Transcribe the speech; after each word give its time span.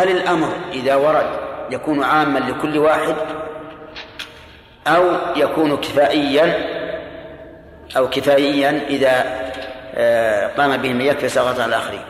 هل 0.00 0.08
الأمر 0.08 0.48
إذا 0.72 0.94
ورد 0.94 1.40
يكون 1.70 2.04
عاما 2.04 2.38
لكل 2.38 2.78
واحد 2.78 3.16
أو 4.86 5.04
يكون 5.36 5.76
كفائيا 5.76 6.54
أو 7.96 8.08
كفائيا 8.08 8.70
إذا 8.88 9.40
آه، 9.94 10.46
قام 10.46 10.76
به 10.76 10.92
من 10.92 11.00
يكفي 11.00 11.28
سقط 11.28 11.60
على 11.60 11.66
الآخرين؟ 11.66 12.02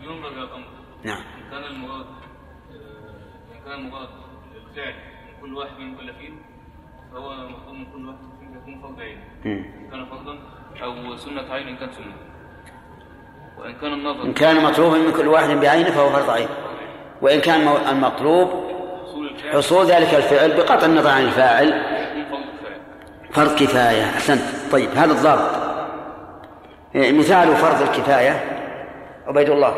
ينظر 0.00 0.28
إلى 0.28 0.42
الأمر. 0.42 0.64
نعم. 1.04 1.16
إن 1.18 1.50
كان 1.50 1.64
المراد 1.64 2.06
آه، 2.06 3.54
إن 3.54 3.64
كان 3.64 3.78
المراد 3.78 4.08
الفعل 4.54 4.94
من 5.26 5.40
كل 5.40 5.54
واحد 5.54 5.78
من 5.78 5.86
المكلفين 5.86 6.42
فهو 7.12 7.32
المفروض 7.32 7.74
من 7.74 7.86
كل 7.92 8.06
واحد 8.06 8.18
فيهم 8.40 8.56
يكون 8.56 8.80
فرض 8.82 9.00
عين. 9.00 9.18
إن 9.46 9.90
كان 9.90 10.06
فرضا 10.06 10.38
أو 10.82 11.16
سنة 11.16 11.52
عين 11.52 11.68
إن 11.68 11.76
كان 11.76 11.92
سنة. 11.92 12.14
وإن 13.58 13.74
كان 13.74 13.92
النظر 13.92 14.24
إن 14.24 14.32
كان 14.32 14.64
مطلوبا 14.64 14.98
من 14.98 15.12
كل 15.12 15.28
واحد 15.28 15.50
بعينه 15.50 15.90
فهو 15.90 16.10
فرض 16.10 16.30
عين. 16.30 16.48
وإن 17.22 17.40
كان 17.40 17.68
المطلوب 17.88 18.72
حصول 19.52 19.86
ذلك 19.86 20.14
الفعل 20.14 20.56
بقطع 20.56 20.86
النظر 20.86 21.10
عن 21.10 21.22
الفاعل. 21.22 21.82
فرض 23.32 23.54
كفاية. 23.54 24.04
أحسنت. 24.04 24.42
طيب 24.72 24.90
هذا 24.90 25.12
الضابط. 25.12 25.62
إيه، 26.94 27.12
مثال 27.12 27.56
فرض 27.56 27.82
الكفاية. 27.82 28.44
عبيد 29.26 29.50
الله. 29.50 29.74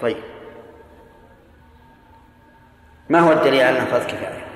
طيب. 0.00 0.16
ما 3.08 3.20
هو 3.20 3.32
الدليل 3.32 3.60
على 3.60 3.80
فرض 3.80 4.06
كفاية؟ 4.06 4.51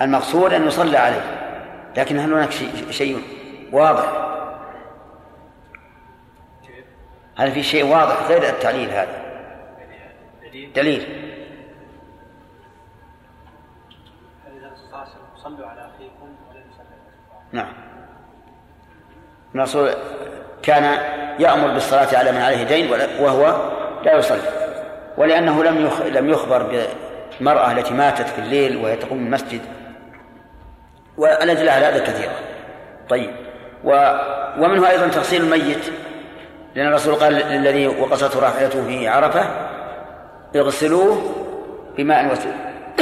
المقصود 0.00 0.52
أن 0.52 0.66
يصلى 0.66 0.96
عليه 0.98 1.44
لكن 1.96 2.18
هل 2.18 2.32
هناك 2.32 2.50
شيء, 2.50 2.90
شيء 2.90 3.22
واضح؟ 3.72 4.24
هل 7.36 7.52
في 7.52 7.62
شيء 7.62 7.84
واضح 7.84 8.22
غير 8.28 8.48
التعليل 8.48 8.90
هذا 8.90 9.24
دليل 10.42 10.72
دليل 10.72 11.24
صلوا 15.44 15.66
على 15.66 15.80
أخيكم 15.80 16.36
ولا 16.50 16.58
يصلي 16.58 16.96
نعم 17.52 17.72
الرسول 19.54 19.90
كان 20.62 20.84
يأمر 21.38 21.68
بالصلاة 21.72 22.18
على 22.18 22.32
من 22.32 22.40
عليه 22.40 22.62
دين 22.62 22.90
وهو 23.20 23.72
لا 24.04 24.16
يصلي 24.16 24.64
ولأنه 25.16 25.64
لم. 25.64 25.90
لم 26.06 26.28
يخبر 26.28 26.88
بالمرأة 27.40 27.72
التي 27.72 27.94
ماتت 27.94 28.28
في 28.28 28.38
الليل 28.38 28.76
وهي 28.76 28.96
تقوم 28.96 29.18
المسجد 29.18 29.60
والأدلة 31.16 31.72
على 31.72 31.86
هذا 31.86 31.98
كثيرة 31.98 32.32
طيب. 33.08 33.30
و... 33.84 33.90
ومنه 34.58 34.90
أيضا 34.90 35.08
تغسيل 35.08 35.42
الميت. 35.42 35.84
لأن 36.74 36.86
الرسول 36.86 37.14
قال 37.14 37.32
للذي 37.32 37.86
وقصته 37.86 38.40
راحلته 38.40 38.86
في 38.86 39.08
عرفة 39.08 39.44
اغسلوه 40.56 41.22
بماء 41.96 42.32
وسد. 42.32 42.54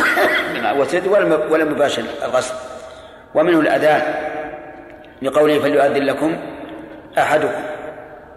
بماء 0.54 0.78
وسد 0.78 1.06
ولم 1.50 1.70
يباشر 1.70 2.04
الغسل. 2.24 2.54
ومنه 3.34 3.60
الأذان. 3.60 4.14
بقوله 5.22 5.58
فليؤذن 5.58 6.02
لكم 6.02 6.36
أحدكم. 7.18 7.62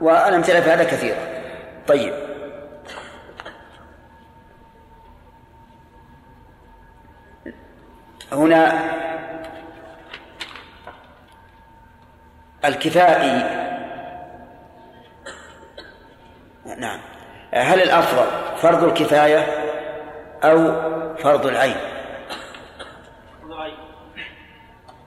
والأمثلة 0.02 0.62
في 0.62 0.70
هذا 0.70 0.84
كثيرة 0.84 1.18
طيب. 1.88 2.14
هنا 8.32 8.80
الكفائي 12.68 13.66
نعم. 16.78 17.00
هل 17.54 17.82
الأفضل 17.82 18.26
فرض 18.58 18.84
الكفاية 18.84 19.48
أو 20.44 20.72
فرض 21.18 21.46
العين؟ 21.46 21.76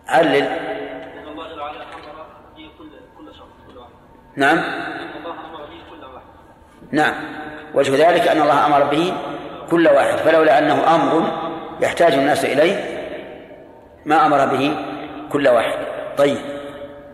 علل 0.08 0.32
لأن 0.32 1.28
الله 1.28 1.48
جل 1.48 1.60
وعلا 1.60 1.82
أمر 1.82 2.26
به 2.56 2.70
كل 2.78 2.90
كل 3.18 3.34
شخص 3.34 3.48
كل 3.68 3.78
واحد. 3.78 3.90
نعم. 4.36 4.56
لأن 4.56 5.10
الله 5.16 5.30
أمر 5.30 5.66
به 5.66 5.80
كل 5.90 6.04
واحد. 6.04 6.26
نعم. 6.90 7.14
وجه 7.74 8.08
ذلك 8.08 8.28
أن 8.28 8.42
الله 8.42 8.66
أمر 8.66 8.84
به 8.84 9.14
كل 9.70 9.88
واحد. 9.88 10.16
فلولا 10.16 10.58
أنه 10.58 10.94
أمر 10.94 11.32
يحتاج 11.80 12.12
الناس 12.12 12.44
إليه 12.44 12.98
ما 14.06 14.26
أمر 14.26 14.46
به 14.46 14.76
كل 15.32 15.48
واحد. 15.48 15.78
طيب. 16.18 16.57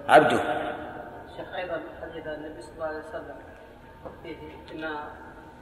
عبده. 0.09 0.39
شيخ 1.37 1.55
أيضا 1.55 1.81
حديث 2.03 2.27
النبي 2.27 2.63
صلى 2.63 2.73
الله 2.75 2.87
عليه 2.87 2.99
وسلم 2.99 3.37
فيه 4.23 4.37
إن 4.73 4.81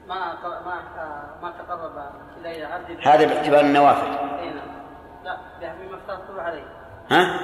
ما 0.08 0.34
ما 0.66 0.82
ما 1.42 1.52
تقرب 1.58 2.12
الي 2.40 2.64
عبدي 2.64 2.98
هذا 3.02 3.26
باعتبار 3.26 3.60
النوافل. 3.60 4.06
أي 4.38 4.50
نعم. 4.50 4.68
لا 5.24 5.36
بما 5.60 5.96
افترضته 5.96 6.42
عليه. 6.42 6.64
ها؟ 7.10 7.40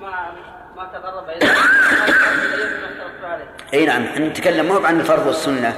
ما 0.00 0.32
ما 0.76 0.84
تقرب 0.84 1.28
الي 1.28 1.38
بما 1.38 2.88
افترضته 2.88 3.28
عليه. 3.28 3.56
اي 3.74 3.86
نعم. 3.86 4.04
إحنا 4.04 4.28
نتكلم 4.28 4.66
مو 4.66 4.86
عن 4.86 5.00
الفرض 5.00 5.26
والسنة 5.26 5.74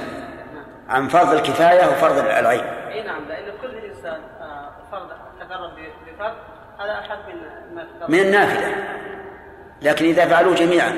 عن 0.89 1.07
فرض 1.07 1.33
الكفاية 1.33 1.87
وفرض 1.87 2.17
العين. 2.17 2.63
اي 2.63 3.03
نعم. 3.03 3.27
لأن 3.27 3.57
كل 3.61 3.77
إنسان 3.77 4.21
آه، 4.41 4.71
فرض 4.91 5.09
تقرب 5.39 5.71
بفرض 6.07 6.35
هذا 6.79 6.99
أحد 6.99 7.17
من 7.27 7.75
ما 7.75 7.83
تقرب 7.83 8.11
من 8.11 8.19
النافلة. 8.19 9.06
لكن 9.81 10.05
إذا 10.05 10.25
فعلوه 10.25 10.55
جميعا. 10.55 10.95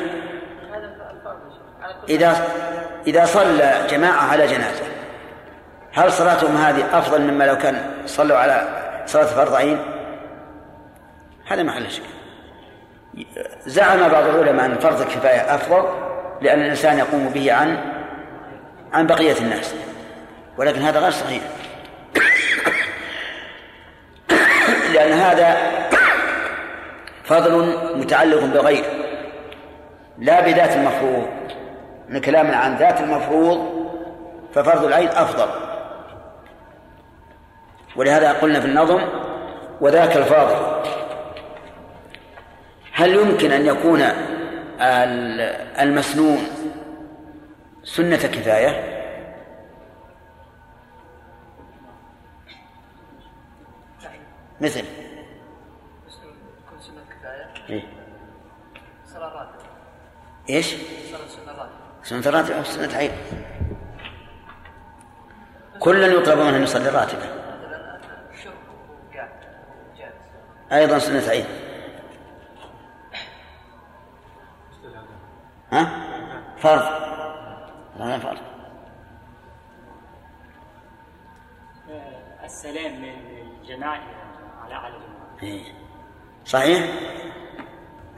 إذا 2.09 2.47
إذا 3.07 3.25
صلى 3.25 3.87
جماعة 3.89 4.31
على 4.31 4.47
جنازة 4.47 4.83
هل 5.93 6.11
صلاتهم 6.11 6.57
هذه 6.57 6.99
أفضل 6.99 7.21
مما 7.21 7.43
لو 7.43 7.57
كان 7.57 7.91
صلوا 8.05 8.37
على 8.37 8.67
صلاة 9.05 9.25
فرض 9.25 9.53
عين؟ 9.53 9.79
هذا 11.47 11.63
محل 11.63 11.91
شك. 11.91 12.03
زعم 13.65 14.09
بعض 14.09 14.23
العلماء 14.23 14.65
أن 14.65 14.75
فرض 14.75 15.01
الكفاية 15.01 15.55
أفضل 15.55 15.83
لأن 16.41 16.61
الإنسان 16.61 16.97
يقوم 16.97 17.29
به 17.29 17.53
عن 17.53 17.77
عن 18.93 19.07
بقية 19.07 19.37
الناس 19.37 19.75
ولكن 20.57 20.81
هذا 20.81 20.99
غير 20.99 21.11
صحيح. 21.11 21.43
لأن 24.93 25.11
هذا 25.11 25.78
فضل 27.29 27.75
متعلق 27.97 28.43
بغير 28.43 28.83
لا 30.17 30.41
بذات 30.41 30.75
المفروض 30.75 31.27
من 32.09 32.21
كلامنا 32.21 32.55
عن 32.57 32.75
ذات 32.75 33.01
المفروض 33.01 33.79
ففرض 34.53 34.83
العين 34.83 35.07
أفضل. 35.07 35.49
ولهذا 37.95 38.31
قلنا 38.33 38.59
في 38.59 38.65
النظم 38.65 39.01
وذاك 39.81 40.17
الفاضل. 40.17 40.89
هل 42.93 43.13
يمكن 43.15 43.51
أن 43.51 43.65
يكون 43.65 44.01
ال- 44.81 45.41
المسنون 45.79 46.37
سنة 47.83 48.17
كفاية؟ 48.17 48.99
مثل 54.61 54.81
كل 56.69 56.81
سنة 56.81 57.01
كفاية 57.09 57.69
إيه؟ 57.69 57.83
صلاة 59.05 59.33
راتبة 59.33 59.63
إيش؟ 60.49 60.75
سنة 62.03 62.29
راتبة 62.29 62.57
أو 62.57 62.63
سنة 62.63 62.97
عين 62.97 63.11
كلا 65.79 66.07
يطلب 66.07 66.37
منه 66.37 66.57
أن 66.57 66.63
يصلي 66.63 66.89
جالس 69.97 70.13
أيضا 70.71 70.99
سنة 70.99 71.29
عين. 71.29 71.45
ها؟ 75.71 76.05
فرض. 76.57 76.83
هذا 77.99 78.19
فرض. 78.19 78.37
السلام 82.43 83.01
من 83.01 83.13
الجماعة 83.61 84.01
على 84.63 84.73
على 84.73 84.93
الجماعة. 84.95 85.73
صحيح؟ 86.45 86.89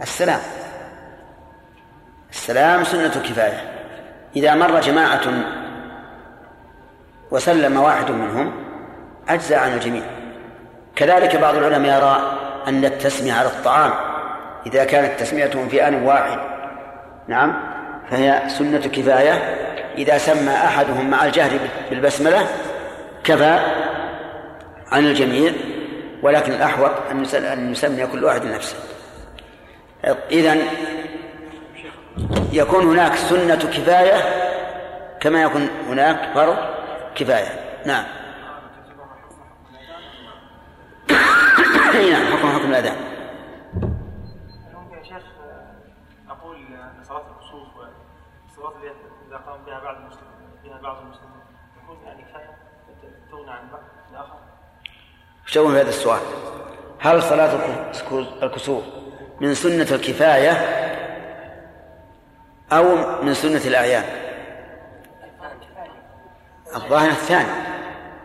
السلام. 0.01 0.42
السلام 2.31 2.83
سنة 2.83 3.10
كفاية. 3.10 3.72
إذا 4.36 4.56
مر 4.56 4.80
جماعة 4.80 5.22
وسلم 7.31 7.80
واحد 7.80 8.12
منهم 8.12 8.54
أجزى 9.30 9.56
عن 9.56 9.74
الجميع. 9.74 10.04
كذلك 10.95 11.36
بعض 11.36 11.56
العلماء 11.56 11.98
يرى 11.98 12.38
أن 12.68 12.86
التسمية 12.86 13.33
على 13.33 13.48
الطعام 13.48 13.92
إذا 14.66 14.83
كانت 14.83 15.19
تسميتهم 15.19 15.69
في 15.69 15.88
آن 15.88 16.04
واحد 16.04 16.39
نعم 17.28 17.54
فهي 18.12 18.42
سنة 18.48 18.80
كفاية. 18.80 19.34
إذا 19.98 20.18
سمى 20.18 20.51
أحدهم 20.51 21.10
مع 21.10 21.25
الجهر 21.25 21.60
بالبسملة 21.89 22.48
كفى 23.24 23.60
عن 24.92 25.06
الجميع. 25.06 25.54
ولكن 26.24 26.51
الأحوط 26.51 26.92
أن 27.12 27.72
يسمي 27.72 28.07
كل 28.07 28.24
واحد 28.24 28.45
نفسه 28.45 28.75
إذن 30.31 30.62
يكون 32.52 32.84
هناك 32.84 33.16
سنة 33.16 33.56
كفاية 33.56 34.42
كما 35.19 35.44
يكون 35.44 35.69
هناك 35.88 36.34
فرض 36.34 36.58
كفاية. 37.16 37.81
نعم. 37.86 38.06
نعم 41.94 42.38
حكم 42.38 42.48
حكم 42.48 42.69
الأذان 42.69 42.96
نقول 46.28 46.58
أن 46.58 47.04
صلاة 47.04 47.24
الكسوف 47.31 47.68
والصلاة 47.78 48.81
إذا 49.28 49.38
قام 49.38 49.66
بها 49.66 49.80
بعض 49.80 49.96
المسلمين 49.96 50.50
بها 50.63 50.81
بعض 50.81 50.98
المسلمين 50.98 51.42
تكون 51.75 51.98
يعني 52.06 52.24
كفاية؟ 52.24 52.58
تغنى 53.31 53.52
عن 53.52 53.68
بعض 53.72 53.81
الآخر؟ 54.12 54.40
شو 55.46 55.69
هذا 55.69 55.90
السؤال. 55.90 56.22
هل 57.00 57.24
صلاة 57.24 57.60
الكسوف 58.44 58.84
من 59.42 59.54
سنة 59.54 59.96
الكفاية؟ 59.96 60.52
أو 62.72 62.96
من 63.22 63.34
سنة 63.34 63.62
الأعيان. 63.66 64.04
الظاهر 66.76 67.10
الثاني 67.10 67.50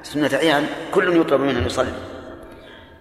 سنة 0.02 0.26
الأعيان 0.26 0.66
كل 0.94 1.20
يطلب 1.20 1.40
منه 1.40 1.58
أن 1.58 1.66
يصلي. 1.66 1.92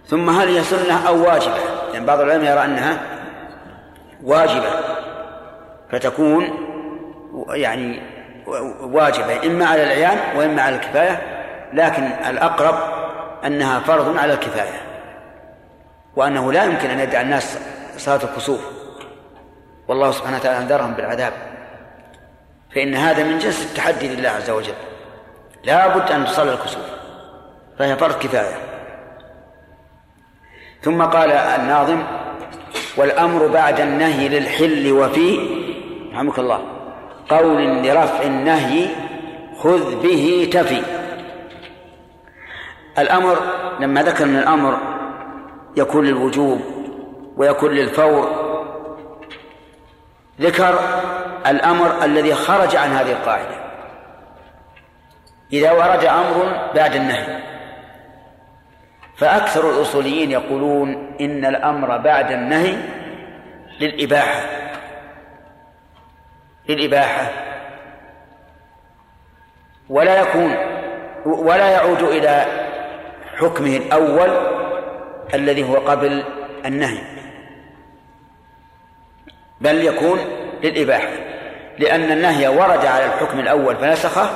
ثم 0.06 0.30
هل 0.30 0.48
هي 0.48 0.62
سنة 0.62 1.08
أو 1.08 1.24
واجبة؟ 1.24 1.58
يعني 1.92 2.06
بعض 2.06 2.20
العلماء 2.20 2.52
يرى 2.52 2.64
أنها 2.64 3.00
واجبة 4.22 4.70
فتكون 5.90 6.50
يعني 7.48 8.02
واجبة 8.80 9.46
إما 9.46 9.66
على 9.66 9.82
العيان 9.82 10.38
وإما 10.38 10.62
على 10.62 10.76
الكفاية 10.76 11.22
لكن 11.72 12.02
الأقرب 12.02 12.74
أنها 13.44 13.80
فرض 13.80 14.16
على 14.16 14.32
الكفاية 14.32 14.80
وأنه 16.16 16.52
لا 16.52 16.64
يمكن 16.64 16.90
أن 16.90 17.00
يدعى 17.00 17.22
الناس 17.22 17.58
صلاة 17.96 18.20
الكسوف. 18.24 18.75
والله 19.88 20.10
سبحانه 20.10 20.36
وتعالى 20.36 20.58
أنذرهم 20.58 20.94
بالعذاب. 20.94 21.32
فإن 22.74 22.94
هذا 22.94 23.24
من 23.24 23.38
جنس 23.38 23.66
التحدي 23.70 24.08
لله 24.08 24.28
عز 24.28 24.50
وجل. 24.50 24.74
لا 25.64 25.96
بد 25.96 26.10
أن 26.10 26.24
تصلي 26.24 26.52
الكسوف. 26.52 26.86
فهي 27.78 27.96
فرض 27.96 28.18
كفاية. 28.18 28.56
ثم 30.82 31.02
قال 31.02 31.32
الناظم 31.32 32.02
والأمر 32.96 33.46
بعد 33.46 33.80
النهي 33.80 34.28
للحل 34.28 34.92
وفي 34.92 35.38
رحمك 36.12 36.38
الله 36.38 36.60
قول 37.28 37.82
لرفع 37.82 38.22
النهي 38.22 38.88
خذ 39.58 40.02
به 40.02 40.50
تفي. 40.52 40.82
الأمر 42.98 43.36
لما 43.80 44.02
ذكر 44.02 44.24
من 44.24 44.36
الأمر 44.38 44.78
يكون 45.76 46.06
للوجوب 46.06 46.60
ويكون 47.36 47.70
للفور 47.70 48.45
ذكر 50.40 50.80
الأمر 51.46 52.04
الذي 52.04 52.34
خرج 52.34 52.76
عن 52.76 52.90
هذه 52.90 53.12
القاعدة. 53.12 53.56
إذا 55.52 55.72
ورد 55.72 56.04
أمر 56.04 56.70
بعد 56.74 56.96
النهي. 56.96 57.42
فأكثر 59.16 59.70
الأصوليين 59.70 60.30
يقولون 60.30 61.16
إن 61.20 61.44
الأمر 61.44 61.96
بعد 61.98 62.32
النهي 62.32 62.76
للإباحة. 63.80 64.40
للإباحة. 66.68 67.30
ولا 69.88 70.20
يكون 70.20 70.56
ولا 71.26 71.70
يعود 71.70 72.02
إلى 72.02 72.46
حكمه 73.36 73.76
الأول 73.76 74.30
الذي 75.34 75.68
هو 75.68 75.76
قبل 75.76 76.24
النهي. 76.64 77.15
بل 79.60 79.84
يكون 79.84 80.18
للإباحة 80.62 81.08
لأن 81.78 82.12
النهي 82.12 82.48
ورد 82.48 82.86
على 82.86 83.04
الحكم 83.04 83.40
الأول 83.40 83.76
فنسخه 83.76 84.30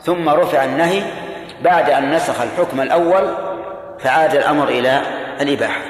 ثم 0.00 0.28
رفع 0.28 0.64
النهي 0.64 1.02
بعد 1.62 1.90
أن 1.90 2.10
نسخ 2.10 2.40
الحكم 2.40 2.80
الأول 2.80 3.34
فعاد 3.98 4.34
الأمر 4.36 4.68
إلى 4.68 5.02
الإباحة. 5.40 5.80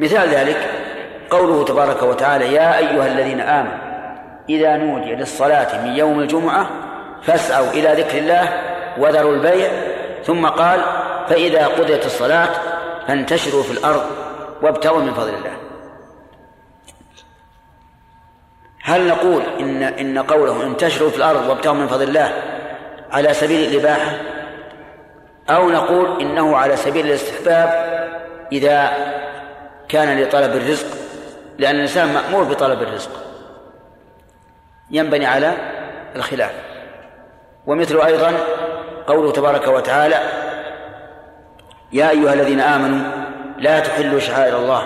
مثال 0.00 0.28
ذلك 0.28 0.70
قوله 1.30 1.64
تبارك 1.64 2.02
وتعالى 2.02 2.54
يا 2.54 2.78
أيها 2.78 3.06
الذين 3.06 3.40
آمنوا 3.40 3.90
إذا 4.48 4.76
نودي 4.76 5.14
للصلاة 5.14 5.84
من 5.84 5.96
يوم 5.96 6.20
الجمعة 6.20 6.66
فاسعوا 7.22 7.70
إلى 7.70 8.02
ذكر 8.02 8.18
الله 8.18 8.48
وذروا 8.98 9.32
البيع. 9.32 9.68
ثم 10.24 10.46
قال 10.46 10.80
فإذا 11.28 11.66
قضيت 11.66 12.06
الصلاة 12.06 12.48
فانتشروا 13.08 13.62
في 13.62 13.70
الأرض 13.70 14.02
وابتغوا 14.62 15.02
من 15.02 15.14
فضل 15.14 15.34
الله. 15.34 15.59
هل 18.82 19.08
نقول 19.08 19.42
إن 19.60 19.82
إن 19.82 20.18
قوله 20.18 20.62
انتشروا 20.62 21.10
في 21.10 21.16
الأرض 21.16 21.48
وابتغوا 21.48 21.74
من 21.74 21.86
فضل 21.86 22.02
الله 22.02 22.32
على 23.10 23.34
سبيل 23.34 23.70
الإباحة؟ 23.70 24.12
أو 25.50 25.70
نقول 25.70 26.20
إنه 26.20 26.56
على 26.56 26.76
سبيل 26.76 27.06
الاستحباب 27.06 27.90
إذا 28.52 28.90
كان 29.88 30.20
لطلب 30.20 30.56
الرزق 30.56 30.86
لأن 31.58 31.74
الإنسان 31.74 32.14
مأمور 32.14 32.44
بطلب 32.44 32.82
الرزق. 32.82 33.10
ينبني 34.90 35.26
على 35.26 35.54
الخلاف. 36.16 36.52
ومثل 37.66 38.00
أيضا 38.00 38.32
قوله 39.06 39.32
تبارك 39.32 39.68
وتعالى 39.68 40.18
يا 41.92 42.10
أيها 42.10 42.32
الذين 42.32 42.60
آمنوا 42.60 43.10
لا 43.58 43.80
تحلوا 43.80 44.20
شعائر 44.20 44.58
الله 44.58 44.82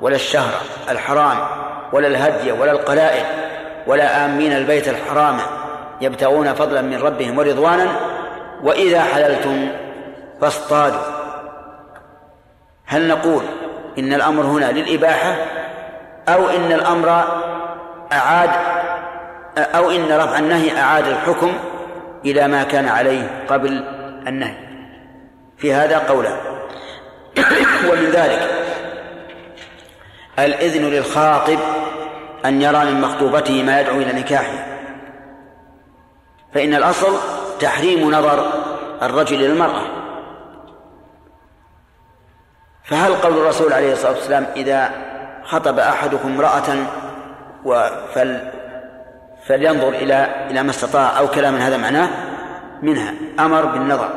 ولا 0.00 0.14
الشهر 0.14 0.52
الحرام 0.88 1.63
ولا 1.94 2.08
الهدي 2.08 2.52
ولا 2.52 2.72
القلائد 2.72 3.24
ولا 3.86 4.24
آمين 4.24 4.52
البيت 4.52 4.88
الحرام 4.88 5.36
يبتغون 6.00 6.54
فضلا 6.54 6.82
من 6.82 7.02
ربهم 7.02 7.38
ورضوانا 7.38 7.86
وإذا 8.62 9.02
حللتم 9.02 9.68
فاصطادوا. 10.40 11.00
هل 12.86 13.08
نقول 13.08 13.42
إن 13.98 14.12
الأمر 14.12 14.42
هنا 14.42 14.72
للإباحة 14.72 15.36
أو 16.28 16.48
إن 16.48 16.72
الأمر 16.72 17.24
أعاد 18.12 18.50
أو 19.58 19.90
إن 19.90 20.12
رفع 20.12 20.38
النهي 20.38 20.78
أعاد 20.78 21.06
الحكم 21.06 21.52
إلى 22.24 22.48
ما 22.48 22.62
كان 22.62 22.88
عليه 22.88 23.44
قبل 23.48 23.84
النهي؟ 24.26 24.56
في 25.58 25.74
هذا 25.74 25.98
قولان 25.98 26.36
ومن 27.90 28.10
ذلك 28.12 28.50
الإذن 30.38 30.84
للخاطب 30.84 31.58
أن 32.44 32.62
يرى 32.62 32.84
من 32.84 33.00
مخطوبته 33.00 33.62
ما 33.62 33.80
يدعو 33.80 33.96
إلى 33.96 34.12
نكاحه. 34.12 34.66
فإن 36.54 36.74
الأصل 36.74 37.16
تحريم 37.60 38.10
نظر 38.10 38.52
الرجل 39.02 39.36
إلى 39.36 39.46
المرأة 39.46 39.82
فهل 42.84 43.14
قول 43.14 43.32
الرسول 43.32 43.72
عليه 43.72 43.92
الصلاة 43.92 44.12
والسلام 44.12 44.46
إذا 44.56 44.90
خطب 45.44 45.78
أحدكم 45.78 46.28
امرأة 46.28 46.76
فل 48.14 48.40
فلينظر 49.46 49.88
إلى 49.88 50.46
إلى 50.50 50.62
ما 50.62 50.70
استطاع 50.70 51.18
أو 51.18 51.28
كلام 51.28 51.56
هذا 51.56 51.76
معناه؟ 51.76 52.08
منها. 52.82 53.14
أمر 53.40 53.64
بالنظر. 53.64 54.08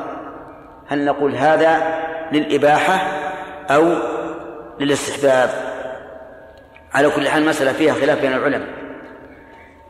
هل 0.88 1.06
نقول 1.06 1.36
هذا 1.36 2.00
للإباحة 2.32 3.08
أو 3.70 3.94
للاستحباب؟ 4.80 5.67
على 6.98 7.10
كل 7.10 7.30
حال 7.30 7.46
مسألة 7.46 7.74
فيها 7.74 7.94
خلاف 7.94 8.22
بين 8.22 8.34
العلماء. 8.34 8.68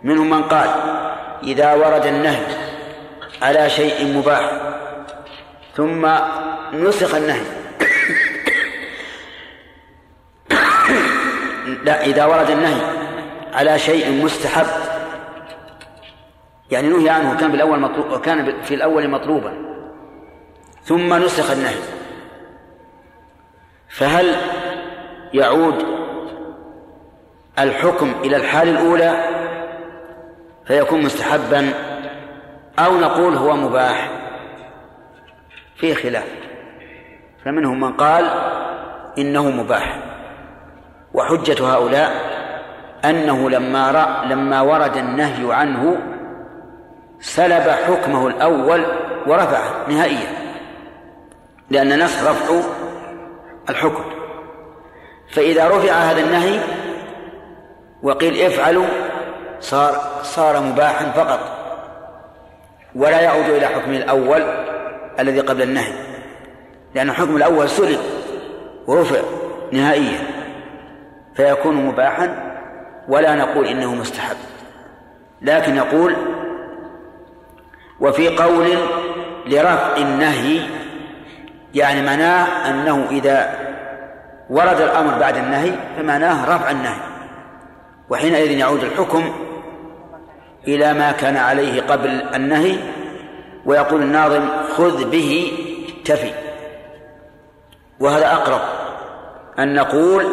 منهم 0.03 0.29
من 0.29 0.43
قال 0.43 0.69
إذا 1.43 1.73
ورد 1.73 2.05
النهي 2.05 2.45
على 3.41 3.69
شيء 3.69 4.17
مباح 4.17 4.51
ثم 5.75 6.07
نسخ 6.73 7.15
النهي. 7.15 7.41
لا 11.85 12.05
إذا 12.05 12.25
ورد 12.25 12.49
النهي 12.49 12.81
على 13.53 13.79
شيء 13.79 14.23
مستحب 14.23 14.67
يعني 16.71 16.87
نهي 16.87 17.09
عنه 17.09 17.37
كان 17.39 17.51
بالأول 17.51 17.79
مطلوب 17.79 18.11
وكان 18.11 18.61
في 18.63 18.73
الأول 18.73 19.09
مطلوبا 19.09 19.53
ثم 20.83 21.13
نسخ 21.13 21.51
النهي 21.51 21.75
فهل 23.89 24.35
يعود 25.33 26.06
الحكم 27.59 28.13
إلى 28.23 28.35
الحال 28.35 28.69
الأولى 28.69 29.23
فيكون 30.67 31.01
مستحبا 31.01 31.73
أو 32.79 32.97
نقول 32.97 33.35
هو 33.35 33.55
مباح 33.55 34.09
في 35.75 35.95
خلاف. 35.95 36.27
فمنهم 37.45 37.79
من 37.79 37.93
قال 37.93 38.25
إنه 39.17 39.49
مباح. 39.49 39.99
وحجة 41.13 41.73
هؤلاء 41.73 42.11
أنه 43.05 43.49
لما 43.49 43.91
رأى 43.91 44.27
لما 44.27 44.61
ورد 44.61 44.97
النهي 44.97 45.53
عنه 45.53 45.97
سلب 47.19 47.69
حكمه 47.69 48.27
الأول 48.27 48.85
ورفعه 49.27 49.87
نهائيا 49.87 50.27
لأن 51.69 51.91
النسخ 51.91 52.29
رفع 52.29 52.69
الحكم. 53.69 54.03
فإذا 55.31 55.67
رفع 55.67 55.91
هذا 55.91 56.21
النهي 56.21 56.59
وقيل 58.03 58.41
افعلوا 58.41 58.87
صار 59.59 60.01
صار 60.23 60.61
مباحا 60.61 61.11
فقط. 61.11 61.39
ولا 62.95 63.21
يعود 63.21 63.45
إلى 63.45 63.67
حكمه 63.67 63.97
الأول 63.97 64.43
الذي 65.19 65.39
قبل 65.39 65.61
النهي 65.61 65.93
لأن 66.95 67.09
الحكم 67.09 67.35
الأول 67.37 67.69
سلب 67.69 67.99
ورفع 68.87 69.19
نهائيا 69.71 70.19
فيكون 71.35 71.75
مباحا 71.75 72.53
ولا 73.07 73.35
نقول 73.35 73.65
إنه 73.65 73.95
مستحب. 73.95 74.37
لكن 75.41 75.75
نقول 75.75 76.15
وفي 77.99 78.27
قول 78.37 78.77
لرفع 79.45 79.97
النهي 79.97 80.61
يعني 81.73 82.01
معناه 82.01 82.69
أنه 82.69 83.07
إذا 83.11 83.59
ورد 84.49 84.81
الأمر 84.81 85.19
بعد 85.19 85.37
النهي 85.37 85.71
فمعناه 85.97 86.55
رفع 86.55 86.71
النهي. 86.71 87.16
وحينئذ 88.09 88.51
يعود 88.51 88.83
الحكم 88.83 89.33
إلى 90.67 90.93
ما 90.93 91.11
كان 91.11 91.37
عليه 91.37 91.81
قبل 91.81 92.09
النهي 92.35 92.77
ويقول 93.65 94.01
الناظم 94.01 94.49
خذ 94.77 95.09
به 95.09 95.51
تفي 96.05 96.31
وهذا 97.99 98.33
أقرب. 98.33 98.61
أن 99.59 99.73
نقول 99.75 100.25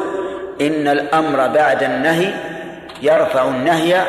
إن 0.60 0.88
الأمر 0.88 1.48
بعد 1.48 1.82
النهي 1.82 2.34
يرفع 3.02 3.48
النهي 3.48 4.06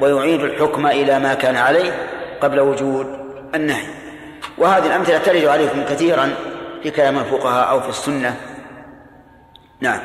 ويعيد 0.00 0.40
الحكم 0.40 0.86
إلى 0.86 1.18
ما 1.18 1.34
كان 1.34 1.56
عليه 1.56 1.92
قبل 2.40 2.60
وجود 2.60 3.06
النهي. 3.54 3.86
وهذه 4.58 4.86
الأمثلة 4.86 5.18
ترد 5.18 5.44
عليكم 5.44 5.82
كثيرا 5.82 6.34
في 6.82 6.90
كلام 6.90 7.18
الفقهاء 7.18 7.70
أو 7.70 7.80
في 7.80 7.88
السنة. 7.88 8.36
نعم. 9.80 10.00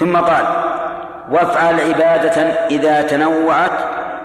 ثم 0.00 0.16
قال 0.16 0.44
وافعل 1.30 1.80
عبادة 1.80 2.42
إذا 2.70 3.02
تنوعت 3.02 3.70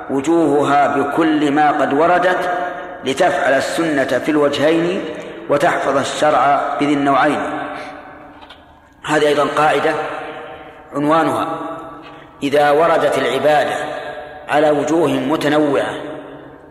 وجوهها 0.09 0.97
بكل 0.97 1.51
ما 1.51 1.71
قد 1.71 1.93
وردت 1.93 2.49
لتفعل 3.03 3.53
السنة 3.53 4.03
في 4.05 4.31
الوجهين 4.31 5.01
وتحفظ 5.49 5.97
الشرع 5.97 6.61
بذي 6.79 6.93
النوعين. 6.93 7.39
هذه 9.05 9.27
أيضا 9.27 9.47
قاعدة 9.57 9.91
عنوانها 10.95 11.47
إذا 12.43 12.71
وردت 12.71 13.17
العبادة 13.17 13.75
على 14.49 14.69
وجوه 14.69 15.09
متنوعة 15.09 15.93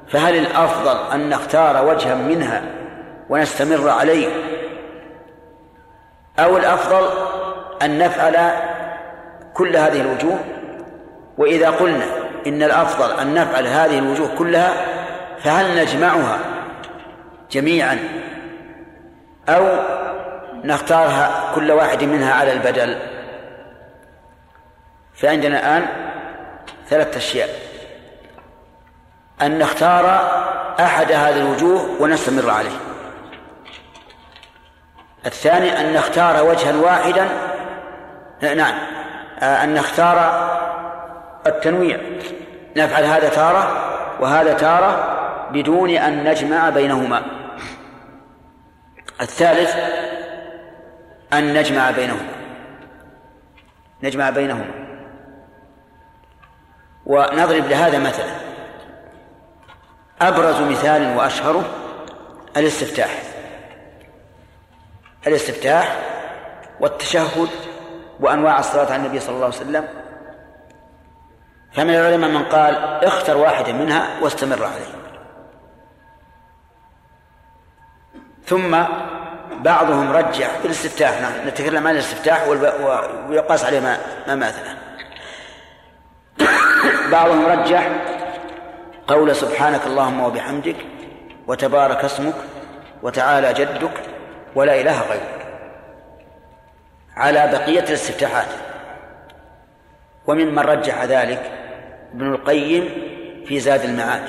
فهل 0.08 0.37
الأفضل 0.37 1.12
أن 1.12 1.28
نختار 1.28 1.87
وجها 1.87 2.14
منها 2.14 2.62
ونستمر 3.30 3.90
عليه؟ 3.90 4.28
أو 6.38 6.56
الأفضل 6.56 7.08
أن 7.82 7.99
نفعل 7.99 8.37
كل 9.54 9.76
هذه 9.76 10.00
الوجوه 10.00 10.38
وإذا 11.38 11.70
قلنا 11.70 12.04
إن 12.46 12.62
الأفضل 12.62 13.20
أن 13.20 13.34
نفعل 13.34 13.66
هذه 13.66 13.99
الوجوه 13.99 14.28
كلها 14.38 14.73
فهل 15.38 15.82
نجمعها 15.82 16.38
جميعا؟ 17.50 17.99
أو 19.49 19.66
نختارها 20.64 21.52
كل 21.54 21.73
واحد 21.73 22.04
منها 22.04 22.34
على 22.34 22.52
البدل؟ 22.52 22.99
فعندنا 25.14 25.58
الآن 25.58 25.87
ثلاثة 26.88 27.16
أشياء. 27.16 27.49
أن 29.42 29.58
نختار 29.58 30.06
أحد 30.80 31.12
هذه 31.12 31.37
الوجوه 31.37 32.02
ونستمر 32.02 32.50
عليه. 32.50 32.76
الثاني 35.26 35.80
أن 35.80 35.92
نختار 35.92 36.44
وجها 36.44 36.76
واحدا. 36.76 37.28
نعم. 38.42 39.03
أن 39.42 39.74
نختار 39.74 40.18
التنويع. 41.46 42.00
نفعل 42.76 43.04
هذا 43.04 43.28
تارة 43.28 43.94
وهذا 44.20 44.54
تارة 44.54 45.14
بدون 45.52 45.90
أن 45.90 46.24
نجمع 46.24 46.70
بينهما. 46.70 47.22
الثالث 49.20 49.76
أن 51.32 51.54
نجمع 51.54 51.90
بينهما. 51.90 52.34
نجمع 54.02 54.30
بينهما. 54.30 54.70
ونضرب 57.06 57.66
لهذا 57.66 57.98
مثلا. 57.98 58.34
أبرز 60.20 60.60
مثال 60.60 61.16
وأشهره 61.16 61.64
الاستفتاح. 62.56 63.22
الاستفتاح 65.26 65.96
والتشهد 66.80 67.48
وأنواع 68.21 68.59
الصلاة 68.59 68.85
على 68.85 68.97
النبي 68.97 69.21
صلى 69.21 69.35
الله 69.35 69.47
عليه 69.47 69.56
وسلم. 69.56 69.88
فمن 71.73 71.94
العلماء 71.94 72.30
من 72.30 72.44
قال 72.44 72.75
اختر 73.04 73.37
واحدا 73.37 73.73
منها 73.73 74.09
واستمر 74.23 74.64
عليه 74.64 75.04
ثم 78.47 78.83
بعضهم 79.62 80.12
رجح 80.12 80.59
في 80.59 80.64
الاستفتاح 80.64 81.21
نحن 81.21 81.49
نتكلم 81.49 81.87
عن 81.87 81.94
الاستفتاح 81.94 82.49
ويقاس 83.28 83.64
عليه 83.64 83.80
ما, 83.80 83.99
ما 84.26 84.35
مثلا 84.35 84.76
بعضهم 87.12 87.47
رجح 87.47 87.88
قول 89.06 89.37
سبحانك 89.37 89.87
اللهم 89.87 90.21
وبحمدك 90.21 90.76
وتبارك 91.47 92.04
اسمك 92.04 92.35
وتعالى 93.02 93.52
جدك 93.52 93.92
ولا 94.54 94.80
إله 94.80 95.00
غيرك. 95.00 95.43
على 97.16 97.49
بقية 97.52 97.80
الاستفتاحات. 97.80 98.49
وممن 100.26 100.59
رجح 100.59 101.04
ذلك 101.04 101.52
ابن 102.14 102.35
القيم 102.35 102.88
في 103.47 103.61
زاد 103.61 103.85
المعاد 103.85 104.23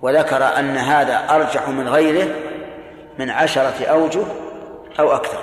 وذكر 0.00 0.58
أن 0.58 0.76
هذا 0.76 1.26
أرجح 1.30 1.68
من 1.68 1.88
غيره 1.88 2.28
من 3.18 3.30
عشرة 3.30 3.84
أوجه 3.84 4.24
أو 5.00 5.12
أكثر. 5.12 5.38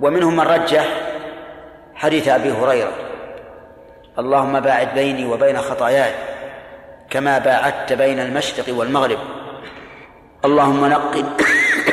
ومنهم 0.00 0.36
من 0.36 0.44
رجح 0.44 0.86
حديث 1.94 2.28
أبي 2.28 2.52
هريرة 2.52 2.92
اللهم 4.18 4.60
باعد 4.60 4.94
بيني 4.94 5.26
وبين 5.26 5.58
خطاياي 5.58 6.14
كما 7.10 7.38
باعدت 7.38 7.92
بين 7.92 8.18
المشرق 8.20 8.74
والمغرب. 8.78 9.18
اللهم 10.44 10.86
نقني 10.86 11.24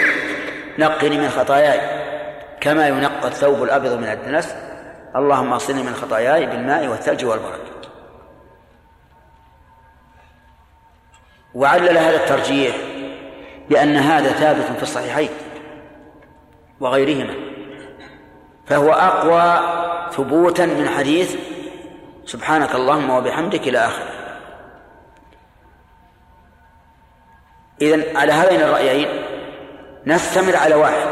نقني 0.79 1.17
من 1.17 1.29
خطاياي 1.29 1.94
كما 2.65 2.87
ينقى 2.87 3.27
الثوب 3.27 3.63
الأبيض 3.63 3.93
من 3.93 4.07
الدنس. 4.07 4.55
اللهم 5.15 5.53
اصلني 5.53 5.83
من 5.83 5.93
خطاياي 5.93 6.45
بالماء 6.45 6.87
والثلج 6.87 7.25
والبرد 7.25 7.59
وعلل 11.53 11.97
هذا 11.97 12.15
الترجيح 12.15 12.75
بأن 13.69 13.95
هذا 13.95 14.29
ثابت 14.29 14.77
في 14.77 14.83
الصحيحين 14.83 15.29
وغيرهما 16.79 17.33
فهو 18.65 18.91
أقوى 18.91 19.75
ثبوتا 20.11 20.65
من 20.65 20.89
حديث 20.89 21.35
سبحانك 22.25 22.75
اللهم 22.75 23.09
وبحمدك 23.09 23.67
إلى 23.67 23.77
آخره. 23.77 24.09
إذن 27.81 28.17
على 28.17 28.31
هذين 28.31 28.61
الرأيين 28.61 29.07
نستمر 30.05 30.55
على 30.55 30.75
واحد. 30.75 31.07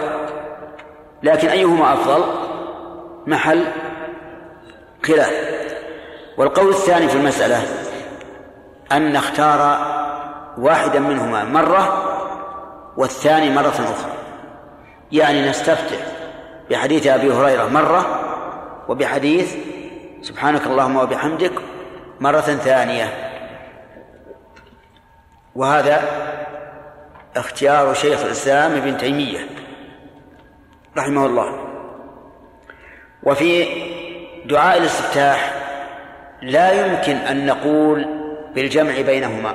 لكن 1.23 1.47
أيهما 1.47 1.93
أفضل؟ 1.93 2.23
محل 3.27 3.63
خلاف. 5.05 5.33
والقول 6.37 6.69
الثاني 6.69 7.07
في 7.07 7.15
المسألة 7.15 7.63
أن 8.91 9.13
نختار 9.13 9.77
واحدا 10.57 10.99
منهما 10.99 11.43
مرة 11.43 12.09
والثاني 12.97 13.49
مرة 13.49 13.67
أخرى. 13.67 14.11
يعني 15.11 15.49
نستفتح 15.49 15.97
بحديث 16.69 17.07
أبي 17.07 17.31
هريرة 17.31 17.67
مرة 17.67 18.19
وبحديث 18.89 19.55
سبحانك 20.21 20.67
اللهم 20.67 20.95
وبحمدك 20.95 21.53
مرة 22.19 22.41
ثانية. 22.41 23.29
وهذا 25.55 26.03
اختيار 27.35 27.93
شيخ 27.93 28.21
الإسلام 28.21 28.71
ابن 28.71 28.97
تيمية. 28.97 29.62
رحمه 30.97 31.25
الله. 31.25 31.67
وفي 33.23 33.67
دعاء 34.45 34.77
الاستفتاح 34.77 35.53
لا 36.41 36.71
يمكن 36.71 37.15
أن 37.15 37.45
نقول 37.45 38.05
بالجمع 38.55 39.01
بينهما. 39.01 39.53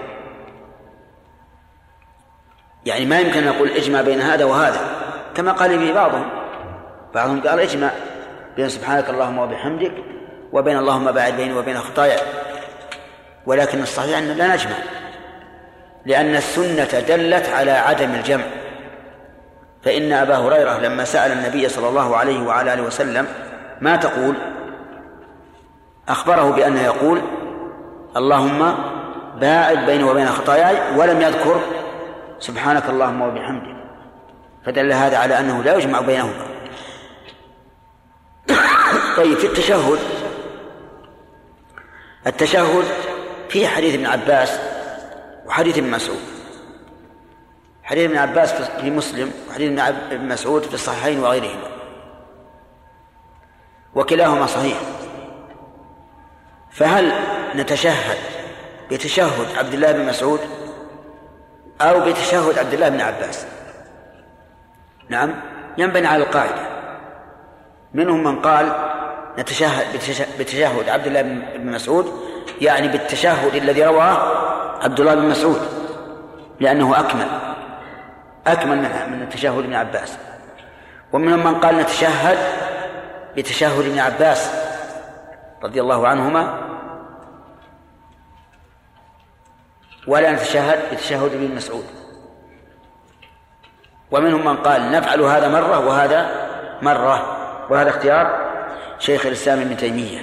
يعني 2.86 3.06
ما 3.06 3.20
يمكن 3.20 3.38
أن 3.38 3.46
نقول 3.46 3.68
اجمع 3.68 4.02
بين 4.02 4.20
هذا 4.20 4.44
وهذا 4.44 4.80
كما 5.34 5.52
قال 5.52 5.78
به 5.78 5.92
بعضهم. 5.92 6.30
بعضهم 7.14 7.40
قال 7.40 7.60
اجمع 7.60 7.90
بين 8.56 8.68
سبحانك 8.68 9.10
اللهم 9.10 9.38
وبحمدك 9.38 9.92
وبين 10.52 10.78
اللهم 10.78 11.12
باعد 11.12 11.36
بيني 11.36 11.54
وبين 11.54 11.78
خطاياي 11.78 12.20
ولكن 13.46 13.82
الصحيح 13.82 14.18
أننا 14.18 14.32
لا 14.32 14.54
نجمع 14.54 14.76
لأن 16.06 16.36
السنة 16.36 17.00
دلت 17.00 17.48
على 17.48 17.70
عدم 17.70 18.10
الجمع. 18.14 18.44
فإن 19.82 20.12
أبا 20.12 20.36
هريرة 20.36 20.78
لما 20.78 21.04
سأل 21.04 21.32
النبي 21.32 21.68
صلى 21.68 21.88
الله 21.88 22.16
عليه 22.16 22.40
وعلى 22.42 22.74
آله 22.74 22.82
وسلم 22.82 23.26
ما 23.80 23.96
تقول؟ 23.96 24.34
أخبره 26.08 26.50
بأنه 26.50 26.82
يقول 26.82 27.22
اللهم 28.16 28.74
باعد 29.40 29.86
بيني 29.86 30.04
وبين 30.04 30.28
خطاياي 30.28 30.96
ولم 30.96 31.20
يذكر 31.20 31.60
سبحانك 32.38 32.88
اللهم 32.88 33.22
وبحمدك. 33.22 33.78
فدل 34.66 34.92
هذا 34.92 35.18
على 35.18 35.40
أنه 35.40 35.62
لا 35.62 35.76
يجمع 35.76 36.00
بينهما. 36.00 36.46
طيب 39.16 39.38
في 39.38 39.46
التشهد 39.46 39.98
التشهد 42.26 42.84
في 43.48 43.68
حديث 43.68 43.94
ابن 43.94 44.06
عباس 44.06 44.58
وحديث 45.46 45.78
ابن 45.78 45.90
مسعود. 45.90 46.37
حديث 47.88 48.04
ابن 48.04 48.18
عباس 48.18 48.52
في 48.52 48.90
مسلم 48.90 49.32
وحديث 49.50 49.80
ابن 50.10 50.28
مسعود 50.28 50.62
في 50.62 50.74
الصحيحين 50.74 51.20
وغيرهما. 51.20 51.68
وكلاهما 53.94 54.46
صحيح. 54.46 54.76
فهل 56.70 57.12
نتشهد 57.54 58.18
بتشهد 58.90 59.58
عبد 59.58 59.74
الله 59.74 59.92
بن 59.92 60.06
مسعود 60.06 60.40
أو 61.80 62.00
بتشهد 62.00 62.58
عبد 62.58 62.74
الله 62.74 62.88
بن 62.88 63.00
عباس؟ 63.00 63.46
نعم 65.08 65.34
ينبني 65.78 66.06
على 66.06 66.24
القاعدة. 66.24 66.68
منهم 67.94 68.24
من 68.24 68.42
قال 68.42 68.72
نتشهد 69.38 69.86
بتشهد 70.38 70.88
عبد 70.88 71.06
الله 71.06 71.22
بن 71.22 71.72
مسعود 71.72 72.12
يعني 72.60 72.88
بالتشهد 72.88 73.54
الذي 73.54 73.84
رواه 73.84 74.18
عبد 74.84 75.00
الله 75.00 75.14
بن 75.14 75.28
مسعود 75.28 75.60
لأنه 76.60 77.00
أكمل. 77.00 77.47
أكمل 78.52 78.78
من 79.10 79.22
التشهد 79.22 79.58
ابن 79.58 79.74
عباس. 79.74 80.18
ومنهم 81.12 81.52
من 81.52 81.60
قال 81.60 81.78
نتشهد 81.78 82.38
بتشهد 83.36 83.86
ابن 83.86 83.98
عباس 83.98 84.50
رضي 85.62 85.80
الله 85.80 86.08
عنهما. 86.08 86.68
ولا 90.06 90.32
نتشهد 90.32 90.78
بتشهد 90.92 91.32
ابن 91.34 91.54
مسعود. 91.54 91.84
ومنهم 94.10 94.44
من 94.44 94.56
قال 94.56 94.92
نفعل 94.92 95.20
هذا 95.20 95.48
مرة 95.48 95.86
وهذا 95.86 96.30
مرة 96.82 97.36
وهذا 97.70 97.90
اختيار 97.90 98.48
شيخ 98.98 99.26
الإسلام 99.26 99.60
ابن 99.60 99.76
تيمية. 99.76 100.20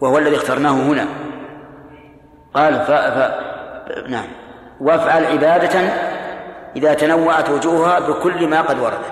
وهو 0.00 0.18
الذي 0.18 0.36
اخترناه 0.36 0.70
هنا. 0.70 1.06
قال 2.54 2.80
ف... 2.80 2.90
ف... 2.90 3.32
نعم. 4.08 4.28
وافعل 4.80 5.24
عبادة 5.24 5.92
إذا 6.76 6.94
تنوعت 6.94 7.48
وجوهها 7.50 7.98
بكل 7.98 8.46
ما 8.46 8.60
قد 8.60 8.78
ورد. 8.78 9.02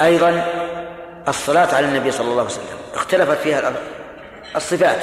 أيضا 0.00 0.44
الصلاة 1.28 1.74
على 1.74 1.86
النبي 1.86 2.10
صلى 2.10 2.24
الله 2.24 2.42
عليه 2.42 2.50
وسلم. 2.50 2.78
اختلفت 2.94 3.38
فيها 3.38 3.72
الصفات 4.56 4.98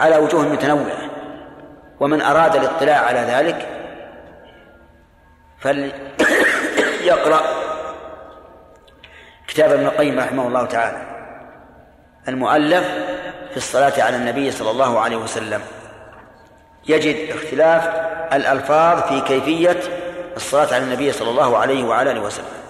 على 0.00 0.16
وجوه 0.16 0.42
متنوعة. 0.42 1.10
ومن 2.00 2.22
أراد 2.22 2.56
الاطلاع 2.56 2.98
على 2.98 3.18
ذلك 3.18 3.68
فليقرأ 5.58 7.40
كتاب 9.48 9.70
ابن 9.70 9.86
القيم 9.86 10.20
رحمه 10.20 10.46
الله 10.46 10.66
تعالى. 10.66 11.06
المؤلف 12.28 12.84
في 13.50 13.56
الصلاة 13.56 14.02
على 14.02 14.16
النبي 14.16 14.50
صلى 14.50 14.70
الله 14.70 15.00
عليه 15.00 15.16
وسلم. 15.16 15.60
يجد 16.88 17.30
اختلاف 17.30 17.88
الألفاظ 18.32 19.02
في 19.02 19.20
كيفية 19.20 19.80
الصلاة 20.36 20.74
على 20.74 20.84
النبي 20.84 21.12
صلى 21.12 21.30
الله 21.30 21.58
عليه 21.58 21.84
وعلى 21.84 22.10
آله 22.10 22.20
وسلم 22.20 22.60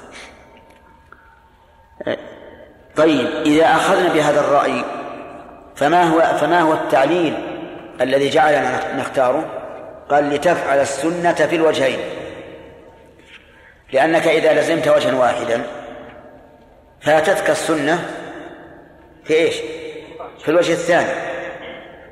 طيب 2.96 3.26
إذا 3.46 3.66
أخذنا 3.66 4.12
بهذا 4.12 4.40
الرأي 4.40 4.84
فما 5.76 6.02
هو 6.02 6.38
فما 6.38 6.60
هو 6.60 6.72
التعليل 6.72 7.34
الذي 8.00 8.28
جعلنا 8.28 8.96
نختاره؟ 8.96 9.44
قال 10.10 10.30
لتفعل 10.30 10.80
السنة 10.80 11.32
في 11.32 11.56
الوجهين 11.56 11.98
لأنك 13.92 14.26
إذا 14.26 14.60
لزمت 14.60 14.88
وجها 14.88 15.14
واحدا 15.14 15.62
فاتتك 17.00 17.50
السنة 17.50 18.10
في 19.24 19.34
إيش؟ 19.34 19.54
في 20.38 20.48
الوجه 20.48 20.72
الثاني 20.72 21.12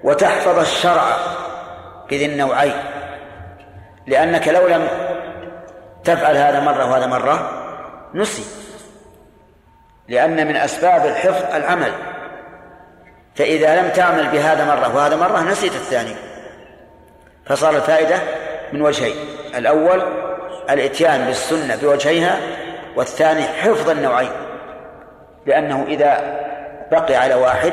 وتحفظ 0.05 0.59
الشرع 0.59 1.17
بذي 2.11 2.27
النوعين. 2.27 2.83
لأنك 4.07 4.49
لو 4.49 4.67
لم 4.67 4.89
تفعل 6.05 6.37
هذا 6.37 6.61
مرة 6.61 6.91
وهذا 6.91 7.07
مرة 7.07 7.51
نسي. 8.15 8.45
لأن 10.09 10.47
من 10.47 10.57
أسباب 10.57 11.07
الحفظ 11.07 11.55
العمل. 11.55 11.93
فإذا 13.35 13.83
لم 13.83 13.89
تعمل 13.89 14.29
بهذا 14.29 14.65
مرة 14.65 14.97
وهذا 14.97 15.17
مرة 15.17 15.41
نسيت 15.41 15.73
الثاني. 15.73 16.15
فصار 17.47 17.77
الفائدة 17.77 18.19
من 18.73 18.83
وجهين. 18.83 19.17
الأول 19.57 20.03
الإتيان 20.71 21.27
بالسنة 21.27 21.77
بوجهيها 21.77 22.39
والثاني 22.97 23.43
حفظ 23.43 23.91
النوعين. 23.91 24.31
لأنه 25.47 25.85
إذا 25.89 26.39
بقي 26.91 27.15
على 27.15 27.35
واحد 27.35 27.73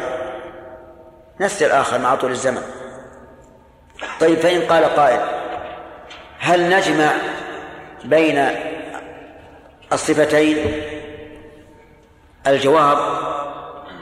نسي 1.41 1.65
الآخر 1.65 1.99
مع 1.99 2.15
طول 2.15 2.31
الزمن. 2.31 2.61
طيب 4.19 4.37
فإن 4.37 4.61
قال 4.61 4.83
قائل 4.83 5.19
هل 6.39 6.69
نجمع 6.69 7.11
بين 8.03 8.47
الصفتين؟ 9.93 10.57
الجواب 12.47 12.97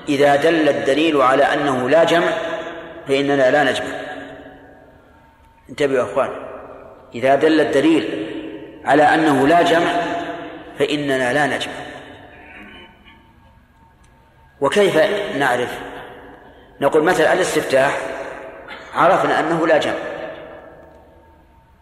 إذا 0.09 0.35
دل 0.35 0.69
الدليل 0.69 1.21
على 1.21 1.43
أنه 1.43 1.89
لا 1.89 2.03
جمع 2.03 2.33
فإننا 3.07 3.51
لا 3.51 3.63
نجمع. 3.63 3.99
انتبهوا 5.69 5.97
يا 5.97 6.03
أخوان 6.11 6.29
إذا 7.15 7.35
دل 7.35 7.61
الدليل 7.61 8.27
على 8.85 9.03
أنه 9.03 9.47
لا 9.47 9.61
جمع 9.61 10.01
فإننا 10.79 11.33
لا 11.33 11.45
نجمع. 11.45 11.73
وكيف 14.61 14.97
نعرف؟ 15.37 15.79
نقول 16.81 17.03
مثلا 17.03 17.33
الاستفتاح 17.33 18.12
عرفنا 18.95 19.39
أنه 19.39 19.67
لا 19.67 19.77
جمع. 19.77 19.93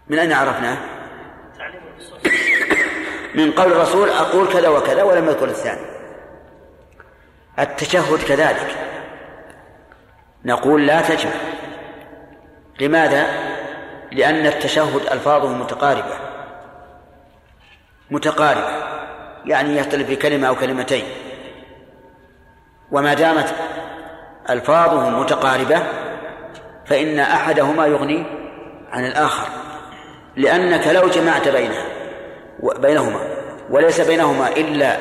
من 0.08 0.20
أين 0.20 0.34
عرفناه؟ 0.34 0.78
من 3.36 3.52
قول 3.52 3.72
الرسول 3.72 4.10
أقول 4.10 4.48
كذا 4.48 4.70
وكذا 4.70 5.04
ولم 5.04 5.28
يذكر 5.28 5.46
الثاني. 5.46 5.86
التشهد 7.60 8.24
كذلك. 8.28 8.76
نقول 10.46 10.88
لا 10.88 11.02
تجمع. 11.02 11.34
لماذا؟ 12.80 13.26
لأن 14.12 14.46
التشهد 14.46 15.02
ألفاظه 15.12 15.48
متقاربة. 15.48 16.18
متقاربة. 18.12 18.70
يعني 19.46 19.78
يختلف 19.78 20.08
في 20.08 20.16
كلمة 20.16 20.48
أو 20.48 20.56
كلمتين. 20.56 21.06
وما 22.92 23.14
دامت 23.14 23.56
ألفاظه 24.50 25.10
متقاربة 25.10 26.01
فإن 26.92 27.20
أحدهما 27.20 27.86
يغني 27.86 28.26
عن 28.92 29.06
الآخر 29.06 29.48
لأنك 30.36 30.88
لو 30.88 31.08
جمعت 31.08 31.48
بينها 31.48 31.86
بينهما 32.60 33.20
وليس 33.70 34.02
بينهما 34.02 34.48
إلا 34.48 34.98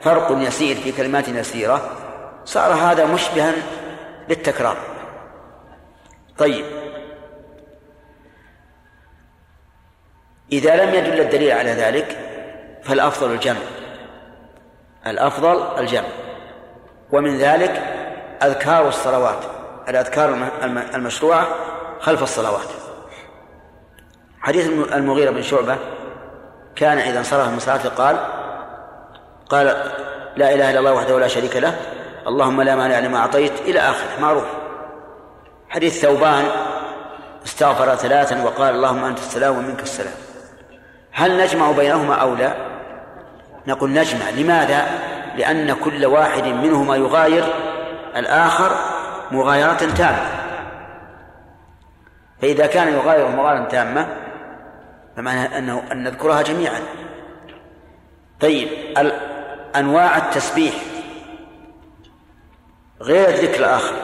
فرق 0.00 0.38
يسير 0.40 0.76
في 0.76 0.92
كلمات 0.92 1.28
يسيرة 1.28 1.90
صار 2.44 2.72
هذا 2.72 3.06
مشبها 3.06 3.52
للتكرار. 4.28 4.76
طيب. 6.38 6.64
إذا 10.52 10.84
لم 10.84 10.94
يدل 10.94 11.20
الدليل 11.20 11.52
على 11.52 11.70
ذلك 11.70 12.18
فالأفضل 12.82 13.32
الجمع. 13.32 13.60
الأفضل 15.06 15.80
الجمع. 15.80 16.08
ومن 17.12 17.38
ذلك 17.38 17.82
أذكار 18.42 18.88
الصلوات. 18.88 19.55
الأذكار 19.88 20.50
المشروعة 20.94 21.46
خلف 22.00 22.22
الصلوات. 22.22 22.68
حديث 24.40 24.66
المغيرة 24.92 25.30
بن 25.30 25.42
شعبة 25.42 25.76
كان 26.76 26.98
إذا 26.98 27.18
انصرف 27.18 27.48
من 27.48 27.58
صلاته 27.58 27.88
قال 27.88 28.16
قال 29.48 29.66
لا 30.36 30.54
إله 30.54 30.70
إلا 30.70 30.78
الله 30.78 30.92
وحده 30.92 31.18
لا 31.18 31.28
شريك 31.28 31.56
له 31.56 31.74
اللهم 32.26 32.62
لا 32.62 32.76
مانع 32.76 32.98
لما 32.98 33.18
أعطيت 33.18 33.60
إلى 33.60 33.80
آخره 33.80 34.20
معروف. 34.20 34.44
حديث 35.68 36.00
ثوبان 36.00 36.44
استغفر 37.46 37.94
ثلاثا 37.94 38.44
وقال 38.44 38.74
اللهم 38.74 39.04
أنت 39.04 39.18
السلام 39.18 39.58
ومنك 39.58 39.82
السلام. 39.82 40.14
هل 41.12 41.38
نجمع 41.38 41.70
بينهما 41.70 42.14
أو 42.14 42.34
لا؟ 42.34 42.54
نقول 43.66 43.90
نجمع. 43.90 44.30
لماذا؟ 44.30 44.86
لأن 45.36 45.74
كل 45.74 46.06
واحد 46.06 46.44
منهما 46.44 46.96
يغاير 46.96 47.44
الآخر 48.16 48.95
مغايرة 49.30 49.74
تامة. 49.74 50.46
فإذا 52.42 52.66
كان 52.66 52.92
يغاير 52.92 53.28
مغايرة 53.28 53.64
تامة 53.64 54.16
فمعنى 55.16 55.58
أنه 55.58 55.82
أن 55.92 56.02
نذكرها 56.02 56.42
جميعا. 56.42 56.80
طيب 58.40 58.68
أنواع 59.76 60.16
التسبيح. 60.16 60.74
غير 63.00 63.28
الذكر 63.28 63.60
الآخر. 63.60 63.96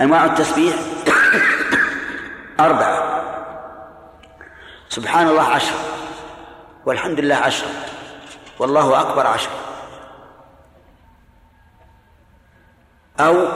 أنواع 0.00 0.24
التسبيح 0.24 0.74
أربعة. 2.60 3.22
سبحان 4.88 5.28
الله 5.28 5.42
عشر. 5.42 5.74
والحمد 6.86 7.20
لله 7.20 7.36
عشر. 7.36 7.66
والله 8.58 9.00
أكبر 9.00 9.26
عشر. 9.26 9.50
أو 13.20 13.48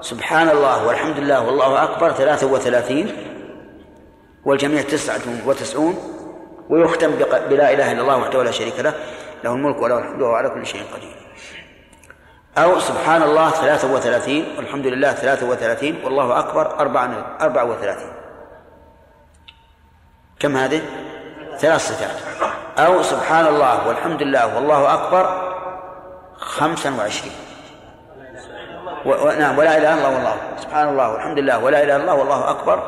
سبحان 0.00 0.48
الله 0.48 0.86
والحمد 0.86 1.18
لله 1.18 1.46
والله 1.46 1.82
أكبر 1.82 2.12
ثلاثة 2.12 2.46
وثلاثين 2.46 3.16
والجميع 4.44 4.82
تسعة 4.82 5.20
وتسعون 5.46 5.94
ويختم 6.70 7.10
بلا 7.50 7.72
إله 7.72 7.92
إلا 7.92 8.00
الله 8.00 8.16
وحده 8.16 8.42
لا 8.42 8.50
شريك 8.50 8.80
له 8.80 8.94
له 9.44 9.52
الملك 9.52 9.82
وله 9.82 9.98
الحمد 9.98 10.22
وهو 10.22 10.34
على 10.34 10.48
كل 10.48 10.66
شيء 10.66 10.82
قدير 10.94 11.16
أو 12.58 12.78
سبحان 12.80 13.22
الله 13.22 13.50
ثلاثة 13.50 13.94
وثلاثين 13.94 14.54
والحمد 14.56 14.86
لله 14.86 15.12
ثلاثة 15.12 15.46
وثلاثين 15.46 16.04
والله 16.04 16.38
أكبر 16.38 16.80
أربعة 16.80 17.36
أربعة 17.40 17.64
وثلاثين 17.64 18.12
كم 20.40 20.56
هذه؟ 20.56 20.82
ثلاث 21.58 21.88
صفات 21.88 22.16
أو 22.78 23.02
سبحان 23.02 23.46
الله 23.46 23.88
والحمد 23.88 24.22
لله 24.22 24.56
والله 24.56 24.94
أكبر 24.94 25.48
خمسا 26.36 26.90
وعشرين. 26.98 27.32
نعم 29.38 29.58
ولا 29.58 29.76
إله 29.78 29.94
إلا 29.94 29.94
الله 29.94 30.14
والله. 30.14 30.36
سبحان 30.60 30.88
الله 30.88 31.12
والحمد 31.12 31.38
لله. 31.38 31.64
ولا 31.64 31.82
إله 31.82 31.96
إلا 31.96 32.02
الله 32.02 32.14
والله 32.14 32.50
أكبر. 32.50 32.82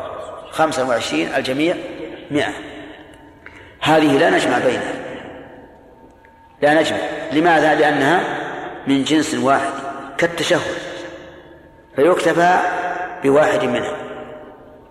خمسا 0.51 0.83
وعشرين 0.83 1.35
الجميع 1.37 1.75
مئة. 2.31 2.53
هذه 3.81 4.19
لا 4.19 4.31
نجمع 4.31 4.59
بينها. 4.59 4.93
لا 6.63 6.75
نجمع. 6.75 6.99
لماذا؟ 7.33 7.75
لأنها 7.75 8.21
من 8.87 9.05
جنس 9.05 9.35
واحد 9.35 9.73
كالتشهد. 10.19 10.61
فيكتفى 11.97 12.57
بواحد 13.25 13.65
منها. 13.65 13.97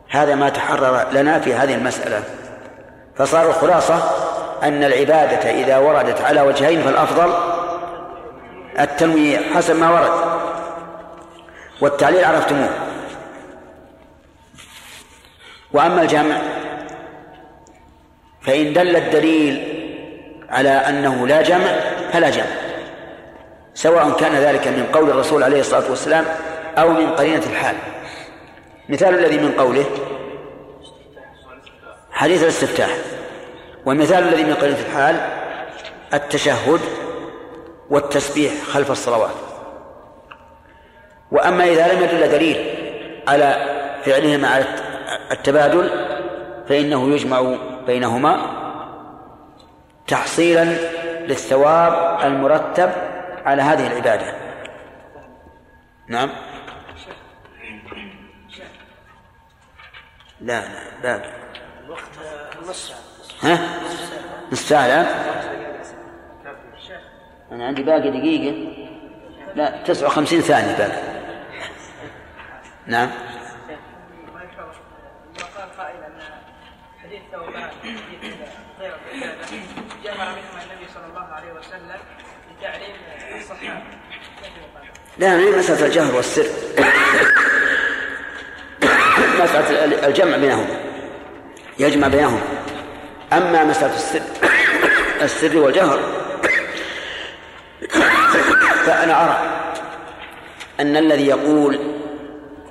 هذا 0.09 0.35
ما 0.35 0.49
تحرر 0.49 1.05
لنا 1.11 1.39
في 1.39 1.53
هذه 1.53 1.75
المسألة. 1.75 2.23
فصار 3.15 3.49
الخلاصة 3.49 4.03
أن 4.63 4.83
العبادة 4.83 5.51
إذا 5.51 5.77
وردت 5.77 6.21
على 6.21 6.41
وجهين 6.41 6.81
فالأفضل 6.81 7.33
التنويع 8.79 9.41
حسب 9.55 9.75
ما 9.75 9.89
ورد. 9.91 10.38
والتعليل 11.81 12.25
عرفتموه. 12.25 12.69
وأما 15.73 16.01
الجمع 16.01 16.41
فإن 18.41 18.73
دل 18.73 18.95
الدليل 18.95 19.79
على 20.49 20.69
أنه 20.69 21.27
لا 21.27 21.41
جمع 21.41 21.79
فلا 22.11 22.29
جمع 22.29 22.45
سواء 23.73 24.11
كان 24.11 24.35
ذلك 24.35 24.67
من 24.67 24.89
قول 24.93 25.09
الرسول 25.09 25.43
عليه 25.43 25.59
الصلاة 25.59 25.89
والسلام 25.89 26.25
أو 26.77 26.89
من 26.89 27.09
قرينة 27.09 27.43
الحال. 27.43 27.75
مثال 28.89 29.15
الذي 29.15 29.37
من 29.37 29.51
قوله 29.51 29.85
حديث 32.11 32.43
الاستفتاح. 32.43 32.89
والمثال 33.85 34.23
الذي 34.23 34.43
من 34.43 34.53
قرينة 34.53 34.79
الحال 34.79 35.15
التشهد 36.13 36.79
والتسبيح 37.89 38.53
خلف 38.63 38.91
الصلوات. 38.91 39.48
وأما 41.31 41.63
إذا 41.63 41.93
لم 41.93 42.03
يدل 42.03 42.31
دليل 42.31 42.75
على 43.27 43.79
فعلهما 44.05 44.47
على 44.47 44.65
التبادل 45.31 45.89
فإنه 46.69 47.13
يجمع 47.13 47.55
بينهما 47.87 48.59
تحصيلا 50.07 50.63
للثواب 51.27 52.19
المرتب 52.25 52.91
على 53.45 53.61
هذه 53.61 53.87
العبادة. 53.87 54.33
نعم. 56.07 56.29
لا 60.41 60.63
لا 61.03 61.17
باقي 61.17 61.29
ها؟ 63.41 63.59
نص 64.51 64.69
ساعة 64.69 64.85
الآن 64.85 65.05
أنا 67.51 67.67
عندي 67.67 67.83
باقي 67.83 68.11
دقيقة. 68.11 68.73
لا 69.55 69.83
تسعة 69.83 70.07
وخمسين 70.07 70.41
ثانية 70.41 70.77
باقي. 70.77 71.18
نعم. 72.89 73.09
حديث 77.03 77.21
منهما 77.33 77.83
النبي 80.63 80.87
صلى 80.93 81.05
الله 81.09 81.27
عليه 81.33 81.51
وسلم 81.53 81.99
الصحابه؟ 83.39 83.83
لا 85.17 85.37
هي 85.37 85.51
مسألة 85.51 85.85
الجهر 85.85 86.15
والسر. 86.15 86.45
مسألة 89.39 90.07
الجمع 90.07 90.37
بينهما. 90.37 90.79
يجمع 91.79 92.07
بينهما. 92.07 92.41
أما 93.33 93.63
مسألة 93.63 93.95
السر 93.95 94.21
السر 95.21 95.57
والجهر 95.57 95.99
فأنا 98.85 99.25
أرى 99.25 99.59
أن 100.79 100.97
الذي 100.97 101.27
يقول 101.27 101.88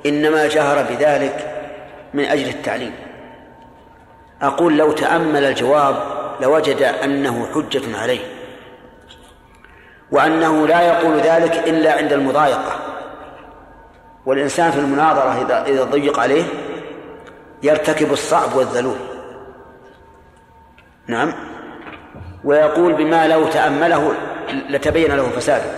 إنما 0.06 0.46
جهر 0.46 0.82
بذلك 0.82 1.64
من 2.14 2.24
أجل 2.24 2.48
التعليم. 2.48 2.92
أقول 4.42 4.76
لو 4.78 4.92
تأمل 4.92 5.44
الجواب 5.44 5.96
لوجد 6.40 6.82
أنه 6.82 7.46
حجة 7.54 7.98
عليه 7.98 8.20
وأنه 10.10 10.66
لا 10.66 10.80
يقول 10.80 11.20
ذلك 11.20 11.68
إلا 11.68 11.92
عند 11.92 12.12
المضايقة. 12.12 12.78
والإنسان 14.26 14.70
في 14.70 14.78
المناظرة 14.78 15.64
إذا 15.66 15.84
ضيق 15.84 16.18
عليه 16.18 16.44
يرتكب 17.62 18.12
الصعب 18.12 18.56
والذلول. 18.56 18.98
نعم. 21.06 21.32
ويقول 22.44 22.92
بما 22.92 23.28
لو 23.28 23.48
تأمله 23.48 24.14
لتبين 24.68 25.16
له 25.16 25.28
فساده. 25.28 25.70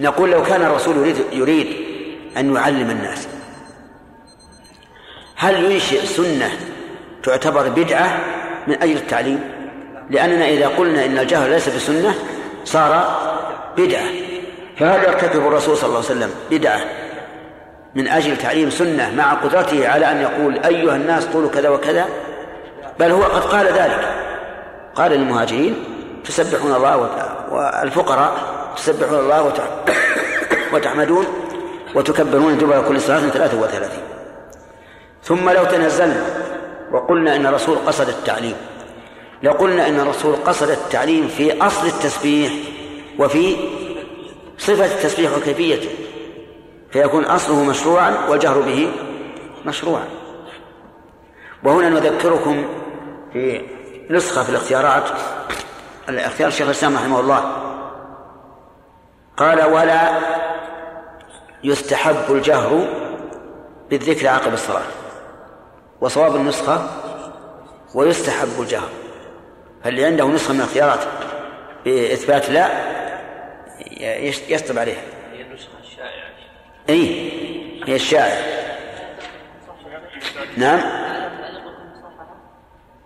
نقول 0.00 0.30
لو 0.30 0.42
كان 0.42 0.62
الرسول 0.62 0.96
يريد, 0.96 1.16
يريد 1.32 1.91
أن 2.36 2.54
يعلم 2.54 2.90
الناس. 2.90 3.28
هل 5.36 5.72
ينشئ 5.72 6.06
سنة 6.06 6.50
تعتبر 7.22 7.68
بدعة 7.68 8.20
من 8.66 8.82
أجل 8.82 8.96
التعليم؟ 8.96 9.40
لأننا 10.10 10.48
إذا 10.48 10.68
قلنا 10.68 11.04
إن 11.04 11.18
الجهل 11.18 11.50
ليس 11.50 11.68
بسنة 11.68 12.14
صار 12.64 13.20
بدعة. 13.76 14.04
فهل 14.76 15.02
يرتكب 15.02 15.46
الرسول 15.46 15.76
صلى 15.76 15.86
الله 15.86 15.96
عليه 15.96 16.06
وسلم 16.06 16.30
بدعة 16.50 16.80
من 17.94 18.08
أجل 18.08 18.36
تعليم 18.36 18.70
سنة 18.70 19.14
مع 19.16 19.32
قدرته 19.32 19.88
على 19.88 20.10
أن 20.10 20.20
يقول 20.20 20.58
أيها 20.58 20.96
الناس 20.96 21.26
قولوا 21.26 21.50
كذا 21.50 21.68
وكذا؟ 21.68 22.06
بل 23.00 23.10
هو 23.10 23.22
قد 23.22 23.42
قال 23.42 23.66
ذلك. 23.66 24.14
قال 24.94 25.12
للمهاجرين 25.12 25.84
تسبحون 26.24 26.74
الله 26.74 26.96
والفقراء 27.50 28.34
تسبحون 28.76 29.18
الله 29.18 29.52
وتحمدون. 30.72 31.26
وتكبرون 31.94 32.58
دبر 32.58 32.88
كل 32.88 33.00
صلاة 33.00 33.20
ثلاثة 33.20 33.60
وثلاثين. 33.60 34.02
ثم 35.22 35.50
لو 35.50 35.64
تنزلنا 35.64 36.24
وقلنا 36.92 37.36
إن 37.36 37.46
الرسول 37.46 37.76
قصد 37.86 38.08
التعليم 38.08 38.56
لقلنا 39.42 39.88
إن 39.88 40.00
الرسول 40.00 40.36
قصد 40.36 40.70
التعليم 40.70 41.28
في 41.28 41.66
أصل 41.66 41.86
التسبيح 41.86 42.52
وفي 43.18 43.56
صفة 44.58 44.84
التسبيح 44.84 45.36
وكيفيته 45.36 45.90
فيكون 46.90 47.24
أصله 47.24 47.64
مشروعا 47.64 48.16
والجهر 48.28 48.60
به 48.60 48.92
مشروعا. 49.66 50.04
وهنا 51.64 51.88
نذكركم 51.88 52.64
في 53.32 53.62
نسخة 54.10 54.42
في 54.42 54.50
الاختيارات 54.50 55.04
الاختيار 56.08 56.48
الشيخ 56.48 56.66
الإسلام 56.66 56.94
رحمه 56.94 57.20
الله. 57.20 57.52
قال 59.36 59.64
ولا 59.64 60.18
يستحب 61.64 62.24
الجهر 62.34 62.88
بالذكر 63.90 64.28
عقب 64.28 64.52
الصلاة 64.52 64.86
وصواب 66.00 66.36
النسخة 66.36 66.86
ويستحب 67.94 68.60
الجهر. 68.60 68.88
فاللي 69.84 70.04
عنده 70.04 70.26
نسخة 70.26 70.54
من 70.54 70.60
الخيارات 70.60 71.00
بإثبات 71.84 72.50
لا 72.50 72.68
يشطب 74.48 74.78
عليها. 74.78 75.02
هي 75.32 75.42
النسخة 75.42 75.78
الشائعة 75.80 76.32
أي 76.88 77.30
هي 77.86 77.94
الشائعة 77.94 78.62
نعم. 80.56 80.80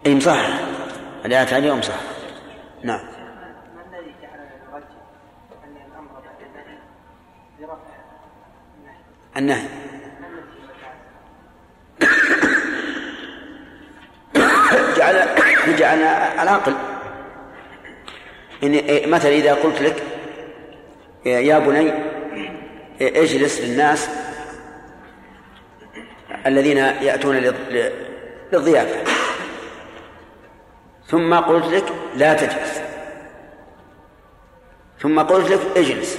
إي 0.07 0.15
مصحح. 0.15 0.61
الآيات 1.25 1.53
هذه 1.53 1.75
مصحح؟ 1.75 2.01
نعم 2.83 3.01
ما 3.01 3.99
الذي 3.99 4.15
جعلنا 4.23 4.51
نرجح 4.73 4.87
ان 5.65 5.77
الامر 5.77 6.13
بعد 6.13 6.41
النهي 6.41 6.79
برفع 7.61 7.97
النهي؟ 9.37 9.67
جعل 14.97 15.29
جعل 15.79 15.99
العقل. 16.43 16.75
إن 18.63 18.81
مثلا 19.11 19.31
إذا 19.33 19.55
قلت 19.55 19.83
لك 19.83 20.03
يا 21.27 21.59
بني 21.59 21.93
اجلس 23.01 23.61
للناس 23.61 24.09
الذين 26.47 26.77
يأتون 26.79 27.37
لل- 27.37 27.93
للضيافة. 28.53 29.13
ثم 31.07 31.35
قلت 31.35 31.67
لك 31.67 31.85
لا 32.17 32.35
تجلس. 32.35 32.81
ثم 35.01 35.21
قلت 35.21 35.51
لك 35.51 35.61
اجلس. 35.77 36.19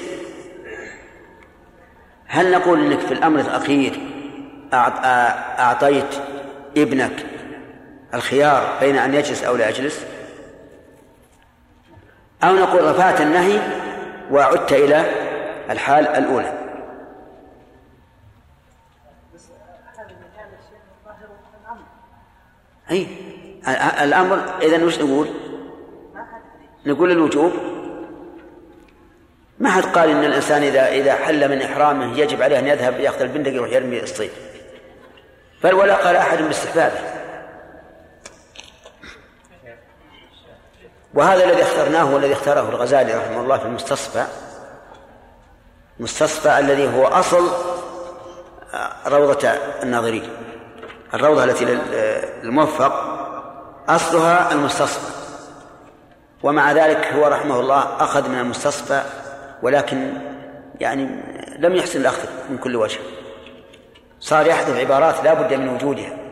هل 2.28 2.52
نقول 2.52 2.80
إنك 2.86 3.00
في 3.00 3.14
الأمر 3.14 3.40
الأخير 3.40 3.92
أعط- 4.72 5.06
أعطيت 5.60 6.16
ابنك 6.78 7.26
الخيار 8.14 8.78
بين 8.80 8.98
أن 8.98 9.14
يجلس 9.14 9.44
أو 9.44 9.56
لا 9.56 9.70
يجلس؟ 9.70 10.06
أو 12.44 12.56
نقول 12.56 12.84
رفعت 12.84 13.22
النهي 13.22 13.60
وعدت 14.32 14.74
إلى 14.74 15.06
الحال 15.70 16.08
الأولى. 16.08 16.54
أي 22.92 23.08
ال- 23.68 24.04
الأمر 24.04 24.44
إذا 24.62 24.86
وش 24.86 25.00
نقول؟ 25.00 25.28
نقول 26.86 27.12
الوجوب. 27.12 27.52
ما 29.60 29.70
حد 29.72 29.84
قال 29.84 30.10
إن 30.10 30.24
الإنسان 30.24 30.64
اذا 30.64 30.88
إذا 30.88 31.16
حل 31.16 31.50
من 31.50 31.62
إحرامه 31.62 32.18
يجب 32.20 32.42
عليه 32.42 32.60
أن 32.60 32.68
يذهب 32.68 33.00
يأخذ 33.00 33.22
البندق 33.22 33.52
يروح 33.52 33.70
يرمي 33.72 34.04
الصيد. 34.04 34.32
بل 35.64 35.74
ولا 35.74 35.96
قال 35.96 36.16
أحد 36.16 36.42
باستحبابه. 36.42 37.00
وهذا 41.14 41.44
الذي 41.44 41.62
اخترناه 41.62 42.14
والذي 42.14 42.34
اختاره 42.34 42.70
الغزالي 42.70 43.14
رحمه 43.14 43.42
الله 43.42 43.58
في 43.58 43.66
المستصفى 43.66 44.26
المستصفى 46.00 46.60
الذي 46.60 46.88
هو 46.96 47.08
أصل 47.08 47.50
آه، 48.74 48.92
روضة 49.08 49.50
الناظرين. 49.84 50.30
الروضة 51.14 51.44
التي 51.44 51.66
لل- 51.66 52.22
للموفق 52.44 52.94
أصلها 53.90 54.52
المستصفى. 54.52 55.12
ومع 56.44 56.72
ذلك 56.72 57.08
هو 57.08 57.28
رحمه 57.28 57.60
الله 57.60 57.80
أخذ 58.00 58.30
من 58.30 58.40
المستصفى 58.40 59.02
ولكن 59.64 60.14
يعني 60.80 61.10
لم 61.60 61.76
يحسن 61.76 62.02
الأخذ 62.02 62.30
من 62.50 62.58
كل 62.58 62.76
وجه. 62.76 63.00
صار 64.20 64.48
يحذف 64.48 64.78
عبارات 64.78 65.24
لا 65.24 65.34
بد 65.34 65.54
من 65.54 65.70
وجودها. 65.70 66.28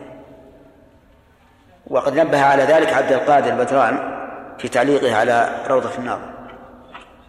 وقد 1.86 2.18
نبه 2.18 2.40
على 2.40 2.62
ذلك 2.62 2.92
عبد 2.92 3.12
القادر 3.12 3.54
بدران 3.54 4.16
في 4.58 4.68
تعليقه 4.68 5.16
على 5.16 5.64
روضة 5.68 5.98
الناظر 5.98 6.30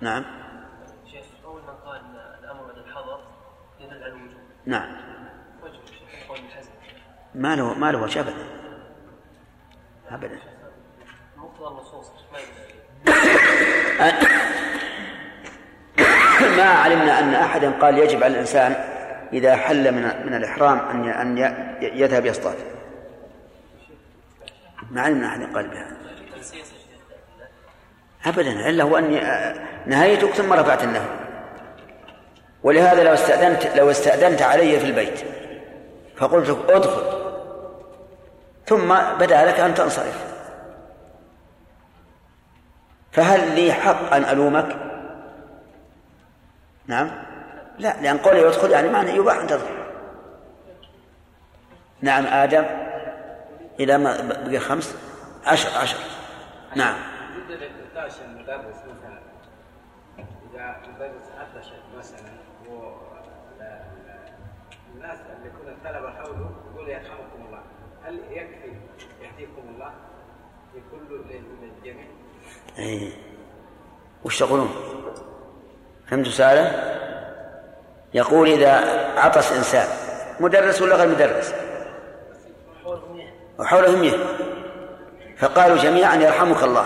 نعم. 0.02 0.26
شيخ 1.12 1.26
أول 1.46 1.62
من 1.62 1.70
قال 1.86 2.02
بعد 2.44 2.78
الحظر 2.78 3.20
يدل 3.80 4.04
على 4.04 4.14
نعم. 4.66 4.98
ما 7.36 7.56
له 7.56 7.74
ما 7.74 7.92
له 7.92 8.02
وجه 8.02 8.20
أبدا. 8.20 8.34
أبدا. 10.10 10.40
مقتضى 11.38 11.68
النصوص 11.68 12.08
ما 16.58 16.64
علمنا 16.64 17.20
أن 17.20 17.34
أحدا 17.34 17.72
قال 17.72 17.98
يجب 17.98 18.24
على 18.24 18.34
الإنسان 18.34 18.76
إذا 19.34 19.56
حل 19.56 19.92
من 19.92 20.02
من 20.26 20.34
الإحرام 20.34 20.80
أن 20.80 21.10
أن 21.10 21.38
يذهب 21.82 22.26
يصطاد. 22.26 22.56
ما 24.92 25.02
علمنا 25.02 25.28
أحدا 25.28 25.54
قال 25.56 25.68
بهذا. 25.68 25.98
أبدا 28.26 28.70
إلا 28.70 28.84
هو 28.84 28.98
أني 28.98 29.26
آه، 29.26 29.56
نهيتك 29.86 30.30
ثم 30.30 30.54
رفعت 30.54 30.84
النهي. 30.84 31.08
ولهذا 32.64 33.04
لو 33.04 33.14
استأذنت 33.14 33.78
لو 33.78 33.92
استأذنت 33.92 34.42
علي 34.42 34.80
في 34.80 34.86
البيت 34.86 35.20
فقلت 36.16 36.50
لك 36.50 36.70
ادخل. 36.70 37.04
ثم 38.66 38.96
بدأ 39.20 39.46
لك 39.46 39.60
أن 39.60 39.74
تنصرف. 39.74 40.28
فهل 43.12 43.56
لي 43.56 43.74
حق 43.74 44.14
أن 44.14 44.24
ألومك؟ 44.24 44.97
نعم 46.88 47.12
لا 47.80 48.02
لأن 48.02 48.18
قولي 48.18 48.42
يدخل 48.42 48.72
يعني 48.72 48.90
معنى 48.90 49.12
يباح 49.12 49.38
أن 49.38 49.48
تدخل 49.48 49.78
نعم 52.02 52.26
آدم 52.26 52.66
إلى 53.80 53.98
ما 53.98 54.22
بقي 54.22 54.60
خمس 54.60 54.96
عشر 55.46 55.78
عشر 55.78 55.98
نعم 56.76 56.96
المدرس 58.48 58.78
مثلا 58.78 59.20
إذا 60.20 60.76
مدرس 60.96 61.32
عطش 61.38 61.68
مثلا 61.98 62.30
و 62.70 62.92
الناس 64.96 65.20
اللي 65.20 65.48
يكون 65.48 65.68
الطلبة 65.70 66.10
حوله 66.10 66.52
يقول 66.74 66.90
يرحمكم 66.90 67.46
الله 67.48 67.62
هل 68.04 68.20
يكفي 68.32 68.74
يهديكم 69.22 69.62
الله 69.76 69.94
لكل 70.76 71.34
للجميع؟ 71.62 72.08
إيه. 72.78 73.12
وش 74.24 74.40
تقولون؟ 74.40 74.70
فهمتوا 76.10 76.32
سؤاله؟ 76.32 76.94
يقول 78.14 78.50
إذا 78.50 78.74
عطس 79.18 79.52
إنسان 79.52 79.88
مدرس 80.40 80.82
ولا 80.82 80.96
غير 80.96 81.08
مدرس؟ 81.08 81.54
وحوله 83.60 83.96
مية 83.96 84.18
فقالوا 85.38 85.78
جميعا 85.78 86.16
يرحمك 86.16 86.64
الله 86.64 86.86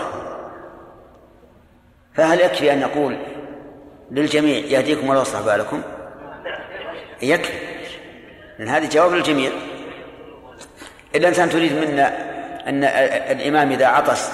فهل 2.14 2.40
يكفي 2.40 2.72
أن 2.72 2.80
نقول 2.80 3.16
للجميع 4.10 4.58
يهديكم 4.58 5.10
الله 5.10 5.18
ويصلح 5.18 5.40
بالكم؟ 5.40 5.82
يكفي 7.22 7.52
لأن 8.58 8.68
هذه 8.68 8.88
جواب 8.88 9.12
للجميع 9.12 9.50
إلا 11.14 11.28
إنسان 11.28 11.50
تريد 11.50 11.72
منا 11.72 12.08
أن 12.68 12.84
الإمام 13.30 13.70
إذا 13.70 13.86
عطس 13.86 14.30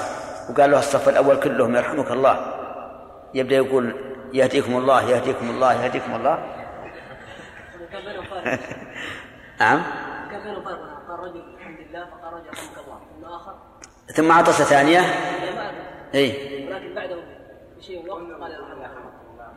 وقال 0.50 0.70
له 0.70 0.78
الصف 0.78 1.08
الأول 1.08 1.40
كلهم 1.40 1.76
يرحمك 1.76 2.10
الله 2.10 2.54
يبدأ 3.34 3.56
يقول 3.56 3.94
يهديكم 4.32 4.76
الله 4.76 5.10
يهديكم 5.10 5.50
الله 5.50 5.84
يهديكم 5.84 6.14
الله. 6.14 6.38
نعم. 9.60 9.82
قال 11.08 11.20
رجل 11.20 11.42
الحمد 11.58 11.78
لله 11.80 12.04
فقال 12.04 12.32
رجل 12.32 12.48
رحمك 12.52 12.78
الله 12.84 13.00
والآخر 13.22 13.54
ثم 14.14 14.32
عطس 14.32 14.62
ثانية. 14.62 15.00
ما 15.00 15.72
إي. 16.14 16.28
ولكن 16.68 16.94
بعده 16.94 17.16
بشيء 17.78 18.10
وقت 18.10 18.40
قال 18.40 18.90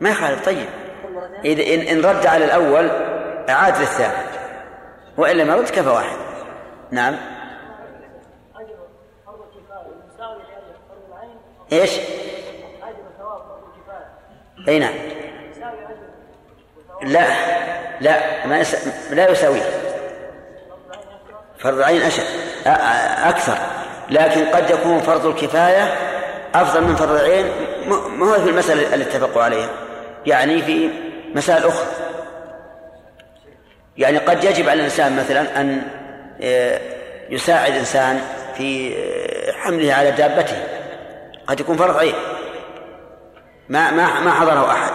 ما 0.00 0.10
يخالف 0.10 0.44
طيب. 0.44 0.68
إذا 1.44 1.74
إن, 1.74 1.80
إن 1.80 2.04
رد 2.04 2.26
على 2.26 2.44
الأول 2.44 2.90
أعاد 3.48 3.78
للثاني. 3.78 4.28
وإن 5.16 5.36
لم 5.36 5.50
يرد 5.50 5.68
كفى 5.68 5.88
واحد. 5.88 6.16
نعم. 6.90 7.14
أجر 8.56 8.76
فرض 9.26 9.40
الكفاية 9.40 9.94
مساوي 10.14 10.42
لأجر 10.42 10.76
فرض 10.88 11.02
العين 11.08 11.36
إيش 11.72 11.98
أجر 12.82 13.04
ثواب 13.18 13.42
فرض 13.42 13.62
الكفاية 13.74 14.08
أي 14.68 14.78
نعم. 14.78 14.94
لا 17.02 17.26
لا 18.00 18.46
ما 18.46 18.58
يس... 18.58 18.88
لا 19.10 19.30
يساويه 19.30 19.62
فرض 21.58 21.78
العين 21.78 22.02
أشد 22.02 22.24
أكثر. 23.24 23.58
لكن 24.10 24.44
قد 24.46 24.70
يكون 24.70 25.00
فرض 25.00 25.26
الكفاية 25.26 25.94
أفضل 26.54 26.84
من 26.84 26.96
فرض 26.96 27.10
العين 27.10 27.46
ما 27.88 28.26
هو 28.26 28.34
في 28.34 28.50
المسألة 28.50 28.94
اللي 28.94 29.04
اتفقوا 29.04 29.42
عليها؟ 29.42 29.68
يعني 30.26 30.62
في 30.62 30.90
مسائل 31.34 31.66
أخرى. 31.66 31.86
يعني 33.96 34.18
قد 34.18 34.44
يجب 34.44 34.68
على 34.68 34.80
الإنسان 34.80 35.16
مثلا 35.16 35.60
أن 35.60 35.82
آه، 36.42 36.80
يساعد 37.30 37.72
إنسان 37.72 38.20
في 38.56 38.94
آه، 38.96 39.52
حمله 39.52 39.94
على 39.94 40.10
دابته. 40.10 40.56
قد 41.46 41.60
يكون 41.60 41.76
فرض 41.76 41.96
عين. 41.96 42.14
ما 43.72 43.90
ما 43.90 44.20
ما 44.20 44.30
حضره 44.30 44.72
أحد. 44.72 44.92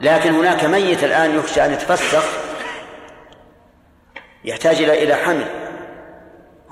لكن 0.00 0.34
هناك 0.34 0.64
ميت 0.64 1.04
الآن 1.04 1.38
يخشى 1.38 1.64
أن 1.64 1.72
يتفسخ 1.72 2.24
يحتاج 4.44 4.76
إلى 4.76 5.04
إلى 5.04 5.14
حمل. 5.14 5.46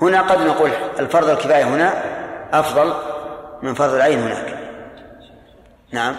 هنا 0.01 0.21
قد 0.21 0.41
نقول 0.41 0.71
الفرض 0.99 1.29
الكفاية 1.29 1.63
هنا 1.63 2.03
أفضل 2.59 2.93
من 3.63 3.73
فرض 3.73 3.93
العين 3.93 4.19
هناك. 4.19 4.59
نعم. 5.93 6.15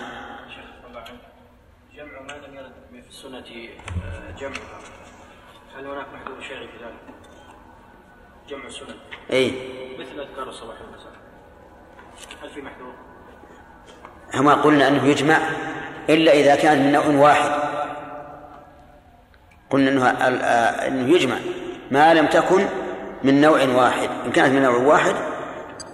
جمع 1.94 2.20
ما 2.20 2.32
لم 2.32 2.54
يرد 2.54 2.72
في 3.02 3.08
السنة 3.08 3.38
آه، 3.38 4.30
جمعها 4.38 4.78
هل 5.76 5.86
هناك 5.86 6.06
محذور 6.14 6.40
شرعي 6.48 6.68
في 6.68 6.84
ذلك؟ 6.84 7.14
جمع 8.48 8.66
السنن 8.66 8.96
اي 9.32 9.52
مثل 9.98 10.20
أذكار 10.20 10.48
الصباح 10.48 10.76
والمساء 10.80 11.12
هل 12.42 12.50
في 12.50 12.62
محذور؟ 12.62 13.07
هما 14.34 14.54
قلنا 14.54 14.88
أنه 14.88 15.06
يجمع 15.06 15.38
إلا 16.10 16.32
إذا 16.32 16.54
كان 16.56 16.78
من 16.82 16.92
نوع 16.92 17.06
واحد. 17.06 17.50
قلنا 19.70 19.90
أنه 19.90 20.28
ال- 20.28 20.42
آه، 20.42 20.88
أنه 20.88 21.14
يجمع 21.14 21.36
ما 21.90 22.14
لم 22.14 22.26
تكن 22.26 22.66
من 23.24 23.40
نوع 23.40 23.64
واحد. 23.64 24.08
إن 24.26 24.32
كانت 24.32 24.52
من 24.54 24.62
نوع 24.62 24.76
واحد 24.76 25.14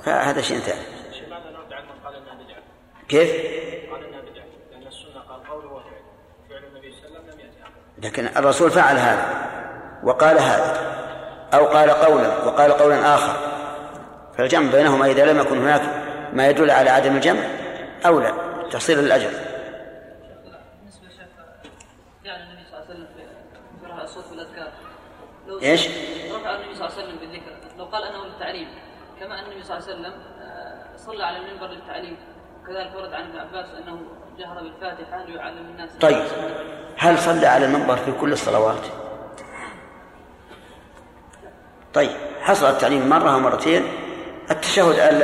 فهذا 0.04 0.40
شيء 0.40 0.58
ثاني؟ 0.58 0.80
كيف؟ 3.08 3.30
لكن 8.02 8.26
الرسول 8.36 8.70
فعل 8.70 8.96
هذا 8.96 9.26
وقال 10.04 10.38
هذا 10.38 10.94
أو 11.54 11.64
قال 11.66 11.90
قولا 11.90 12.44
وقال 12.44 12.72
قولا 12.72 13.14
آخر. 13.14 13.36
فالجمع 14.38 14.70
بينهما 14.72 15.06
إذا 15.06 15.32
لم 15.32 15.38
يكن 15.40 15.58
هناك 15.58 15.82
ما 16.32 16.48
يدل 16.48 16.70
على 16.70 16.90
عدم 16.90 17.16
الجمع 17.16 17.40
أولى 18.06 18.34
تحصيل 18.70 18.98
الأجر. 18.98 19.30
للشيخ 19.30 21.10
فعل 22.24 22.40
النبي 22.42 22.64
صلى 22.70 22.78
الله 22.78 22.84
عليه 22.88 22.94
وسلم 22.94 23.06
في 23.80 23.86
رفع 23.86 24.02
الصوت 24.02 24.24
بالاذكار 24.30 24.72
لو 25.48 25.60
إيش؟ 25.60 25.88
رفع 26.32 26.54
النبي 26.54 26.74
صلى 26.74 26.86
الله 26.86 26.98
عليه 26.98 27.04
وسلم 27.04 27.16
بالذكر. 27.18 27.52
لو 27.78 27.84
قال 27.84 28.02
أنه 28.04 28.24
للتعليم 28.26 28.68
كما 29.20 29.38
أن 29.38 29.44
النبي 29.44 29.62
صلى 29.62 29.76
الله 29.78 29.88
عليه 29.88 29.98
وسلم 30.00 30.20
آه، 30.42 30.96
صلى 30.96 31.24
على 31.24 31.36
المنبر 31.36 31.66
للتعليم. 31.66 32.16
كذلك 32.66 32.94
ورد 32.96 33.12
عن 33.12 33.22
ابن 33.22 33.38
عباس 33.38 33.66
أنه 33.82 34.02
جهر 34.38 34.62
بالفاتحة 34.62 35.24
ليعلم 35.24 35.66
الناس. 35.66 35.90
طيب 36.00 36.24
هل 36.98 37.18
صلى 37.18 37.46
على 37.46 37.66
المنبر 37.66 37.96
في 37.96 38.12
كل 38.12 38.32
الصلوات؟ 38.32 38.80
طيب 41.94 42.10
حصل 42.40 42.66
التعليم 42.66 43.08
مرة 43.08 43.36
ومرتين. 43.36 43.82
التشهد 44.50 44.98
ال- 44.98 45.22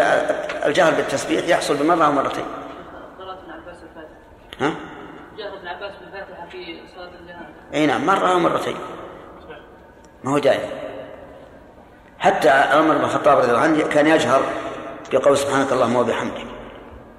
الجهر 0.67 0.95
بالتسبيح 0.95 1.49
يحصل 1.49 1.77
بمرة 1.77 2.09
ومرتين. 2.09 2.45
ها؟ 4.61 4.75
جهر 5.39 5.57
ابن 5.59 5.67
عباس 5.67 5.93
بالفاتحه 6.01 6.47
في 6.47 6.57
الجهاد. 7.21 7.55
اي 7.75 7.87
نعم 7.87 8.07
مرة 8.07 8.37
ومرتين 8.37 8.77
ما 10.25 10.31
هو 10.31 10.39
دائم 10.39 10.71
حتى 12.19 12.49
عمر 12.51 12.99
بن 12.99 13.05
الخطاب 13.05 13.39
رضي 13.39 13.49
الله 13.49 13.61
عنه 13.61 13.89
كان 13.89 14.07
يجهر 14.07 14.43
بقول 15.13 15.39
سبحانك 15.39 15.73
اللهم 15.73 15.97
وبحمدك. 15.97 16.47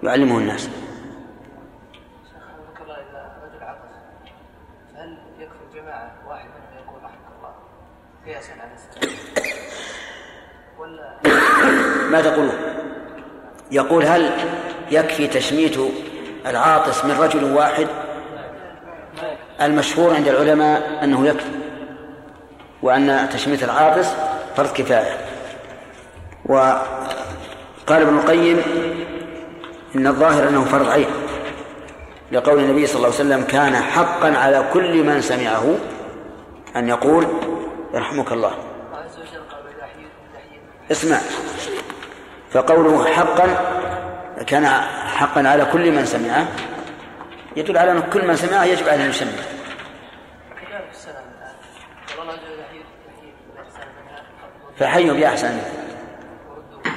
يعلمه 0.04 0.38
الناس. 0.38 0.70
ما 12.12 12.22
تقولون؟ 12.22 12.56
يقول 13.72 14.06
هل 14.06 14.32
يكفي 14.92 15.28
تشميت 15.28 15.78
العاطس 16.46 17.06
من 17.06 17.12
رجل 17.12 17.44
واحد 17.44 17.88
المشهور 19.62 20.16
عند 20.16 20.28
العلماء 20.28 21.04
أنه 21.04 21.28
يكفي 21.28 21.52
وأن 22.82 23.30
تشميت 23.34 23.64
العاطس 23.64 24.14
فرض 24.58 24.74
كفاية. 24.74 25.18
وقال 26.46 28.02
ابن 28.02 28.18
القيم 28.18 28.62
إن 29.96 30.08
الظاهر 30.08 30.48
أنه 30.48 30.64
فرض 30.64 30.90
عين 30.90 31.10
لقول 32.32 32.60
النبي 32.60 32.88
صلى 32.88 32.96
الله 32.96 33.08
عليه 33.08 33.16
وسلم 33.16 33.44
كان 33.44 33.76
حقا 33.76 34.38
على 34.38 34.66
كل 34.74 35.04
من 35.04 35.22
سمعه 35.22 35.76
أن 36.76 36.90
يقول 36.90 37.28
يرحمك 37.94 38.32
الله. 38.32 38.52
اسمع 40.92 41.18
فقوله 42.52 43.06
حقا 43.06 43.81
كان 44.48 44.66
حقا 45.08 45.48
على 45.48 45.66
كل 45.66 45.92
من 45.92 46.06
سمعه 46.06 46.48
يدل 47.56 47.78
على 47.78 47.92
أن 47.92 48.02
كل 48.02 48.28
من 48.28 48.36
سمعه 48.36 48.64
يجب 48.66 48.90
عليه 48.90 49.04
أن 49.06 49.10
يسمع. 49.10 49.32
فحيوا 54.78 55.16
بأحسن. 55.16 55.60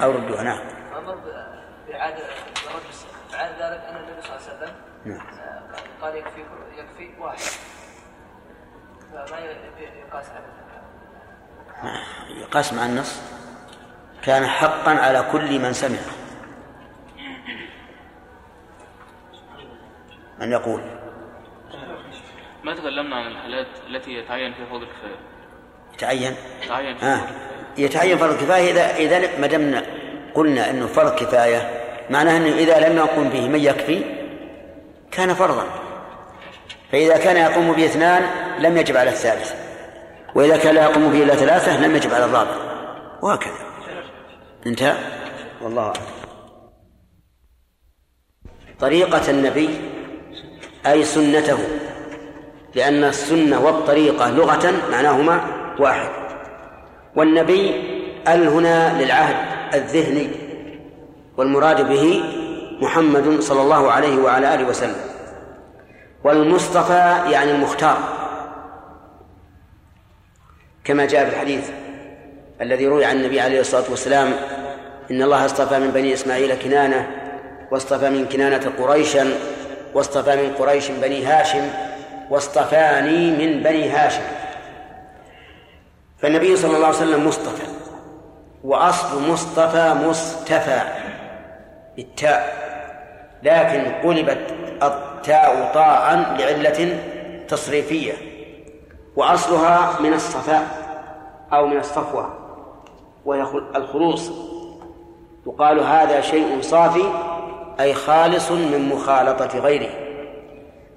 أو 0.03 0.11
ردوها 0.11 0.43
نعم. 0.43 0.59
أمر 0.99 1.15
ب- 1.15 1.89
باعاده 1.89 2.17
برد 2.67 2.83
السلام 2.89 3.15
بعد 3.33 3.51
ذلك 3.51 3.85
ان 3.85 3.97
النبي 3.97 4.23
صلى 4.23 4.37
الله 4.37 4.47
عليه 4.49 4.57
وسلم 4.57 4.75
نعم. 5.05 5.21
قال 6.03 6.17
يكفي 6.17 6.41
يكفي 6.79 7.21
واحد 7.21 7.39
فما 9.13 9.39
يقاس 9.79 10.27
على 10.31 10.45
يقاس 12.41 12.73
مع 12.73 12.87
النص. 12.87 13.21
كان 14.23 14.47
حقا 14.47 14.91
على 14.91 15.25
كل 15.33 15.59
من 15.59 15.73
سمعه. 15.73 16.24
أن 20.43 20.53
يقول. 20.53 20.81
ما 22.65 22.75
تكلمنا 22.75 23.17
عن 23.17 23.27
الحالات 23.27 23.67
التي 23.89 24.11
يتعين 24.11 24.55
فيها 24.55 24.67
فرض 24.67 24.83
الكفاية؟ 24.83 25.17
يتعين؟ 25.95 26.35
يتعين 26.63 26.97
فيها 26.97 27.15
آه. 27.15 27.29
يتعين 27.79 28.19
فرض 28.19 28.35
كفاية 28.35 28.73
إذا 28.73 28.97
إذا 28.97 29.39
ما 29.41 29.47
دمنا 29.47 29.83
قلنا 30.35 30.71
أنه 30.71 30.87
فرض 30.87 31.15
كفاية 31.15 31.85
معناه 32.11 32.37
أنه 32.37 32.55
إذا 32.55 32.89
لم 32.89 32.97
يقم 32.97 33.29
به 33.29 33.49
من 33.49 33.61
يكفي؟ 33.61 34.03
كان 35.11 35.35
فرضا. 35.35 35.67
فإذا 36.93 37.19
كان 37.19 37.37
يقوم 37.37 37.73
به 37.73 37.85
اثنان 37.85 38.23
لم 38.59 38.77
يجب 38.77 38.97
على 38.97 39.11
الثالث. 39.11 39.55
وإذا 40.35 40.57
كان 40.57 40.75
لا 40.75 40.83
يقوم 40.83 41.13
به 41.13 41.23
إلا 41.23 41.35
ثلاثة 41.35 41.81
لم 41.87 41.97
يجب 41.97 42.15
على 42.15 42.25
الرابع. 42.25 42.57
وهكذا. 43.23 43.55
انتهى؟ 44.67 44.95
والله 45.63 45.83
أعلم. 45.83 46.07
طريقة 48.81 49.31
النبي 49.31 49.94
أي 50.87 51.05
سنته. 51.05 51.59
لأن 52.75 53.05
السنة 53.05 53.65
والطريقة 53.65 54.31
لغة 54.31 54.73
معناهما 54.91 55.41
واحد. 55.79 56.11
والنبي 57.17 57.71
أل 58.29 58.49
هنا 58.49 59.03
للعهد 59.03 59.37
الذهني 59.75 60.29
والمراد 61.37 61.89
به 61.89 62.23
محمد 62.81 63.41
صلى 63.41 63.63
الله 63.63 63.93
عليه 63.93 64.17
وعلى 64.23 64.55
آله 64.55 64.69
وسلم. 64.69 64.97
والمصطفى 66.25 67.23
يعني 67.31 67.51
المختار. 67.51 67.99
كما 70.85 71.07
جاء 71.07 71.25
في 71.25 71.31
الحديث 71.31 71.71
الذي 72.61 72.87
روي 72.87 73.05
عن 73.05 73.17
النبي 73.17 73.41
عليه 73.41 73.61
الصلاة 73.61 73.85
والسلام 73.91 74.33
إن 75.11 75.23
الله 75.23 75.45
اصطفى 75.45 75.79
من 75.79 75.91
بني 75.91 76.15
إسماعيل 76.15 76.55
كنانة 76.55 77.11
واصطفى 77.71 78.11
من 78.11 78.27
كنانة 78.27 78.73
قريشا 78.79 79.27
واصطفى 79.95 80.37
من 80.37 80.55
قريش 80.55 80.91
بني 80.91 81.25
هاشم 81.25 81.69
واصطفاني 82.31 83.31
من 83.31 83.63
بني 83.63 83.89
هاشم. 83.89 84.23
فالنبي 86.19 86.57
صلى 86.57 86.77
الله 86.77 86.87
عليه 86.87 86.97
وسلم 86.97 87.27
مصطفى 87.27 87.67
وأصل 88.65 89.31
مصطفى 89.31 89.95
مصطفى 90.09 90.81
بالتاء. 91.97 92.65
لكن 93.43 94.09
قلبت 94.09 94.55
التاء 94.83 95.71
طاعا 95.75 96.37
لعلة 96.39 96.99
تصريفية 97.49 98.13
وأصلها 99.17 100.01
من 100.01 100.13
الصفاء 100.13 100.63
أو 101.53 101.67
من 101.67 101.79
الصفوة 101.79 102.35
وهي 103.25 103.41
الخلوص. 103.77 104.31
يقال 105.47 105.81
هذا 105.81 106.21
شيء 106.21 106.61
صافي 106.61 107.05
أي 107.81 107.95
خالص 107.95 108.51
من 108.51 108.89
مخالطة 108.89 109.59
غيره. 109.59 109.91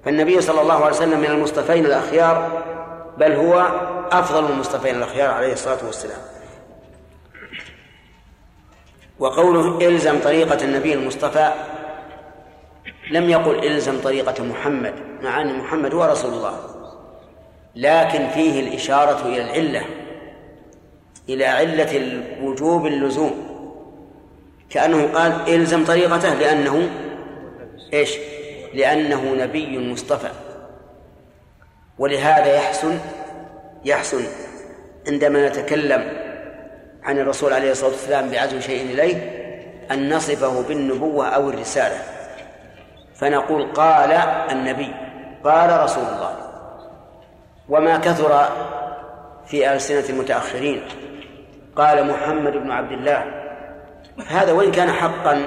فالنبي 0.06 0.42
صلى 0.42 0.62
الله 0.62 0.74
عليه 0.74 0.96
وسلم 0.96 1.20
من 1.20 1.26
المصطفين 1.26 1.86
الأخيار 1.86 2.63
بل 3.18 3.32
هو 3.32 3.68
أفضل 4.12 4.52
المصطفين 4.52 4.96
الأخيار 4.96 5.30
عليه 5.30 5.54
الصلاة 5.54 5.86
والسلام. 5.86 6.19
وقوله 9.19 9.88
إلزم 9.88 10.19
طريقة 10.19 10.63
النبي 10.63 10.94
المصطفى 10.94 11.54
لم 13.12 13.30
يقل 13.30 13.65
إلزم 13.65 14.02
طريقة 14.02 14.44
محمد 14.44 14.94
مع 15.21 15.42
أن 15.42 15.60
محمد 15.60 15.94
هو 15.94 16.06
رسول 16.06 16.34
الله. 16.34 16.60
لكن 17.75 18.28
فيه 18.28 18.67
الإشارة 18.67 19.28
إلى 19.28 19.42
العلة 19.42 19.86
إلى 21.30 21.46
علة 21.46 21.98
الوجوب 21.98 22.86
اللزوم. 22.88 23.56
كأنه 24.70 25.13
قال 25.13 25.56
إلزم 25.56 25.86
طريقته 25.86 26.34
لأنه 26.34 26.90
إيش؟ 27.94 28.18
لأنه 28.74 29.36
نبي 29.36 29.92
مصطفى. 29.92 30.30
ولهذا 31.98 32.56
يحسن 32.56 33.00
يحسن 33.86 34.24
عندما 35.08 35.48
نتكلم 35.48 36.12
عن 37.04 37.20
الرسول 37.20 37.54
عليه 37.54 37.72
الصلاة 37.72 37.92
والسلام 37.92 38.30
بعزو 38.30 38.60
شيء 38.60 38.82
إليه 38.82 39.15
أن 39.92 40.13
نصفه 40.13 40.62
بالنبوة 40.62 41.28
أو 41.28 41.50
الرسالة. 41.50 41.98
فنقول 43.15 43.74
قال 43.74 44.12
النبي 44.52 44.94
قال 45.44 45.84
رسول 45.84 46.04
الله. 46.04 46.36
وما 47.70 47.98
كثر 47.98 48.50
في 49.48 49.74
ألسنة 49.74 50.04
المتأخرين 50.10 50.82
قال 51.76 52.08
محمد 52.08 52.54
بن 52.54 52.72
عبد 52.72 52.92
الله 52.92 53.37
هذا 54.26 54.52
وإن 54.52 54.72
كان 54.72 54.92
حقا 54.92 55.46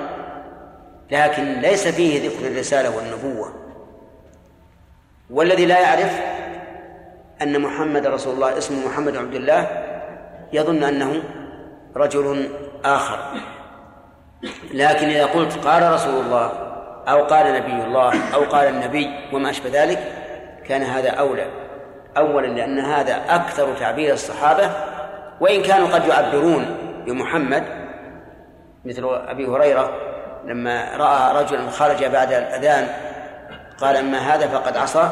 لكن 1.10 1.60
ليس 1.60 1.88
فيه 1.88 2.28
ذكر 2.28 2.46
الرسالة 2.46 2.96
والنبوة. 2.96 3.54
والذي 5.30 5.66
لا 5.66 5.80
يعرف 5.80 6.20
أن 7.42 7.60
محمد 7.60 8.06
رسول 8.06 8.34
الله 8.34 8.58
اسمه 8.58 8.86
محمد 8.86 9.16
عبد 9.16 9.34
الله 9.34 9.84
يظن 10.52 10.84
أنه 10.84 11.22
رجل 11.96 12.50
آخر. 12.84 13.18
لكن 14.74 15.08
إذا 15.08 15.26
قلت 15.26 15.66
قال 15.66 15.92
رسول 15.92 16.24
الله 16.24 16.46
أو 17.08 17.24
قال 17.24 17.54
نبي 17.54 17.84
الله 17.84 18.12
أو 18.34 18.44
قال 18.44 18.68
النبي 18.68 19.10
وما 19.32 19.50
أشبه 19.50 19.70
ذلك 19.82 20.12
كان 20.68 20.82
هذا 20.82 21.10
أولى. 21.10 21.46
أولا 22.16 22.46
لأن 22.46 22.78
هذا 22.78 23.22
أكثر 23.28 23.74
تعبير 23.74 24.12
الصحابة 24.12 24.70
وإن 25.40 25.62
كانوا 25.62 25.88
قد 25.88 26.06
يعبرون 26.06 26.76
بمحمد 27.06 27.79
مثل 28.84 29.04
أبي 29.04 29.46
هريرة 29.46 29.90
لما 30.44 30.96
رأى 30.96 31.42
رجلا 31.42 31.70
خرج 31.70 32.04
بعد 32.04 32.32
الأذان 32.32 32.88
قال 33.80 33.96
أما 33.96 34.18
هذا 34.18 34.48
فقد 34.48 34.76
عصى 34.76 35.10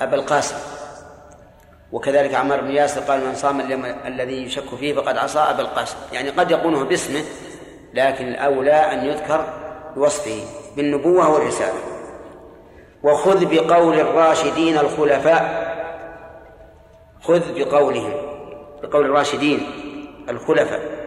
أبا 0.00 0.14
القاسم. 0.14 0.56
وكذلك 1.92 2.34
عمار 2.34 2.60
بن 2.60 2.70
ياسر 2.70 3.00
قال 3.00 3.26
من 3.26 3.34
صام 3.34 3.60
الذي 4.06 4.44
يشك 4.44 4.74
فيه 4.74 4.94
فقد 4.94 5.16
عصى 5.16 5.38
أبا 5.38 5.60
القاسم. 5.60 5.96
يعني 6.12 6.30
قد 6.30 6.50
يقوله 6.50 6.84
باسمه 6.84 7.22
لكن 7.94 8.28
الأولى 8.28 8.92
أن 8.92 9.04
يذكر 9.04 9.44
بوصفه 9.96 10.44
بالنبوة 10.76 11.30
والرسالة. 11.30 11.78
وخذ 13.02 13.44
بقول 13.44 14.00
الراشدين 14.00 14.78
الخلفاء 14.78 15.72
خذ 17.22 17.42
بقولهم 17.54 18.12
بقول 18.82 19.06
الراشدين 19.06 19.66
الخلفاء. 20.28 21.01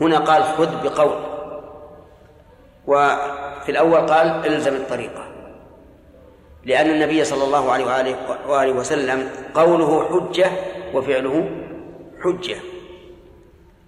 هنا 0.00 0.18
قال 0.18 0.44
خذ 0.44 0.82
بقول. 0.82 1.18
وفي 2.86 3.68
الأول 3.68 4.00
قال 4.06 4.46
إلزم 4.46 4.74
الطريقة. 4.74 5.28
لأن 6.64 6.90
النبي 6.90 7.24
صلى 7.24 7.44
الله 7.44 7.72
عليه 7.72 7.84
وآله, 8.46 8.72
وسلم 8.72 9.30
قوله 9.54 10.08
حجة 10.08 10.50
وفعله 10.94 11.50
حجة. 12.24 12.56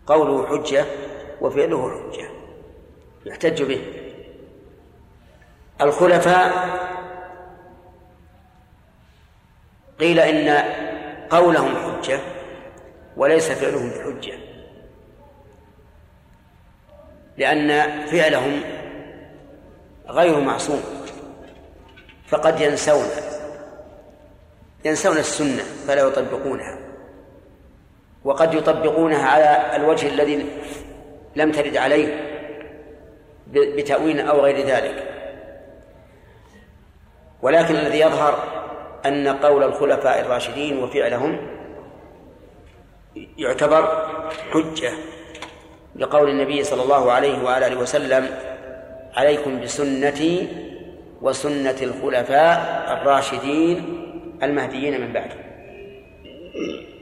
قوله 0.07 0.47
حجة 0.47 0.85
وفعله 1.41 1.91
حجة. 1.91 2.29
يحتج 3.27 3.63
به. 3.63 3.83
الخلفاء 5.81 6.51
قيل 10.01 10.21
إن 10.21 10.65
قولهم 11.31 11.75
حجة 11.77 12.21
وليس 13.17 13.51
فعلهم 13.53 13.91
بحجة 13.91 14.50
لأن 17.37 17.91
فعلهم 18.07 18.61
غير 20.09 20.41
معصوم 20.41 20.83
فقد 22.29 22.61
ينسون 22.61 23.07
ينسون 24.85 25.17
السنة 25.17 25.63
فلا 25.87 26.03
يطبقونها 26.03 26.79
وقد 28.25 28.55
يطبقونها 28.55 29.27
على 29.27 29.77
الوجه 29.77 30.09
الذي 30.09 30.47
لم 31.37 31.53
ترد 31.53 31.77
عليه 31.77 32.31
بتأويل 33.53 34.21
أو 34.21 34.41
غير 34.41 34.67
ذلك. 34.67 35.05
ولكن 37.43 37.75
الذي 37.75 38.01
يظهر 38.01 38.39
أن 39.07 39.29
قول 39.29 39.63
الخلفاء 39.63 40.21
الراشدين 40.21 40.83
وفعلهم 40.83 41.39
يعتبر 43.39 44.09
حجة 44.53 44.93
لقول 46.01 46.31
النبي 46.31 46.65
صلى 46.65 46.83
الله 46.83 47.13
عليه 47.13 47.45
وآله 47.45 47.79
وسلم 47.79 48.29
عليكم 49.17 49.61
بسنتي 49.61 50.49
وسنة 51.23 51.77
الخلفاء 51.83 52.85
الراشدين 52.93 54.01
المهديين 54.43 55.01
من 55.01 55.13
بعد. 55.13 55.31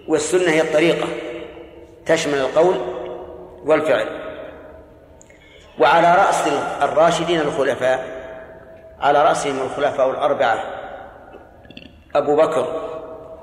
والسنة 0.08 0.50
هي 0.50 0.60
الطريقة 0.60 1.08
تشمل 2.06 2.38
القول 2.38 2.74
والفعل. 3.64 4.06
وعلى 5.78 6.14
رأس 6.14 6.48
الراشدين 6.82 7.40
الخلفاء 7.40 8.18
على 9.00 9.22
رأسهم 9.22 9.62
الخلفاء 9.62 10.10
الأربعة 10.10 10.58
أبو 12.14 12.36
بكر 12.36 12.66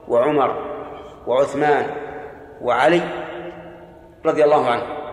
وعمر 0.07 0.75
وعثمان 1.27 1.85
وعلي 2.61 3.01
رضي 4.25 4.43
الله 4.43 4.69
عنه. 4.69 5.04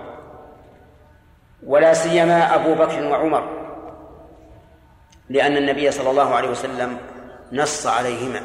ولا 1.67 1.95
سيما 1.95 2.55
أبو 2.55 2.75
بكر 2.75 3.07
وعمر 3.07 3.63
لأن 5.29 5.57
النبي 5.57 5.91
صلى 5.91 6.11
الله 6.11 6.35
عليه 6.35 6.49
وسلم 6.49 6.99
نص 7.53 7.87
عليهما 7.87 8.43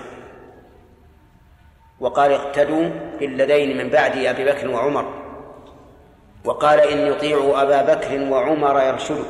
وقال 1.99 2.31
اقتدوا 2.31 2.89
بالذين 3.19 3.77
من 3.77 3.89
بعد 3.89 4.17
أبي 4.17 4.45
بكر 4.45 4.67
وعمر. 4.67 5.13
وقال 6.45 6.79
إن 6.79 6.97
يطيعوا 6.97 7.61
أبا 7.61 7.93
بكر 7.93 8.31
وعمر 8.31 8.81
يرشدوا. 8.81 9.25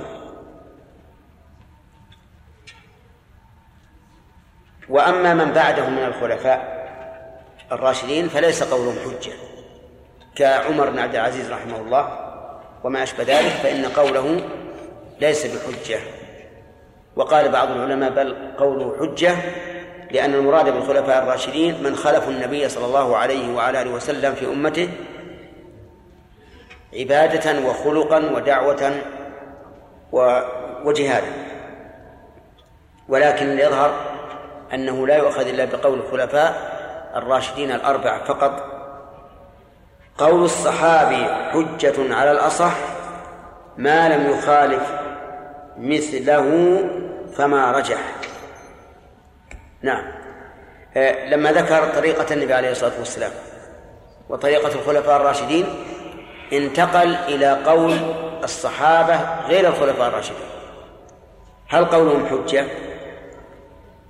وأما 4.89 5.33
من 5.33 5.51
بعدهم 5.51 5.95
من 5.95 6.03
الخلفاء 6.03 6.77
الراشدين 7.71 8.29
فليس 8.29 8.63
قولهم 8.63 8.95
حجة 8.99 9.33
كعمر 10.35 10.89
بن 10.89 10.99
عبد 10.99 11.15
العزيز 11.15 11.51
رحمه 11.51 11.77
الله 11.77 12.26
وما 12.83 13.03
أشبه 13.03 13.23
ذلك 13.23 13.51
فإن 13.51 13.85
قوله 13.85 14.41
ليس 15.21 15.45
بحجة. 15.45 15.99
وقال 17.15 17.49
بعض 17.49 17.71
العلماء 17.71 18.09
بل 18.09 18.35
قوله 18.57 18.95
حجة 18.99 19.35
لأن 20.11 20.33
المراد 20.33 20.69
بالخلفاء 20.73 21.23
الراشدين 21.23 21.83
من 21.83 21.95
خلفوا 21.95 22.31
النبي 22.31 22.69
صلى 22.69 22.85
الله 22.85 23.17
عليه 23.17 23.55
وعلى 23.55 23.81
آله 23.81 23.91
وسلم 23.91 24.35
في 24.35 24.45
أمته 24.45 24.89
عبادة 26.93 27.67
وخلقا 27.67 28.17
ودعوة 28.35 28.93
وجهادا 30.85 31.27
ولكن 33.09 33.59
يظهر 33.59 33.93
أنه 34.73 35.07
لا 35.07 35.17
يؤخذ 35.17 35.47
إلا 35.47 35.65
بقول 35.65 35.99
الخلفاء 35.99 36.77
الراشدين 37.15 37.71
الأربعة 37.71 38.23
فقط 38.23 38.76
قول 40.17 40.43
الصحابي 40.43 41.25
حجة 41.51 42.15
على 42.15 42.31
الأصح 42.31 42.73
ما 43.77 44.09
لم 44.09 44.31
يخالف 44.31 44.91
مثله 45.77 46.79
فما 47.37 47.71
رجح. 47.71 47.99
نعم. 49.81 50.03
آه، 50.97 51.29
لما 51.29 51.51
ذكر 51.51 51.93
طريقة 51.93 52.33
النبي 52.33 52.53
عليه 52.53 52.71
الصلاة 52.71 52.99
والسلام 52.99 53.31
وطريقة 54.29 54.67
الخلفاء 54.67 55.15
الراشدين 55.17 55.65
انتقل 56.53 57.15
إلى 57.15 57.63
قول 57.65 57.97
الصحابة 58.43 59.45
غير 59.47 59.67
الخلفاء 59.67 60.07
الراشدين. 60.07 60.47
هل 61.69 61.85
قولهم 61.85 62.25
حجة؟ 62.25 62.65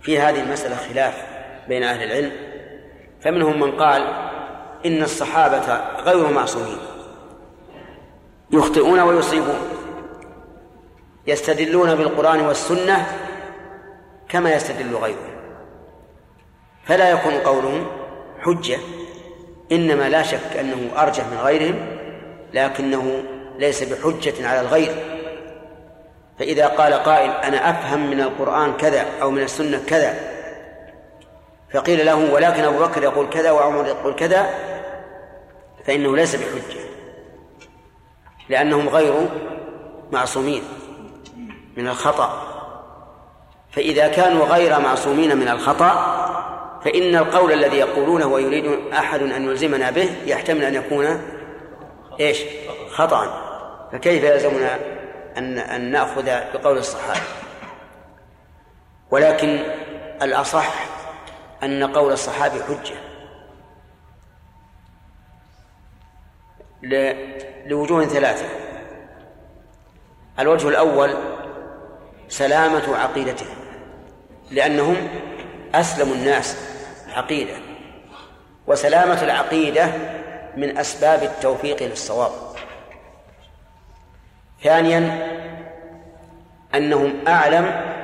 في 0.01 0.19
هذه 0.19 0.41
المسألة 0.43 0.75
خلاف 0.75 1.25
بين 1.67 1.83
أهل 1.83 2.03
العلم. 2.03 2.31
فمنهم 3.21 3.59
من 3.59 3.71
قال 3.71 4.26
إن 4.86 5.03
الصحابة 5.03 5.82
غير 6.03 6.28
معصومين. 6.28 6.78
يخطئون 8.51 8.99
ويصيبون. 8.99 9.59
يستدلون 11.28 11.95
بالقرآن 11.95 12.41
والسنة 12.41 13.07
كما 14.30 14.53
يستدل 14.53 14.95
غيرهم 14.95 15.38
فلا 16.86 17.09
يكون 17.09 17.34
قولهم 17.34 17.88
حجة 18.41 18.78
إنما 19.71 20.09
لا 20.09 20.23
شك 20.23 20.57
أنه 20.59 20.89
أرجح 20.97 21.25
من 21.28 21.38
غيرهم 21.38 21.75
لكنه 22.53 23.23
ليس 23.59 23.84
بحجة 23.84 24.47
على 24.47 24.61
الغير. 24.61 24.95
فإذا 26.39 26.67
قال 26.67 26.93
قائل 26.93 27.32
أنا 27.32 27.69
أفهم 27.69 28.09
من 28.09 28.21
القرآن 28.21 28.73
كذا 28.73 29.05
أو 29.21 29.32
من 29.32 29.41
السنة 29.41 29.82
كذا 29.88 30.36
فقيل 31.78 32.05
له 32.05 32.34
ولكن 32.34 32.63
أبو 32.63 32.80
بكر 32.80 33.03
يقول 33.03 33.30
كذا 33.30 33.51
وعمر 33.51 33.88
يقول 33.88 34.15
كذا 34.15 34.49
فإنه 35.86 36.15
ليس 36.15 36.36
بحجة 36.36 36.80
لأنهم 38.49 38.89
غير 38.89 39.13
معصومين 40.11 40.63
من 41.78 41.88
الخطأ. 41.88 42.43
فإذا 43.71 44.07
كانوا 44.07 44.45
غير 44.45 44.80
معصومين 44.80 45.38
من 45.38 45.47
الخطأ 45.47 45.93
فإن 46.86 47.15
القول 47.15 47.51
الذي 47.53 47.78
يقولونه 47.78 48.28
ويريد 48.28 48.93
أحد 48.93 49.21
أن 49.21 49.43
يلزمنا 49.43 49.91
به 49.91 50.09
يحتمل 50.25 50.63
أن 50.63 50.75
يكون 50.75 51.21
إيش؟ 52.19 52.41
خطأ. 52.91 53.43
فكيف 53.91 54.23
يلزمنا 54.23 54.80
أن 55.38 55.57
أن 55.57 55.91
نأخذ 55.91 56.25
بقول 56.53 56.78
الصحابة؟ 56.78 57.21
ولكن 59.11 59.59
الأصح 60.21 60.96
أن 61.63 61.83
قول 61.93 62.13
الصحابي 62.13 62.63
حجة. 62.63 62.95
لوجوه 67.65 68.05
ثلاثة. 68.05 68.45
الوجه 70.39 70.69
الأول 70.69 71.13
سلامة 72.29 72.97
عقيدتهم 72.97 73.55
لأنهم 74.51 74.95
أسلموا 75.75 76.15
الناس 76.15 76.57
عقيدة 77.07 77.53
وسلامة 78.67 79.23
العقيدة 79.23 79.91
من 80.57 80.77
أسباب 80.77 81.23
التوفيق 81.23 81.83
للصواب. 81.83 82.31
ثانيا 84.63 85.27
أنهم 86.75 87.27
أعلم 87.27 87.96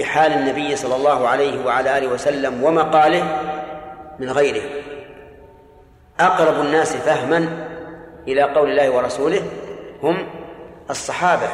بحال 0.00 0.32
النبي 0.32 0.76
صلى 0.76 0.96
الله 0.96 1.28
عليه 1.28 1.66
وعلى 1.66 1.98
آله 1.98 2.08
وسلم 2.08 2.64
ومقاله 2.64 3.22
من 4.18 4.30
غيره. 4.30 4.62
أقرب 6.20 6.60
الناس 6.60 6.96
فهما 6.96 7.66
إلى 8.28 8.42
قول 8.42 8.70
الله 8.70 8.90
ورسوله 8.90 9.42
هم 10.02 10.28
الصحابة 10.90 11.48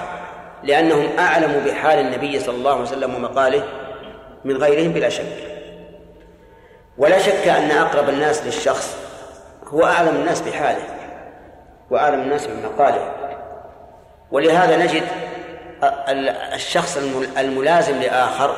لأنهم 0.63 1.19
أعلم 1.19 1.65
بحال 1.67 1.99
النبي 1.99 2.39
صلى 2.41 2.57
الله 2.57 2.71
عليه 2.73 2.83
وسلم 2.83 3.15
ومقاله 3.15 3.63
من 4.45 4.57
غيرهم 4.57 4.93
بلا 4.93 5.09
شك. 5.09 5.57
ولا 6.99 7.19
شك 7.19 7.49
أن 7.49 7.71
أقرب 7.71 8.09
الناس 8.09 8.47
للشخص 8.47 8.97
هو 9.69 9.85
أعلم 9.85 10.17
الناس 10.17 10.41
بحاله 10.41 10.83
وأعلم 11.91 12.21
الناس 12.21 12.47
بمقاله. 12.47 13.13
ولهذا 14.31 14.77
نجد 14.77 15.03
الشخص 16.55 16.97
الملازم 17.39 18.01
لآخر 18.01 18.57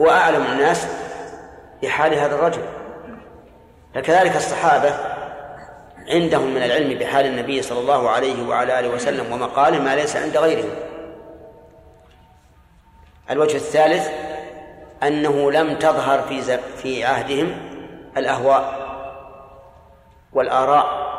هو 0.00 0.10
أعلم 0.10 0.46
الناس 0.46 0.86
بحال 1.82 2.14
هذا 2.14 2.34
الرجل. 2.34 2.62
فكذلك 3.94 4.36
الصحابة 4.36 4.94
عندهم 6.08 6.54
من 6.54 6.62
العلم 6.62 6.98
بحال 6.98 7.26
النبي 7.26 7.62
صلى 7.62 7.78
الله 7.78 8.10
عليه 8.10 8.48
وعلى 8.48 8.80
آله 8.80 8.88
وسلم 8.88 9.32
ومقاله 9.32 9.78
ما 9.78 9.96
ليس 9.96 10.16
عند 10.16 10.36
غيرهم 10.36 10.70
الوجه 13.30 13.56
الثالث 13.56 14.08
أنه 15.02 15.52
لم 15.52 15.78
تظهر 15.78 16.22
في 16.22 16.58
في 16.58 17.04
عهدهم 17.04 17.56
الأهواء 18.16 18.84
والآراء 20.32 21.14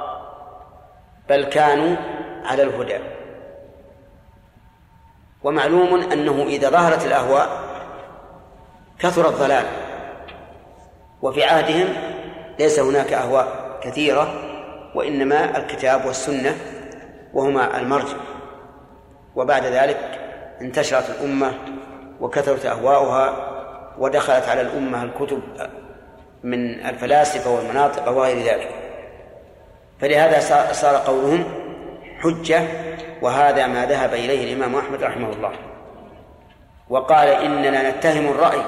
بل 1.30 1.44
كانوا 1.44 1.96
على 2.46 2.64
الهدى. 2.64 3.15
ومعلوم 5.46 6.02
أنه 6.12 6.44
إذا 6.44 6.70
ظهرت 6.70 7.06
الأهواء 7.06 7.50
كثر 9.00 9.30
الضلال. 9.30 9.66
وفي 11.22 11.44
عهدهم 11.44 11.88
ليس 12.60 12.80
هناك 12.80 13.14
أهواء 13.14 13.80
كثيرة 13.82 14.34
وإنما 14.96 15.58
الكتاب 15.58 16.06
والسنة 16.06 16.58
وهما 17.34 17.80
المرجع 17.80 18.18
وبعد 19.36 19.66
ذلك 19.66 20.20
انتشرت 20.62 21.10
الأمة 21.10 21.54
وكثرت 22.22 22.66
أهواؤها 22.66 23.34
ودخلت 24.00 24.50
على 24.50 24.62
الأمة 24.62 25.04
الكتب 25.04 25.42
من 26.44 26.86
الفلاسفة 26.86 27.56
والمناطق 27.56 28.10
وغير 28.12 28.38
ذلك. 28.38 28.70
فلهذا 30.02 30.40
صار 30.74 30.96
قولهم 30.96 31.65
حجة 32.20 32.68
وهذا 33.22 33.68
ما 33.68 33.86
ذهب 33.86 34.14
إليه 34.14 34.54
الإمام 34.54 34.76
أحمد 34.76 35.04
رحمه 35.04 35.30
الله. 35.30 35.52
وقال 36.90 37.28
إننا 37.28 37.90
نتهم 37.90 38.28
الرأي 38.28 38.62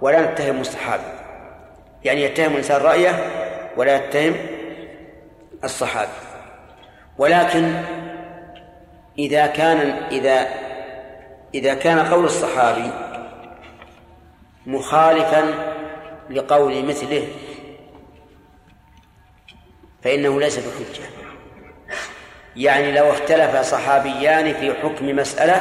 ولا 0.00 0.32
نتهم 0.32 0.60
الصحابة. 0.60 1.02
يعني 2.04 2.22
يتهم 2.22 2.52
الإنسان 2.52 2.82
رأيه 2.82 3.30
ولا 3.76 3.96
يتهم 3.96 4.36
الصحابة. 5.64 6.12
ولكن 7.18 7.82
إذا 9.18 9.46
كان 9.46 9.78
إذا 10.10 10.46
إذا 11.54 11.74
كان 11.74 11.98
قول 11.98 12.24
الصحابي 12.24 12.90
مخالفا 14.66 15.54
لقول 16.30 16.84
مثله 16.84 17.28
فإنه 20.02 20.40
ليس 20.40 20.58
بحجة. 20.58 21.17
يعني 22.58 22.92
لو 22.92 23.10
اختلف 23.10 23.56
صحابيان 23.56 24.54
في 24.54 24.74
حكم 24.74 25.16
مسألة 25.16 25.60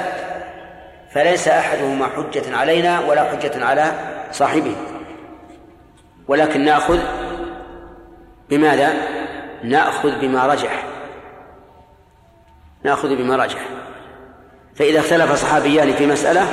فليس 1.12 1.48
أحدهما 1.48 2.08
حجة 2.08 2.58
علينا 2.58 3.00
ولا 3.00 3.24
حجة 3.24 3.66
على 3.66 3.91
صاحبه. 4.32 4.76
ولكن 6.28 6.66
نأخذ 6.66 7.00
بماذا؟ 8.50 8.93
نأخذ 9.64 10.20
بما 10.20 10.48
رجح. 10.48 10.84
نأخذ 12.84 13.16
بما 13.16 13.36
رجح. 13.36 13.60
فإذا 14.76 15.00
اختلف 15.00 15.32
صحابيان 15.34 15.93
في 15.93 16.06
مسألة 16.06 16.48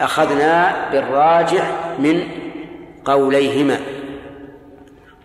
أخذنا 0.00 0.88
بالراجح 0.92 1.70
من 1.98 2.28
قوليهما. 3.04 3.80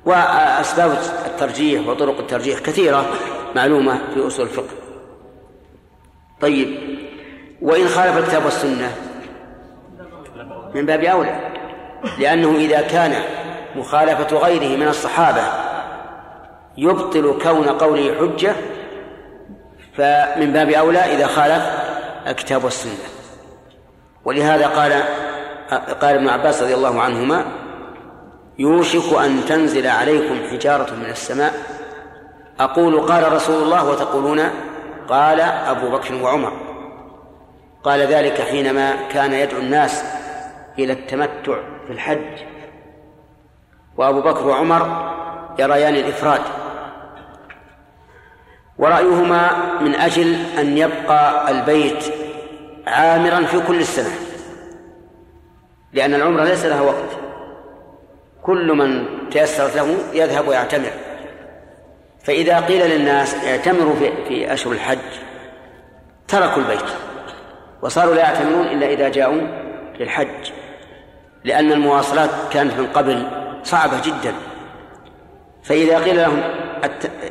وأسباب 0.05 0.97
الترجيح 1.25 1.87
وطرق 1.87 2.19
الترجيح 2.19 2.59
كثيرة. 2.59 3.05
معلومة 3.55 3.99
في 4.13 4.27
أصول 4.27 4.45
الفقه. 4.45 4.75
طيب 6.41 6.77
وإن 7.61 7.87
خالف 7.87 8.17
الكتاب 8.17 8.45
والسنة 8.45 8.95
من 10.75 10.85
باب 10.85 11.03
أولى 11.03 11.39
لأنه 12.19 12.55
إذا 12.55 12.81
كان 12.81 13.13
مخالفة 13.75 14.37
غيره 14.37 14.77
من 14.77 14.87
الصحابة 14.87 15.43
يبطل 16.77 17.39
كون 17.43 17.69
قوله 17.69 18.15
حجة 18.19 18.55
فمن 19.97 20.53
باب 20.53 20.69
أولى 20.69 20.99
إذا 20.99 21.27
خالف 21.27 21.63
الكتاب 22.27 22.63
والسنة. 22.63 23.07
ولهذا 24.25 24.67
قال 24.67 25.03
قال 26.01 26.15
ابن 26.15 26.29
عباس 26.29 26.63
رضي 26.63 26.73
الله 26.73 27.01
عنهما 27.01 27.45
يوشك 28.59 29.13
أن 29.13 29.45
تنزل 29.45 29.87
عليكم 29.87 30.35
حجارة 30.51 30.95
من 30.95 31.09
السماء 31.09 31.76
أقول 32.59 32.99
قال 32.99 33.33
رسول 33.33 33.63
الله 33.63 33.89
وتقولون 33.89 34.39
قال 35.09 35.39
أبو 35.41 35.89
بكر 35.89 36.15
وعمر. 36.15 36.53
قال 37.83 37.99
ذلك 37.99 38.41
حينما 38.41 38.95
كان 39.09 39.33
يدعو 39.33 39.59
الناس 39.59 40.03
إلى 40.79 40.93
التمتع 40.93 41.59
في 41.87 41.93
الحج. 41.93 42.43
وأبو 43.97 44.21
بكر 44.21 44.47
وعمر 44.47 45.13
يريان 45.59 45.95
الإفراد. 45.95 46.41
ورأيهما 48.77 49.51
من 49.81 49.95
أجل 49.95 50.35
أن 50.59 50.77
يبقى 50.77 51.51
البيت 51.51 52.13
عامرا 52.87 53.45
في 53.45 53.59
كل 53.59 53.79
السنة. 53.79 54.15
لأن 55.93 56.13
العمرة 56.13 56.43
ليس 56.43 56.65
لها 56.65 56.81
وقت. 56.81 57.17
كل 58.43 58.73
من 58.73 59.05
تيسرت 59.31 59.75
له 59.75 59.97
يذهب 60.13 60.47
ويعتمر. 60.47 60.91
فإذا 62.27 62.59
قيل 62.59 62.89
للناس 62.89 63.35
اعتمروا 63.45 63.95
في, 63.95 64.11
في 64.27 64.53
أشهر 64.53 64.73
الحج 64.73 64.97
تركوا 66.27 66.61
البيت 66.61 66.85
وصاروا 67.81 68.15
لا 68.15 68.21
يعتمرون 68.21 68.67
إلا 68.67 68.87
إذا 68.87 69.09
جاءوا 69.09 69.41
للحج 69.99 70.51
لأن 71.43 71.71
المواصلات 71.71 72.29
كانت 72.51 72.73
من 72.73 72.87
قبل 72.87 73.27
صعبة 73.63 74.01
جدا. 74.01 74.33
فإذا 75.63 75.99
قيل 75.99 76.17
لهم 76.17 76.43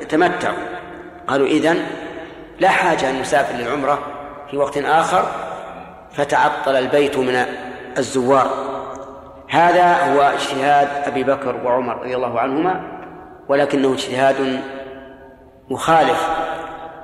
تمتعوا 0.08 0.56
قالوا 1.26 1.46
إذن 1.46 1.86
لا 2.60 2.68
حاجة 2.68 3.10
أن 3.10 3.20
نسافر 3.20 3.56
للعمرة 3.56 3.98
في 4.50 4.56
وقت 4.56 4.78
آخر 4.78 5.24
فتعطل 6.12 6.76
البيت 6.76 7.18
من 7.18 7.46
الزوار. 7.98 8.50
هذا 9.48 10.12
هو 10.12 10.20
اجتهاد 10.20 10.88
أبي 11.06 11.24
بكر 11.24 11.56
وعمر 11.64 11.96
رضي 11.96 12.16
الله 12.16 12.40
عنهما 12.40 12.80
ولكنه 13.48 13.92
اجتهاد 13.92 14.60
مخالف 15.70 16.28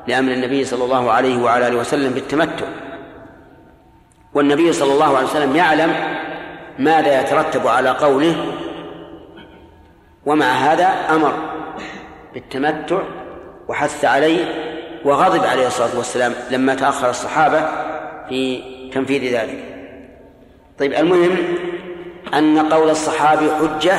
لأمر 0.08 0.32
النبي 0.32 0.64
صلى 0.64 0.84
الله 0.84 1.12
عليه 1.12 1.42
وعلى 1.42 1.68
آله 1.68 1.76
وسلم 1.76 2.12
بالتمتع. 2.12 2.66
والنبي 4.34 4.72
صلى 4.72 4.92
الله 4.92 5.16
عليه 5.16 5.26
وسلم 5.26 5.56
يعلم 5.56 5.94
ماذا 6.78 7.20
يترتب 7.20 7.66
على 7.66 7.90
قوله 7.90 8.36
ومع 10.26 10.46
هذا 10.46 10.86
أمر 11.10 11.32
بالتمتع 12.34 13.02
وحث 13.68 14.04
عليه 14.04 14.44
وغضب 15.04 15.44
عليه 15.44 15.66
الصلاة 15.66 15.96
والسلام 15.96 16.32
لما 16.50 16.74
تأخر 16.74 17.10
الصحابة 17.10 17.68
في 18.28 18.62
تنفيذ 18.94 19.38
ذلك. 19.38 19.64
طيب 20.78 20.92
المهم 20.92 21.36
أن 22.34 22.58
قول 22.58 22.90
الصحابي 22.90 23.50
حجة 23.50 23.98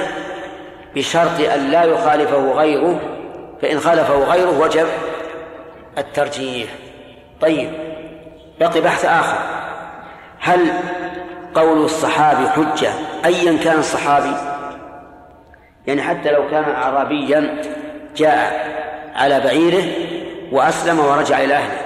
بشرط 0.96 1.40
أن 1.56 1.72
لا 1.72 1.84
يخالفه 1.84 2.52
غيره 2.52 3.00
فإن 3.64 3.80
خالفه 3.80 4.24
غيره 4.24 4.60
وجب 4.60 4.88
الترجيح. 5.98 6.70
طيب 7.42 7.72
بقي 8.60 8.82
بحث 8.82 9.06
آخر. 9.06 9.38
هل 10.40 10.72
قول 11.56 11.86
الصحابي 11.86 12.50
حجة؟ 12.50 12.90
أيا 13.26 13.64
كان 13.64 13.80
الصحابي؟ 13.80 14.36
يعني 15.88 16.02
حتى 16.02 16.32
لو 16.32 16.50
كان 16.50 16.64
أعرابيا 16.64 17.62
جاء 18.16 18.72
على 19.16 19.40
بعيره 19.40 19.84
وأسلم 20.52 21.00
ورجع 21.00 21.42
إلى 21.42 21.54
أهله 21.54 21.82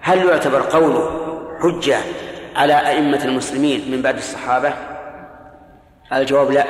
هل 0.00 0.28
يعتبر 0.28 0.62
قوله 0.62 1.10
حجة 1.62 1.98
على 2.56 2.88
أئمة 2.88 3.24
المسلمين 3.24 3.90
من 3.90 4.02
بعد 4.02 4.16
الصحابة؟ 4.16 4.72
الجواب 6.12 6.50
لا. 6.50 6.64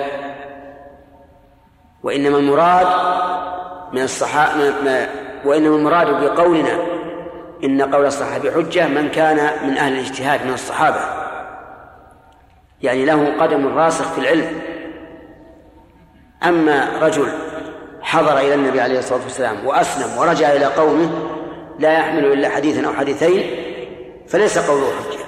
وإنما 2.02 2.38
المراد 2.38 2.86
من 3.92 4.02
الصحابة 4.02 5.08
وإنما 5.44 5.76
المراد 5.76 6.24
بقولنا 6.24 6.78
إن 7.64 7.82
قول 7.82 8.06
الصحابي 8.06 8.52
حجة 8.52 8.86
من 8.86 9.08
كان 9.08 9.68
من 9.68 9.76
أهل 9.76 9.92
الاجتهاد 9.92 10.46
من 10.46 10.54
الصحابة. 10.54 11.00
يعني 12.82 13.04
له 13.04 13.42
قدم 13.42 13.78
راسخ 13.78 14.12
في 14.12 14.18
العلم. 14.18 14.60
أما 16.42 16.98
رجل 17.02 17.28
حضر 18.00 18.38
إلى 18.38 18.54
النبي 18.54 18.80
عليه 18.80 18.98
الصلاة 18.98 19.22
والسلام 19.22 19.66
وأسلم 19.66 20.18
ورجع 20.18 20.52
إلى 20.52 20.64
قومه 20.64 21.10
لا 21.78 21.92
يحمل 21.92 22.32
إلا 22.32 22.48
حديثا 22.48 22.86
أو 22.86 22.92
حديثين 22.92 23.50
فليس 24.28 24.58
قوله 24.58 24.86
حجة. 24.86 25.24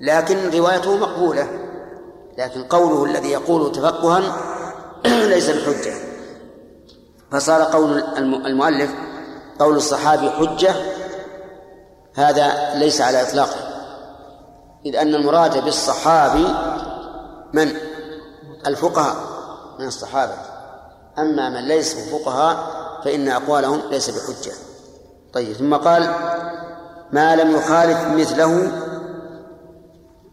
لكن 0.00 0.58
روايته 0.58 0.96
مقبولة. 0.96 1.48
لكن 2.38 2.62
قوله 2.62 3.04
الذي 3.04 3.32
يقول 3.32 3.72
تفقها 3.72 4.22
ليس 5.34 5.50
بحجة. 5.50 6.03
فصار 7.34 7.62
قول 7.62 8.02
المؤلف 8.46 8.94
قول 9.58 9.76
الصحابي 9.76 10.30
حجة 10.30 10.74
هذا 12.14 12.74
ليس 12.74 13.00
على 13.00 13.22
إطلاقه. 13.22 13.56
إذ 14.86 14.96
أن 14.96 15.14
المراد 15.14 15.64
بالصحابي 15.64 16.46
من؟ 17.52 17.76
الفقهاء 18.66 19.16
من 19.78 19.86
الصحابة. 19.86 20.34
أما 21.18 21.50
من 21.50 21.68
ليسوا 21.68 22.18
فقهاء 22.18 22.56
فإن 23.04 23.28
أقوالهم 23.28 23.80
ليس 23.90 24.10
بحجة. 24.10 24.52
طيب 25.32 25.52
ثم 25.52 25.74
قال 25.74 26.14
ما 27.12 27.36
لم 27.36 27.56
يخالف 27.56 27.98
مثله 28.08 28.72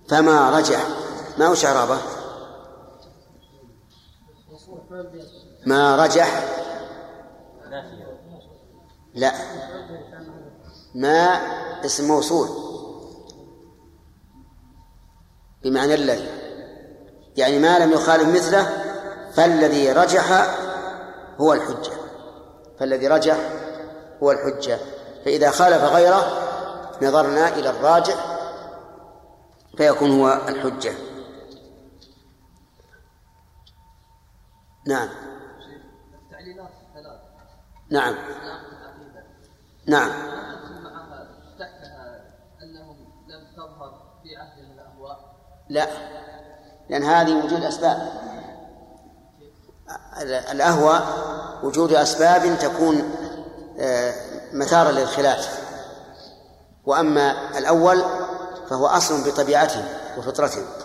فما 0.09 0.49
رجع. 0.49 0.79
ما 1.37 1.49
وش 1.49 1.65
إعرابه؟ 1.65 1.97
ما 5.65 6.05
رجح 6.05 6.61
لا. 9.13 9.31
ما 10.95 11.41
اسم 11.85 12.07
موصول. 12.07 12.47
بمعنى 15.63 15.93
الذي 15.93 16.29
يعني 17.37 17.59
ما 17.59 17.79
لم 17.79 17.91
يخالف 17.91 18.35
مثله 18.35 18.63
فالذي 19.33 19.91
رجح 19.91 20.55
هو 21.37 21.53
الحجة. 21.53 21.93
فالذي 22.79 23.07
رجح 23.07 23.37
هو 24.23 24.31
الحجة. 24.31 24.79
فإذا 25.25 25.51
خالف 25.51 25.83
غيره 25.83 26.23
نظرنا 27.01 27.47
إلى 27.47 27.69
الراجح 27.69 28.15
فيكون 29.77 30.19
هو 30.19 30.41
الحجة. 30.47 30.93
نعم. 34.87 35.09
نعم. 37.91 38.15
نعم. 39.87 40.11
لا. 45.69 45.87
لأن 46.89 47.03
هذه 47.03 47.45
وجود 47.45 47.63
أسباب. 47.63 48.11
الأهوى 50.51 50.99
وجود 51.63 51.93
أسباب 51.93 52.59
تكون 52.59 53.11
آه، 53.79 54.13
مثارا 54.53 54.91
للخلاف. 54.91 55.61
وأما 56.85 57.57
الأول 57.57 58.03
فهو 58.69 58.87
أصل 58.87 59.29
بطبيعته 59.29 59.83
وفطرته. 60.17 60.80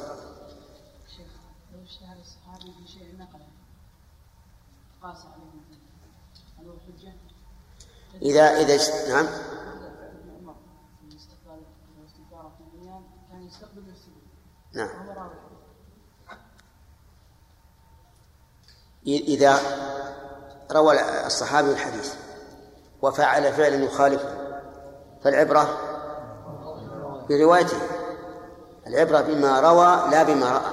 إذا 8.27 8.43
إذا 8.43 8.77
نعم. 9.09 9.27
نعم. 14.75 14.89
إذا 19.07 19.59
روى 20.73 21.27
الصحابي 21.27 21.71
الحديث 21.71 22.15
وفعل 23.03 23.53
فعلا 23.53 23.85
يخالفه 23.85 24.61
فالعبرة 25.25 25.79
بروايته 27.29 27.79
العبرة 28.87 29.21
بما 29.21 29.61
روى 29.61 30.11
لا 30.11 30.23
بما 30.23 30.53
رأى. 30.53 30.73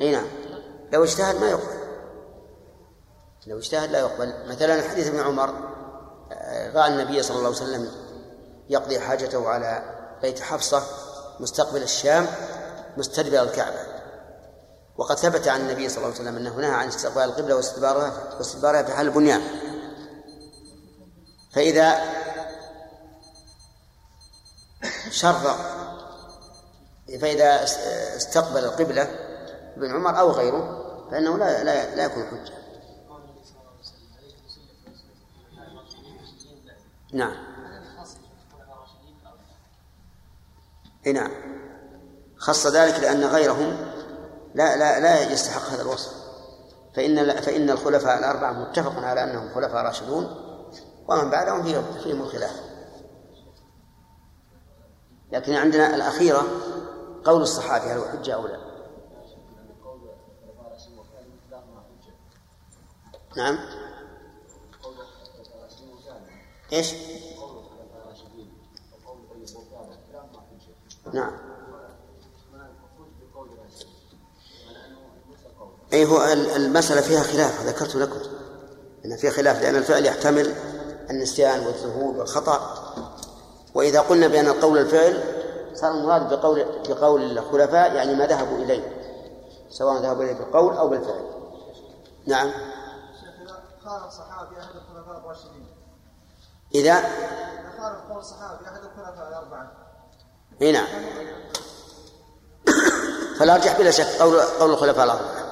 أي 0.00 0.12
نعم. 0.12 0.26
لو 0.92 1.04
اجتهد 1.04 1.40
ما 1.40 1.50
يقبل. 1.50 1.75
لو 3.46 3.58
اجتهد 3.58 3.90
لا 3.90 3.98
يقبل. 3.98 4.34
مثلا 4.48 4.82
حديث 4.90 5.06
ابن 5.06 5.20
عمر 5.20 5.54
آه، 6.32 6.72
رأى 6.72 6.88
النبي 6.88 7.22
صلى 7.22 7.36
الله 7.36 7.48
عليه 7.48 7.56
وسلم 7.56 7.90
يقضي 8.68 9.00
حاجته 9.00 9.48
على 9.48 9.82
بيت 10.22 10.40
حفصة 10.40 10.82
مستقبل 11.40 11.82
الشام 11.82 12.26
مستدبر 12.96 13.42
الكعبة. 13.42 13.78
وقد 14.96 15.16
ثبت 15.16 15.48
عن 15.48 15.60
النبي 15.60 15.88
صلى 15.88 15.96
الله 15.96 16.08
عليه 16.08 16.20
وسلم 16.20 16.36
أنه 16.36 16.56
نهى 16.56 16.70
عن 16.70 16.88
استقبال 16.88 17.22
القبلة 17.22 17.56
واستدبارها 17.56 18.12
واستدبارها 18.38 18.82
في 18.82 18.92
حال 18.92 19.06
البنيان. 19.06 19.42
فإذا 21.52 22.00
شر 25.10 25.56
فإذا 27.20 27.64
استقبل 28.16 28.64
القبلة 28.64 29.02
ابن 29.76 29.94
عمر 29.94 30.18
أو 30.18 30.30
غيره 30.30 30.82
فإنه 31.10 31.38
لا 31.38 31.64
لا, 31.64 31.94
لا 31.94 32.04
يكون 32.04 32.26
حجة. 32.26 32.65
نعم. 37.12 37.36
إي 41.06 41.12
نعم. 41.12 41.30
خص 42.36 42.66
ذلك 42.66 43.00
لأن 43.00 43.24
غيرهم 43.24 43.76
لا 44.54 44.76
لا 44.76 45.00
لا 45.00 45.32
يستحق 45.32 45.62
هذا 45.62 45.82
الوصف. 45.82 46.12
فإن 46.94 47.40
فإن 47.40 47.70
الخلفاء 47.70 48.18
الأربعة 48.18 48.52
متفق 48.52 49.04
على 49.04 49.24
أنهم 49.24 49.54
خلفاء 49.54 49.84
راشدون 49.84 50.24
ومن 51.08 51.30
بعدهم 51.30 51.62
فيهم 52.02 52.22
الخلاف. 52.22 52.60
لكن 55.32 55.54
عندنا 55.54 55.94
الأخيرة 55.94 56.42
قول 57.24 57.42
الصحابي 57.42 57.84
هل 57.84 57.98
هو 57.98 58.04
حجة 58.04 58.34
أو 58.34 58.46
لا؟ 58.46 58.58
نعم. 63.36 63.58
إيش؟ 66.72 66.94
نعم. 71.12 71.32
أي 75.92 76.06
هو 76.06 76.22
المسألة 76.32 77.00
فيها 77.00 77.22
خلاف 77.22 77.66
ذكرت 77.66 77.96
لكم. 77.96 78.20
أن 79.04 79.16
فيها 79.16 79.30
خلاف 79.30 79.62
لأن 79.62 79.76
الفعل 79.76 80.06
يحتمل 80.06 80.54
النسيان 81.10 81.66
والذهول 81.66 82.18
والخطأ. 82.18 82.76
وإذا 83.74 84.00
قلنا 84.00 84.28
بأن 84.28 84.46
القول 84.46 84.78
الفعل 84.78 85.22
صار 85.74 85.90
المراد 85.90 86.34
بقول 86.34 86.66
بقول 86.88 87.38
الخلفاء 87.38 87.94
يعني 87.94 88.14
ما 88.14 88.26
ذهبوا 88.26 88.58
إليه 88.58 88.96
سواء 89.70 90.02
ذهبوا 90.02 90.24
إليه 90.24 90.32
بالقول 90.32 90.76
أو 90.76 90.88
بالفعل. 90.88 91.24
نعم. 92.26 92.50
خالف 93.84 94.04
الصحابي 94.04 94.60
أحد 94.60 94.74
الخلفاء 94.76 95.18
الراشدين 95.18 95.75
إذا؟ 96.74 97.04
إي 100.62 100.72
نعم. 100.72 100.86
فالأرجح 103.38 103.78
بلا 103.78 103.90
شك. 103.90 104.06
قول 104.06 104.40
قول 104.40 104.70
الخلفاء 104.70 105.04
الأربعة. 105.04 105.46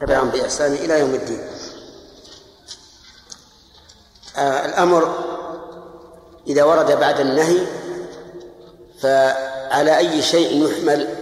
تبعهم 0.00 0.30
بإحسان 0.30 0.72
إلى 0.72 1.00
يوم 1.00 1.14
الدين. 1.14 1.40
آه 4.36 4.66
الأمر 4.66 5.32
إذا 6.46 6.64
ورد 6.64 6.92
بعد 6.92 7.20
النهي 7.20 7.66
فعلى 9.72 9.98
أي 9.98 10.22
شيء 10.22 10.64
يحمل؟ 10.64 11.16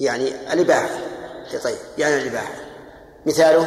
يعني 0.00 0.52
الإباحة. 0.52 1.00
طيب 1.64 1.78
يعني 1.98 2.16
الإباحة. 2.16 2.54
مثاله؟ 3.26 3.66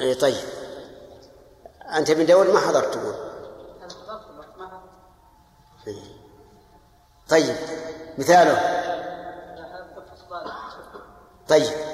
اي 0.00 0.14
طيب. 0.14 0.44
أنت 1.96 2.10
ابن 2.10 2.26
داود 2.26 2.46
ما 2.46 2.60
حضرت 2.60 2.94
تقول؟ 2.94 3.14
إيه. 5.86 6.02
طيب 7.28 7.56
مثاله. 8.18 8.54
طيب. 11.48 11.93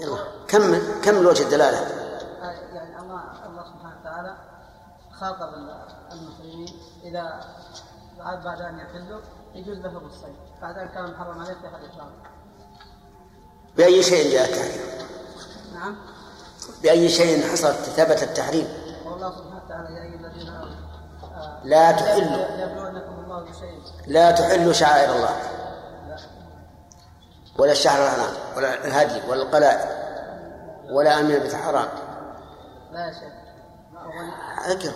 يلا 0.00 0.18
كمل 0.48 0.82
كمل 1.02 1.26
وجه 1.26 1.42
الدلالة؟ 1.42 1.78
يعني 2.72 2.98
الله 3.00 3.22
الله 3.46 3.64
سبحانه 3.64 3.96
وتعالى 4.00 4.36
خاطب 5.20 5.48
المسلمين 6.12 6.68
إذا 7.04 7.40
بعد 8.18 8.44
بعد 8.44 8.60
أن 8.60 8.78
يحلوا 8.78 9.20
يجوز 9.54 9.78
لهم 9.78 10.06
الصيد. 10.06 10.36
بعد 10.62 10.78
أن 10.78 10.88
كان 10.88 11.10
محرم 11.10 11.40
عليه 11.40 11.54
في 11.54 11.60
الإحرام 11.60 12.10
بأي 13.76 14.02
شيء 14.02 14.32
جاء 14.32 14.44
التحريم 14.44 15.08
نعم. 15.74 15.96
بأي 16.82 17.08
شيء 17.08 17.52
حصل 17.52 17.74
ثبت 17.74 18.22
التحريم؟ 18.22 18.68
والله 19.04 19.30
سبحانه 19.30 19.62
وتعالى 19.64 19.96
يا 19.96 20.02
أيها 20.02 20.26
الذين 20.26 20.48
آمنوا 20.48 20.90
آه، 21.22 21.60
لا 21.64 21.92
تحلوا. 21.92 22.46
لا 24.06 24.30
تحل 24.30 24.74
شعائر 24.74 25.16
الله. 25.16 25.59
ولا 27.60 27.72
الشهر 27.72 28.04
الحرام 28.04 28.34
ولا 28.56 28.84
الهدي 28.84 29.28
ولا 29.28 29.42
القلائد 29.42 29.88
ولا 30.90 31.20
آمن 31.20 31.38
بيت 31.38 31.54
حرام 31.54 31.88
لا 32.92 33.06
يا 33.06 33.12
شيخ 33.12 33.32
اقرا 34.66 34.92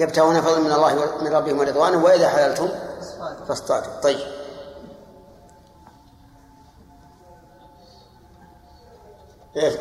يبتغون 0.00 0.40
فضلا 0.40 0.58
من 0.58 0.72
الله 0.72 0.94
من 1.22 1.32
ربهم 1.32 1.58
ورضوانه 1.58 2.04
وإذا 2.04 2.28
حللتم 2.28 2.68
فاصطادوا 3.48 4.00
طيب. 4.00 4.18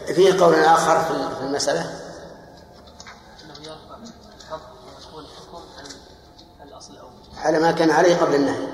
فيه 0.07 0.39
قول 0.39 0.55
آخر 0.55 1.03
في 1.03 1.11
الأول. 1.11 1.89
على 7.37 7.59
ما 7.59 7.71
كان 7.71 7.91
عليه 7.91 8.17
قبل 8.17 8.35
النهي. 8.35 8.67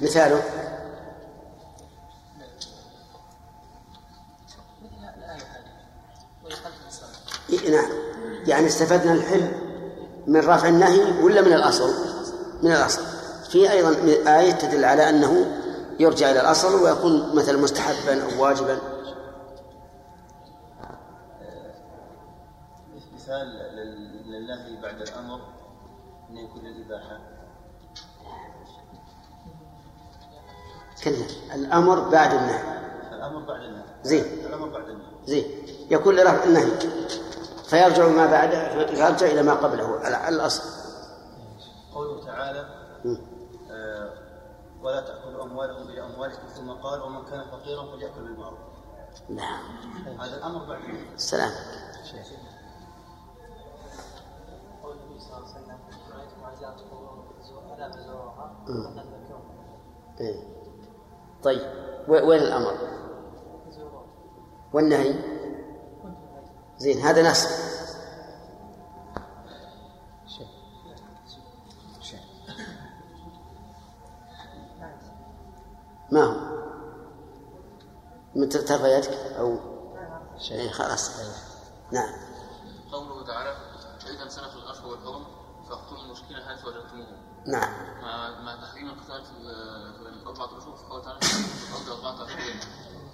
مثاله. 0.00 0.42
نعم 7.70 7.90
يعني 8.46 8.66
استفدنا 8.66 9.12
الحل 9.12 9.48
من 10.26 10.40
رفع 10.40 10.68
النهي 10.68 11.22
ولا 11.22 11.40
من 11.40 11.52
الأصل؟ 11.52 11.90
من 12.62 12.72
الأصل. 12.72 13.02
في 13.50 13.72
أيضا 13.72 13.90
آية 14.40 14.50
تدل 14.52 14.84
على 14.84 15.08
أنه 15.08 15.46
يرجع 16.00 16.30
إلى 16.30 16.40
الأصل 16.40 16.82
ويكون 16.82 17.36
مثلا 17.36 17.58
مستحبا 17.58 18.22
أو 18.24 18.42
واجبا. 18.42 18.78
مثال 23.14 23.46
لل- 23.76 24.22
للنهي 24.32 24.82
بعد 24.82 25.00
الأمر 25.02 25.40
أن 26.30 26.36
يكون 26.36 26.66
الإباحة. 26.66 27.18
كلا 31.04 31.16
الأمر 31.54 32.08
بعد 32.08 32.34
النهي. 32.34 32.62
الأمر 33.12 33.40
بعد 33.40 33.60
النهي. 33.62 33.82
زين. 34.04 34.24
الأمر 34.46 34.68
بعد 34.68 34.88
النهي. 34.88 35.06
زين. 35.26 35.44
يكون 35.90 36.16
لرفع 36.16 36.44
النهي. 36.44 36.68
فيرجع 37.68 38.08
ما 38.08 38.26
بعده 38.26 38.72
يرجع 38.72 39.26
إلى 39.26 39.42
ما 39.42 39.54
قبله 39.54 40.00
على 40.00 40.28
الأصل. 40.36 40.62
قوله 41.94 42.24
تعالى. 42.26 42.68
آه 43.70 44.10
ولا 44.82 45.00
تأكلوا 45.00 45.42
أموالكم 45.44 45.82
إلى 45.82 46.04
اموالكم 46.06 46.46
ثم 46.48 46.70
قال 46.70 47.02
ومن 47.02 47.24
كان 47.24 47.44
فقيرا 47.50 47.82
فليأكل 47.92 48.20
بالمعروف. 48.20 48.58
نعم. 49.28 49.62
هذا 50.20 50.36
الأمر 50.36 50.64
بعد. 50.64 50.80
السلام. 51.14 51.50
قول 54.82 54.96
النبي 54.96 55.20
صلى 55.20 55.36
الله 55.36 55.48
عليه 55.48 55.64
وسلم 55.64 55.78
رايتم 56.16 56.44
عزاء 56.44 56.76
ولا 57.72 57.88
تزوروها 57.88 58.56
مم. 58.68 58.84
فقد 58.84 59.06
ذكرهم 59.06 59.42
إيه. 60.20 60.42
طيب 61.42 61.60
وين 62.08 62.42
الأمر؟ 62.42 62.74
والنهي؟ 64.72 65.37
زين 66.78 67.00
هذا 67.00 67.30
نص 67.30 67.46
ما 76.12 76.24
هو؟ 76.24 76.58
متى 78.36 78.58
ترفع 78.58 78.86
يدك 78.98 79.08
أو؟ 79.38 79.58
شيء 80.38 80.70
خلاص. 80.70 81.10
نعم. 81.92 82.12
قوله 82.92 83.26
تعالى 83.26 83.56
فإذا 84.00 84.22
انسلخ 84.22 84.56
الأشهر 84.56 84.86
والحرم 84.86 85.24
فاقتلوا 85.68 86.00
المشركين 86.04 86.36
حيث 86.36 86.64
وجدتموهم. 86.64 87.16
نعم. 87.46 87.72
مع 88.02 88.40
مع 88.40 88.56
تحريم 88.62 88.88
القتال 88.88 89.24
في 89.24 89.30
ال- 89.30 90.20
في 90.20 90.26
أربعة 90.26 90.58
أشهر 90.58 90.76
في 90.76 90.84
قوله 90.90 91.04
تعالى 91.04 91.20
في 91.20 91.86
الأرض 91.86 92.04
أربعة 92.04 92.24
أشهر 92.26 92.40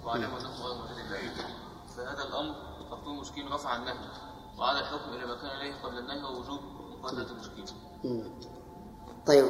واعلموا 0.05 0.39
أنكم 0.39 0.61
غير 0.93 1.09
بعيد 1.11 1.31
فهذا 1.97 2.23
الأمر 2.85 2.97
تقتلوا 2.97 3.13
المشركين 3.13 3.47
رفع 3.47 3.75
النهي 3.75 3.95
وعاد 4.57 4.77
الحكم 4.77 5.13
إلى 5.13 5.25
ما 5.25 5.35
كان 5.35 5.45
إليه 5.45 5.75
قبل 5.83 5.97
النهي 5.97 6.23
ووجوب 6.23 6.59
مقاتلة 6.99 7.31
المشركين 7.31 7.65
مم. 8.03 8.23
طيب. 9.27 9.49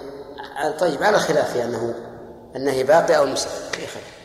طيب 0.79 1.03
على 1.03 1.19
خلاف 1.19 1.53
في 1.53 1.63
أنه 1.63 1.95
النهي 2.55 2.83
باقي 2.83 3.17
أو 3.17 3.25
مسلم 3.25 3.71
في 3.71 3.88
خلاف 3.88 4.15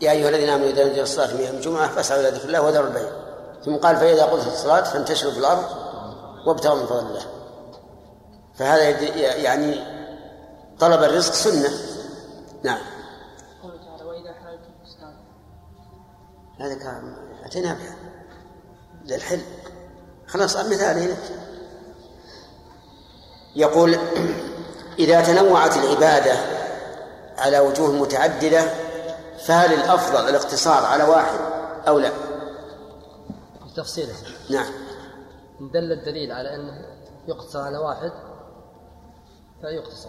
يا 0.00 0.10
أيها 0.10 0.28
الذين 0.28 0.48
آمنوا 0.48 0.68
إذا 0.68 0.84
نودي 0.84 1.00
للصلاة 1.00 1.34
من 1.34 1.40
يوم 1.40 1.56
الجمعة 1.56 1.88
فاسعوا 1.88 2.20
إلى 2.20 2.30
ذكر 2.30 2.46
الله 2.46 2.62
وذروا 2.62 2.88
البيع. 2.88 3.10
ثم 3.64 3.76
قال 3.76 3.96
فإذا 3.96 4.24
قضيت 4.24 4.46
الصلاة 4.46 4.82
فانتشروا 4.82 5.32
في 5.32 5.38
الأرض 5.38 5.64
وابتغوا 6.46 6.80
من 6.80 6.86
فضل 6.86 7.06
الله. 7.06 7.33
فهذا 8.54 9.00
يعني 9.36 9.74
طلب 10.78 11.02
الرزق 11.02 11.32
سنة. 11.32 11.70
نعم. 12.62 12.80
قوله 13.62 13.76
تعالى 13.76 14.34
حللتم 14.34 14.70
فاصطادوا 14.84 15.24
هذا 16.60 16.74
كان 16.74 17.16
أتينا 17.44 17.74
بها. 17.74 17.96
للحل. 19.04 19.40
خلاص 20.26 20.56
مثال 20.56 20.98
هنا 20.98 21.16
يقول 23.56 23.98
إذا 24.98 25.22
تنوعت 25.22 25.76
العبادة 25.76 26.36
على 27.38 27.58
وجوه 27.58 27.92
متعددة 27.92 28.70
فهل 29.46 29.72
الأفضل 29.72 30.28
الاقتصار 30.28 30.84
على 30.84 31.04
واحد 31.04 31.38
أو 31.88 31.98
لا؟ 31.98 32.10
تفصيله 33.76 34.14
نعم. 34.50 34.72
دل 35.60 35.92
الدليل 35.92 36.32
على 36.32 36.54
أنه 36.54 36.84
يقتصر 37.28 37.60
على 37.60 37.78
واحد 37.78 38.12
فيقتصر 39.60 40.08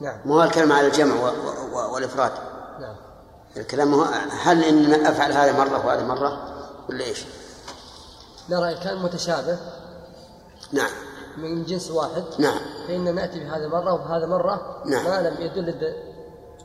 نعم. 0.00 0.18
مو 0.24 0.34
هو 0.34 0.42
الكلام 0.42 0.72
على 0.72 0.86
الجمع 0.86 1.14
و- 1.14 1.76
و- 1.76 1.94
والإفراد. 1.94 2.32
نعم. 2.80 2.96
الكلام 3.56 3.94
هو 3.94 4.02
هل 4.42 4.64
إن 4.64 5.06
أفعل 5.06 5.32
هذا 5.32 5.52
مرة 5.52 5.86
وهذا 5.86 6.04
مرة 6.04 6.54
ولا 6.88 7.04
إيش؟ 7.04 7.24
نرى 8.50 8.72
إن 8.72 8.76
كان 8.82 9.02
متشابه. 9.02 9.58
نعم. 10.72 10.90
من 11.36 11.64
جنس 11.64 11.90
واحد. 11.90 12.24
نعم. 12.38 12.58
فإن 12.88 13.14
نأتي 13.14 13.40
بهذا 13.40 13.68
مرة 13.68 13.92
وبهذا 13.94 14.26
مرة 14.26 14.82
نعم. 14.86 15.04
ما 15.04 15.28
لم 15.28 15.36
يدل 15.42 15.68
الد... 15.68 15.96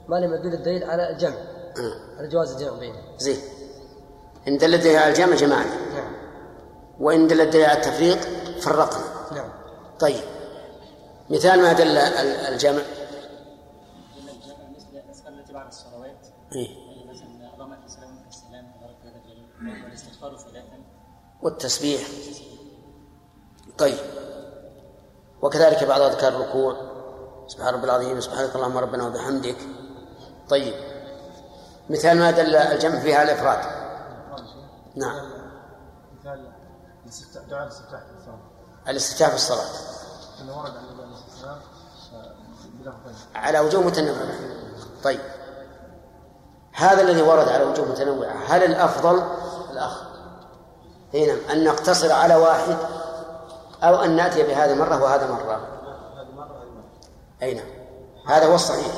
ما 0.07 0.15
لم 0.15 0.33
يدل 0.33 0.53
الدليل 0.53 0.83
على 0.83 1.09
الجمع. 1.09 1.35
آه. 1.77 2.17
على 2.19 2.27
جواز 2.27 2.51
الجمع 2.51 2.79
بينهم 2.79 3.01
زين. 3.17 3.37
إن 4.47 4.57
دل 4.57 4.73
الدليل 4.73 4.97
على 4.97 5.09
الجمع 5.09 5.35
جمعنا 5.35 5.65
نعم 5.65 5.92
وإن 6.99 7.27
دل 7.27 7.41
الدليل 7.41 7.65
على 7.65 7.77
التفريق 7.77 8.19
فرقنا. 8.59 9.03
نعم. 9.31 9.49
طيب. 9.99 10.23
مثال 11.29 11.61
ما 11.61 11.73
دل 11.73 11.97
ال- 11.97 12.53
الجمع. 12.53 12.81
بعد 15.53 15.67
الصلوات 15.67 16.27
إيه. 16.55 16.67
مثلا 17.09 17.51
رمى 17.59 17.75
السلام 17.85 18.65
هذا 18.81 19.15
الجليل 19.15 19.83
والاستغفار 19.85 20.37
صلاة 20.37 20.63
والتسبيح. 21.41 22.01
طيب. 23.77 23.97
وكذلك 25.41 25.83
بعض 25.83 26.01
أذكار 26.01 26.33
الركوع. 26.35 26.75
سبحان 27.47 27.73
رب 27.73 27.83
العظيم 27.83 28.19
سبحانك 28.21 28.55
اللهم 28.55 28.77
ربنا 28.77 29.07
وبحمدك. 29.07 29.55
طيب. 30.49 30.73
مثال 31.89 32.17
ما 32.19 32.31
دل 32.31 32.55
الجمع 32.55 32.99
فيها 32.99 33.23
الإفراد. 33.23 33.59
نعم. 34.95 35.32
الاستفتاح 37.13 37.43
دعاء 37.43 37.63
الاستفتاح 37.63 37.99
في 37.99 38.17
الصلاة. 38.19 38.39
الاستفتاح 38.87 39.29
في 39.29 39.35
الصلاة. 39.35 39.65
إنه 40.41 40.57
ورد 40.57 40.71
عن 40.77 40.83
النبي 40.83 41.03
عليه 41.03 41.13
الصلاة 41.13 41.57
والسلام 41.95 42.23
آه، 42.23 42.33
بلفظين 42.83 43.15
على 43.35 43.59
وجوه 43.59 43.81
متنوعة. 43.81 44.39
طيب. 45.03 45.19
هذا 46.73 47.01
الذي 47.01 47.21
ورد 47.21 47.47
على 47.47 47.63
وجوه 47.63 47.85
متنوعة. 47.85 48.33
هل 48.47 48.63
الأفضل؟ 48.63 49.23
الأخ. 49.71 50.03
اي 51.13 51.25
نعم. 51.25 51.37
أن 51.51 51.63
نقتصر 51.63 52.11
على 52.11 52.35
واحد 52.35 52.77
أو 53.83 53.95
أن 53.95 54.15
نأتي 54.15 54.43
بهذه 54.43 54.75
مرة 54.75 55.03
وهذا 55.03 55.31
مرة. 55.31 55.67
أي 57.41 57.53
نعم. 57.53 57.67
هذا 58.27 58.45
هو 58.45 58.55
الصحيح. 58.55 58.93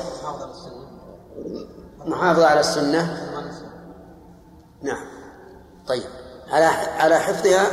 محافظة 2.04 2.46
على 2.46 2.60
السنة. 2.60 3.32
نعم. 4.82 5.06
طيب. 5.86 6.04
على 6.48 6.64
على 6.98 7.18
حفظها 7.18 7.66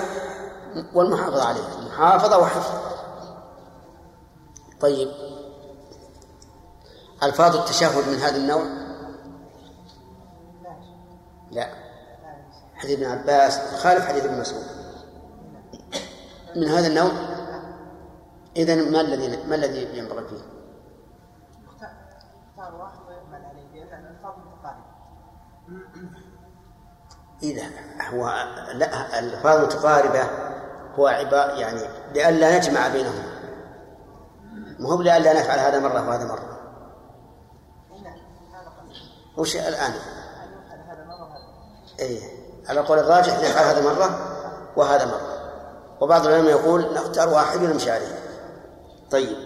والمحافظة 0.93 1.47
عليها. 1.47 1.87
محافظة 1.87 2.37
وحفظ. 2.37 2.93
طيب. 4.81 5.11
ألفاظ 7.23 7.55
التشهد 7.55 8.07
من 8.07 8.17
هذا 8.17 8.35
النوع؟ 8.35 8.63
لا. 11.51 11.69
حديث 12.75 12.99
ابن 12.99 13.11
عباس. 13.11 13.59
خالف 13.83 14.05
حديث 14.05 14.25
ابن 14.25 14.39
مسعود. 14.39 14.65
من 16.55 16.67
هذا 16.67 16.87
النوع؟ 16.87 17.11
إذا 18.57 18.75
ما 18.75 19.01
الذي 19.01 19.43
ما 19.47 19.55
الذي 19.55 19.97
ينبغي 19.97 20.27
فيه؟ 20.27 20.53
واحد 22.57 22.99
ويعمل 23.07 23.45
عليه 23.45 23.63
متقاربه 23.73 24.75
إذا 27.43 27.63
هو 28.09 28.25
لا 28.73 29.19
الألفاظ 29.19 29.57
المتقاربة 29.57 30.23
هو 30.95 31.07
عبارة 31.07 31.51
يعني 31.51 31.81
لئلا 32.13 32.57
نجمع 32.57 32.87
بينهما 32.87 33.33
ما 34.79 34.89
هو 34.89 35.01
لئلا 35.01 35.33
نفعل 35.33 35.59
هذا 35.59 35.79
مرة 35.79 36.09
وهذا 36.09 36.25
مرة. 36.25 36.59
وش 39.37 39.55
الآن؟ 39.55 39.93
إيه. 41.99 42.19
على 42.67 42.79
قول 42.79 42.99
الراجح 42.99 43.39
نفعل 43.39 43.65
هذا 43.65 43.81
مرة 43.81 44.19
وهذا 44.75 45.05
مرة. 45.05 45.33
وبعض 46.01 46.27
العلماء 46.27 46.51
يقول 46.51 46.93
نختار 46.93 47.29
واحد 47.29 47.63
ونمشي 47.63 47.91
عليه 47.91 48.19
طيب. 49.11 49.37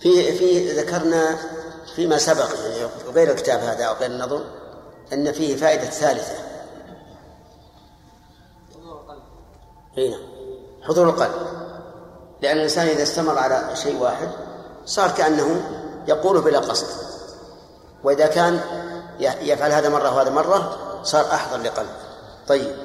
في 0.00 0.32
في 0.32 0.72
ذكرنا 0.72 1.38
فيما 1.96 2.18
سبق 2.18 2.48
يعني 2.54 2.90
غير 3.14 3.30
الكتاب 3.30 3.60
هذا 3.60 3.84
أو 3.84 3.94
غير 3.94 4.10
النظر 4.10 4.44
أن 5.12 5.32
فيه 5.32 5.56
فائدة 5.56 5.84
ثالثة. 5.84 6.51
إي 9.98 10.08
نعم. 10.10 10.20
حضور 10.82 11.08
القلب. 11.08 11.32
لأن 12.42 12.56
الإنسان 12.56 12.86
إذا 12.86 13.02
استمر 13.02 13.38
على 13.38 13.76
شيء 13.76 14.02
واحد 14.02 14.28
صار 14.86 15.10
كأنه 15.10 15.62
يقوله 16.08 16.40
بلا 16.40 16.58
قصد. 16.58 16.86
وإذا 18.04 18.26
كان 18.26 18.60
يفعل 19.20 19.72
هذا 19.72 19.88
مرة 19.88 20.16
وهذا 20.16 20.30
مرة 20.30 20.78
صار 21.02 21.24
أحضر 21.34 21.62
لقلبه. 21.62 21.96
طيب. 22.48 22.76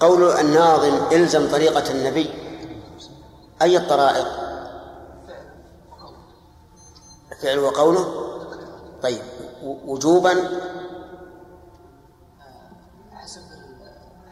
قول 0.00 0.30
الناظم 0.30 0.94
إلزم 1.12 1.50
طريقة 1.50 1.90
النبي. 1.90 2.30
أي 3.62 3.76
الطرائق؟ 3.76 4.26
فعل 7.42 7.58
وقوله. 7.58 8.34
طيب. 9.02 9.22
وجوبا 9.62 10.50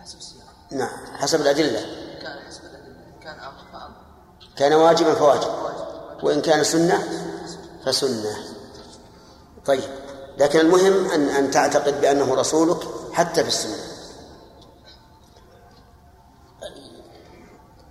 حسب 0.07 0.19
السياق. 0.19 0.45
نعم 0.71 1.17
حسب 1.17 1.41
الأدلة. 1.41 1.81
كان 2.23 2.47
حسب 2.49 2.65
الأدلة. 2.65 2.95
كان 3.21 3.41
أمر 3.41 3.59
فأمر 3.73 3.97
كان 4.57 4.73
واجبا 4.73 5.15
فواجب. 5.15 5.51
وإن 6.23 6.43
كان 6.43 6.65
سنة 6.65 6.99
فسنة. 7.85 8.37
طيب 9.65 9.91
لكن 10.39 10.61
المهم 10.61 11.11
أن 11.11 11.29
أن 11.29 11.51
تعتقد 11.51 12.01
بأنه 12.01 12.35
رسولك 12.35 12.79
حتى 13.13 13.43
في 13.43 13.49
السنة. 13.49 13.97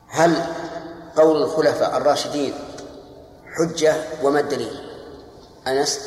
هل 0.08 0.44
قول 1.18 1.42
الخلفاء 1.44 1.98
الراشدين 1.98 2.54
حجة 3.58 3.96
وما 4.24 4.40
الدليل؟ 4.40 4.90
أنس؟ 5.68 6.00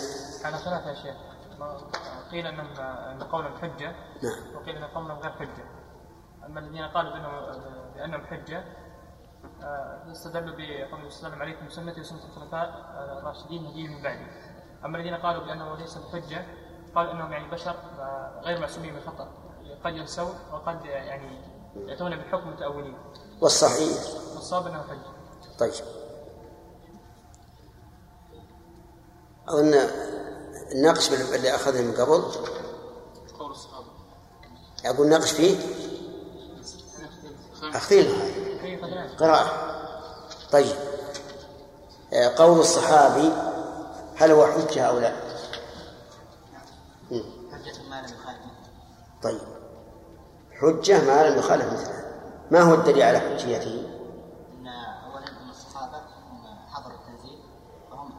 على 0.45 0.59
خلاف 0.59 0.87
يا 0.87 0.95
شيخ 0.95 1.17
قيل 2.31 2.47
إن 2.47 3.23
قولهم 3.23 3.59
حجة 3.59 3.95
نعم. 4.23 4.57
وقيل 4.57 4.77
إن 4.77 4.85
قولهم 4.85 5.19
غير 5.19 5.33
حجة. 5.33 5.78
أما 6.49 6.61
الذين 6.61 6.85
قالوا 6.85 7.13
بانهم 7.13 7.63
بأنهم 7.95 8.27
حجة 8.27 8.65
آه، 9.63 10.13
استدلوا 10.13 10.55
بقول 10.57 11.01
النبي 11.01 11.11
صلى 11.11 11.29
الله 11.29 11.43
عليه 11.43 11.43
وسلم 11.43 11.43
عليكم 11.43 11.69
سنتي 11.69 12.01
وسنة 12.01 12.25
الخلفاء 12.25 12.69
الراشدين 13.19 13.67
هدي 13.67 13.89
من 13.89 14.03
بعدي. 14.03 14.27
أما 14.85 14.99
الذين 14.99 15.15
قالوا 15.15 15.45
بأنه 15.45 15.77
ليس 15.77 15.99
بحجة 15.99 16.47
قالوا 16.95 17.13
إنهم 17.13 17.33
يعني 17.33 17.51
بشر 17.51 17.77
آه، 17.99 18.41
غير 18.45 18.61
معصومين 18.61 18.93
من 18.93 18.99
الخطا 18.99 19.29
قد 19.85 19.97
ينسون 19.97 20.35
وقد 20.53 20.85
يعني 20.85 21.41
يأتون 21.77 22.17
بالحكم 22.17 22.49
متأولين. 22.49 22.99
والصحيح. 23.41 23.99
والصواب 24.35 24.67
أنه 24.67 24.83
حجه 24.83 25.13
طيب. 25.59 25.73
أظن 29.49 29.75
ناقش 30.83 31.11
باللي 31.11 31.55
أخذنا 31.55 31.81
من 31.83 31.93
قبل؟ 31.93 32.23
قول 33.39 33.51
الصحابة. 33.51 33.87
أقول 34.85 35.09
ناقش 35.09 35.33
فيه؟ 35.33 35.88
أخذينه 37.63 38.15
قراءة. 39.19 39.47
طيب. 40.53 40.77
آه، 42.13 42.29
قول 42.39 42.61
الصحابي 42.61 43.33
هل 44.17 44.31
هو 44.31 44.47
حجة 44.47 44.83
أو 44.85 44.99
لا؟ 44.99 45.13
حجة 47.53 47.83
ما 47.91 48.01
لم 48.03 48.15
يخالف 48.15 48.41
طيب. 49.23 49.41
حجة 50.61 51.05
ما 51.05 51.29
لم 51.29 51.39
يخالف 51.39 51.73
مثله. 51.73 52.05
ما 52.51 52.61
هو 52.61 52.75
الدليل 52.75 53.03
على 53.03 53.19
حجيته؟ 53.19 53.87
إن 54.59 54.67
اولا 54.67 55.29
أن 55.29 55.51
الصحابة 55.51 55.99
هم 55.99 56.47
حضروا 56.69 56.97
التنزيل 56.99 57.39
وهم 57.91 58.13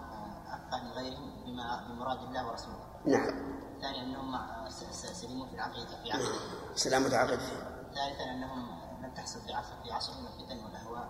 افقه 0.48 0.84
من 0.84 0.92
غيرهم 0.92 1.32
بما 1.46 1.88
بمراد 1.90 2.18
الله 2.18 2.48
ورسوله. 2.48 2.80
نعم. 3.06 3.60
ثانيا 3.82 4.20
س- 4.92 5.22
سلموا 5.22 5.48
في 5.48 5.54
العقيده 5.56 5.90
في 6.04 6.12
عقيده. 6.12 6.30
سلام 6.76 7.04
متعاقد 7.04 7.40
فيه 7.40 7.58
ثالثا 7.96 8.24
أنهم 8.32 8.60
لم 8.60 8.79
تحصل 9.20 9.40
في 9.48 9.54
عصر 9.54 9.74
في 9.84 9.92
عصرهم 9.92 10.26
الفتن 10.26 10.64
والاهواء 10.64 11.10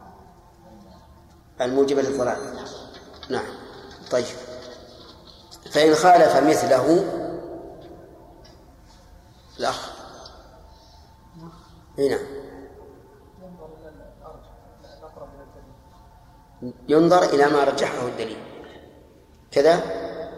الموجبة 1.61 2.01
للضلال 2.01 2.65
نعم. 3.29 3.45
طيب. 4.11 4.25
فإن 5.71 5.95
خالف 5.95 6.35
مثله 6.35 7.05
الأخ. 9.59 9.89
هنا 11.97 12.19
ينظر 16.87 17.23
إلى 17.23 17.45
ما 17.45 17.63
رجحه 17.63 18.07
الدليل. 18.07 18.43
كذا؟ 19.51 19.81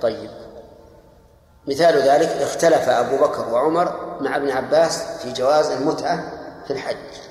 طيب. 0.01 0.31
مثال 1.67 1.97
ذلك 1.97 2.29
اختلف 2.29 2.89
أبو 2.89 3.17
بكر 3.17 3.53
وعمر 3.53 4.17
مع 4.21 4.35
ابن 4.35 4.51
عباس 4.51 5.01
في 5.17 5.33
جواز 5.33 5.69
المتعة 5.71 6.41
في 6.67 6.73
الحج. 6.73 7.30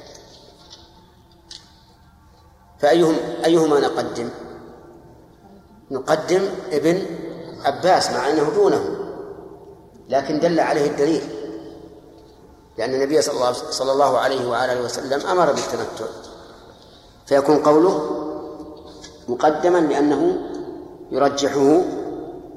فأيهم 2.81 3.17
أيهما 3.45 3.81
نقدم؟ 3.81 4.29
نقدم 5.91 6.49
ابن 6.73 7.03
عباس 7.65 8.11
مع 8.11 8.31
أنه 8.31 8.51
دونه 8.55 8.85
لكن 10.09 10.41
دل 10.41 10.61
عليه 10.61 10.91
الدليل 10.91 11.23
لأن 12.79 12.95
النبي 12.95 13.23
صلى 13.23 13.35
الله, 13.35 13.53
صلى 13.53 13.93
الله 13.93 14.19
عليه 14.19 14.49
وعلى 14.49 14.81
وسلم 14.81 15.27
أمر 15.27 15.47
بالتمتع 15.53 16.05
فيكون 17.27 17.57
قوله 17.57 18.11
مقدما 19.29 19.79
لأنه 19.79 20.39
يرجحه 21.11 21.83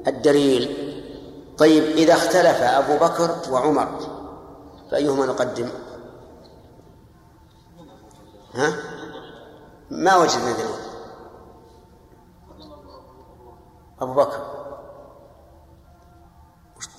الدليل 0.07 0.93
طيب 1.57 1.83
إذا 1.83 2.13
اختلف 2.13 2.61
أبو 2.61 3.05
بكر 3.05 3.35
وعمر 3.51 3.99
فأيهما 4.91 5.25
نقدم؟ 5.25 5.69
ها؟ 8.53 8.73
ما 9.93 10.15
وجدنا 10.15 10.51
دليل 10.51 10.75
أبو 14.01 14.13
بكر. 14.13 14.53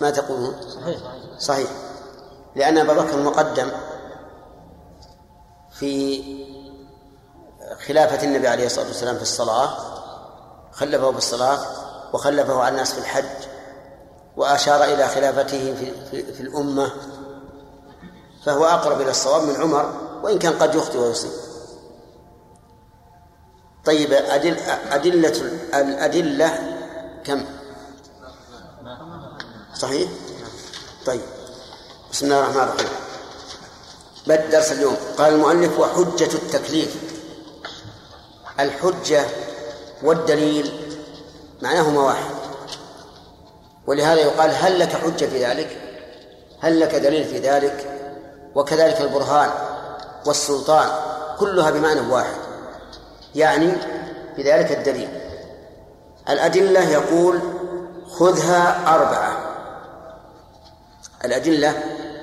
ما 0.00 0.10
تقولون؟ 0.10 0.56
صحيح. 0.68 0.98
صحيح. 1.38 1.70
لأن 2.56 2.78
أبا 2.78 2.92
بكر 2.92 3.22
مقدم 3.22 3.68
في 5.70 6.22
خلافة 7.86 8.24
النبي 8.24 8.48
عليه 8.48 8.66
الصلاة 8.66 8.86
والسلام 8.86 9.16
في 9.16 9.22
الصلاة 9.22 9.68
خلفه 10.72 11.10
بالصلاة 11.10 11.58
وخلفه 12.12 12.60
على 12.60 12.68
الناس 12.68 12.92
في 12.92 12.98
الحج 12.98 13.48
وأشار 14.36 14.84
إلى 14.84 15.08
خلافته 15.08 15.74
في, 15.74 16.06
في, 16.10 16.32
في 16.32 16.40
الأمة 16.40 16.90
فهو 18.44 18.64
أقرب 18.64 19.00
إلى 19.00 19.10
الصواب 19.10 19.42
من 19.42 19.62
عمر 19.62 19.92
وإن 20.22 20.38
كان 20.38 20.52
قد 20.52 20.74
يخطئ 20.74 20.98
ويصيب. 20.98 21.53
طيب 23.84 24.12
أدل 24.12 24.58
أدلة 24.90 25.42
الأدلة 25.74 26.78
كم؟ 27.24 27.44
صحيح؟ 29.74 30.08
طيب 31.06 31.20
بسم 32.12 32.26
الله 32.26 32.40
الرحمن 32.40 32.62
الرحيم. 32.62 32.88
بدء 34.26 34.50
درس 34.50 34.72
اليوم؟ 34.72 34.96
قال 35.18 35.34
المؤلف 35.34 35.78
وحجة 35.78 36.34
التكليف. 36.34 36.96
الحجة 38.60 39.24
والدليل 40.02 40.96
معناهما 41.62 42.00
واحد. 42.00 42.34
ولهذا 43.86 44.20
يقال 44.20 44.50
هل 44.50 44.78
لك 44.78 44.92
حجة 44.92 45.26
في 45.26 45.44
ذلك؟ 45.44 45.80
هل 46.60 46.80
لك 46.80 46.94
دليل 46.94 47.24
في 47.24 47.38
ذلك؟ 47.38 48.00
وكذلك 48.54 49.00
البرهان 49.00 49.50
والسلطان 50.26 50.88
كلها 51.38 51.70
بمعنى 51.70 52.00
واحد. 52.00 52.43
يعني 53.34 53.72
بذلك 54.36 54.72
الدليل. 54.72 55.08
الأدلة 56.28 56.80
يقول 56.80 57.40
خذها 58.10 58.94
أربعة. 58.94 59.36
الأدلة 61.24 61.74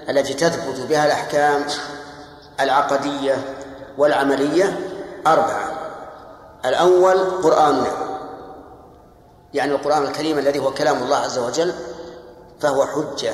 التي 0.09 0.33
تثبت 0.33 0.79
بها 0.89 1.05
الأحكام 1.05 1.63
العقدية 2.59 3.35
والعملية 3.97 4.79
أربعة. 5.27 5.71
الأول 6.65 7.41
قرآننا 7.43 7.91
يعني 9.53 9.71
القرآن 9.71 10.03
الكريم 10.03 10.39
الذي 10.39 10.59
هو 10.59 10.73
كلام 10.73 11.03
الله 11.03 11.17
عز 11.17 11.37
وجل 11.37 11.73
فهو 12.59 12.85
حجة. 12.85 13.33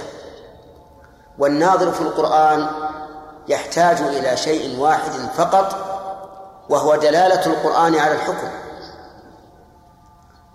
والناظر 1.40 1.92
في 1.92 2.02
القرآن 2.02 2.68
يحتاج 3.48 4.02
إلى 4.02 4.38
شيء 4.38 4.80
واحد 4.80 5.12
فقط 5.38 5.97
وهو 6.70 6.96
دلالة 6.96 7.46
القرآن 7.46 7.96
على 7.96 8.16
الحكم. 8.16 8.48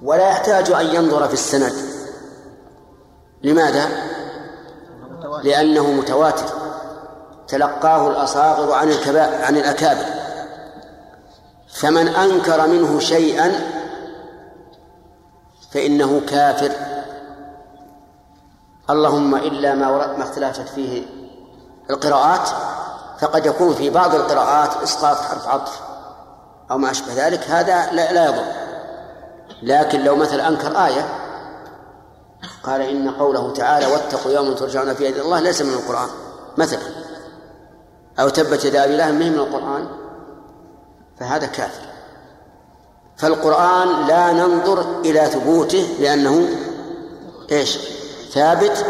ولا 0.03 0.29
يحتاج 0.31 0.71
أن 0.71 0.87
ينظر 0.87 1.29
في 1.29 1.35
السند. 1.35 1.73
لماذا؟ 3.43 3.89
لأنه 5.43 5.93
متواتر. 5.93 6.47
تلقاه 7.49 8.09
الأصاغر 8.09 8.73
عن 8.73 8.89
الكبا 8.89 9.45
عن 9.45 9.57
الأكابر. 9.57 10.05
فمن 11.75 12.09
أنكر 12.09 12.67
منه 12.67 13.01
شيئا 13.01 13.53
فإنه 15.71 16.21
كافر. 16.29 16.73
اللهم 18.91 19.35
إلا 19.35 19.75
ما 19.75 20.17
ما 20.17 20.25
اختلفت 20.25 20.69
فيه 20.69 21.07
القراءات 21.91 22.49
فقد 23.21 23.47
يكون 23.47 23.75
في 23.75 23.91
بعض 23.91 24.15
القراءات 24.15 24.83
إسقاط 24.83 25.17
حرف 25.17 25.49
عطف. 25.49 25.92
أو 26.73 26.79
ما 26.79 26.91
أشبه 26.91 27.27
ذلك 27.27 27.51
هذا 27.51 27.93
لا, 27.93 28.13
لا 28.13 28.25
يضر. 28.25 28.45
لكن 29.63 30.05
لو 30.05 30.17
مثل 30.17 30.41
أنكر 30.41 30.87
آية 30.87 31.09
قال 32.63 32.81
إن 32.81 33.11
قوله 33.11 33.53
تعالى 33.53 33.87
واتقوا 33.87 34.33
يوما 34.33 34.55
ترجعون 34.55 34.95
فيه 34.95 35.09
إلى 35.09 35.21
الله 35.21 35.41
ليس 35.41 35.63
من 35.63 35.73
القرآن. 35.73 36.09
مثلا 36.57 36.81
أو 38.21 38.29
تبت 38.29 38.65
يدا 38.65 38.85
أبي 38.85 38.97
لهب 38.97 39.15
من 39.15 39.35
القرآن؟ 39.35 39.89
فهذا 41.21 41.47
كافر. 41.47 41.83
فالقرآن 43.17 44.07
لا 44.07 44.33
ننظر 44.33 45.01
إلى 45.05 45.27
ثبوته 45.27 45.97
لأنه 46.01 46.49
إيش؟ 47.53 47.79
ثابت 48.33 48.87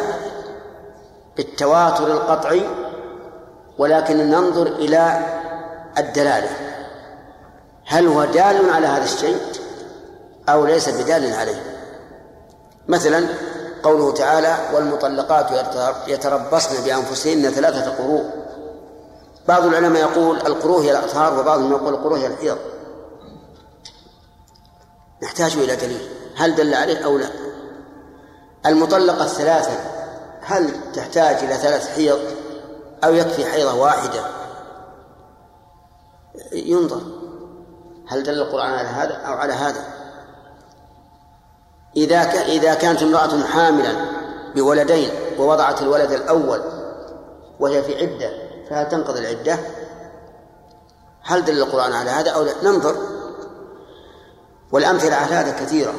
بالتواتر 1.37 2.07
القطعي 2.07 2.63
ولكن 3.79 4.31
ننظر 4.31 4.67
إلى 4.67 5.27
الدلالة. 5.99 6.72
هل 7.93 8.07
هو 8.07 8.25
دال 8.25 8.71
على 8.71 8.87
هذا 8.87 9.05
الشيء 9.05 9.39
أو 10.49 10.67
ليس 10.67 10.89
بدال 10.89 11.35
عليه؟ 11.35 11.63
مثلا 12.89 13.27
قوله 13.83 14.13
تعالى 14.13 14.57
والمطلقات 14.75 15.47
يتربصن 16.09 16.85
بأنفسهن 16.85 17.51
ثلاثة 17.51 17.91
قروء 17.91 18.25
بعض 19.49 19.65
العلماء 19.65 20.03
يقول 20.03 20.37
القروء 20.37 20.83
هي 20.83 20.91
الأطهار 20.91 21.41
وبعضهم 21.41 21.73
يقول 21.73 21.95
القروء 21.95 22.19
هي 22.19 22.27
الحيض. 22.27 22.59
نحتاج 25.23 25.57
إلى 25.57 25.77
دليل. 25.77 26.09
هل 26.37 26.55
دل 26.55 26.75
عليه 26.75 27.05
أو 27.05 27.19
لا؟ 27.19 27.29
المطلقة 28.67 29.25
الثلاثة 29.25 29.81
هل 30.41 30.93
تحتاج 30.95 31.37
إلى 31.45 31.55
ثلاث 31.55 31.95
حيض 31.95 32.19
أو 33.05 33.15
يكفي 33.15 33.47
حيضة 33.47 33.75
واحدة؟ 33.75 34.25
ينظر. 36.53 37.22
هل 38.13 38.23
دل 38.23 38.33
القرآن 38.33 38.71
على 38.71 38.89
هذا 38.89 39.15
أو 39.15 39.33
على 39.33 39.53
هذا 39.53 39.85
إذا 41.97 42.21
إذا 42.43 42.75
كانت 42.75 43.03
امرأة 43.03 43.45
حاملا 43.45 43.95
بولدين 44.55 45.11
ووضعت 45.39 45.83
الولد 45.83 46.13
الأول 46.13 46.61
وهي 47.61 47.83
في 47.83 47.97
عدة 48.01 48.31
فهل 48.71 48.89
تنقضي 48.89 49.21
العدة؟ 49.21 49.59
هل 51.23 51.45
دل 51.45 51.59
القرآن 51.59 51.93
على 51.93 52.11
هذا 52.11 52.31
أو 52.31 52.43
لا؟ 52.43 52.53
ننظر 52.63 52.97
والأمثلة 54.73 55.17
على 55.17 55.35
هذا 55.35 55.51
كثيرة 55.51 55.95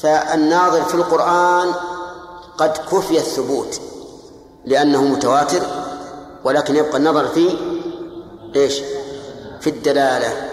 فالناظر 0.00 0.82
في 0.82 0.94
القرآن 0.94 1.72
قد 2.58 2.76
كفي 2.76 3.18
الثبوت 3.18 3.80
لأنه 4.64 5.02
متواتر 5.02 5.62
ولكن 6.44 6.76
يبقى 6.76 6.96
النظر 6.96 7.28
في 7.28 7.58
إيش؟ 8.56 8.82
في 9.60 9.70
الدلالة 9.70 10.45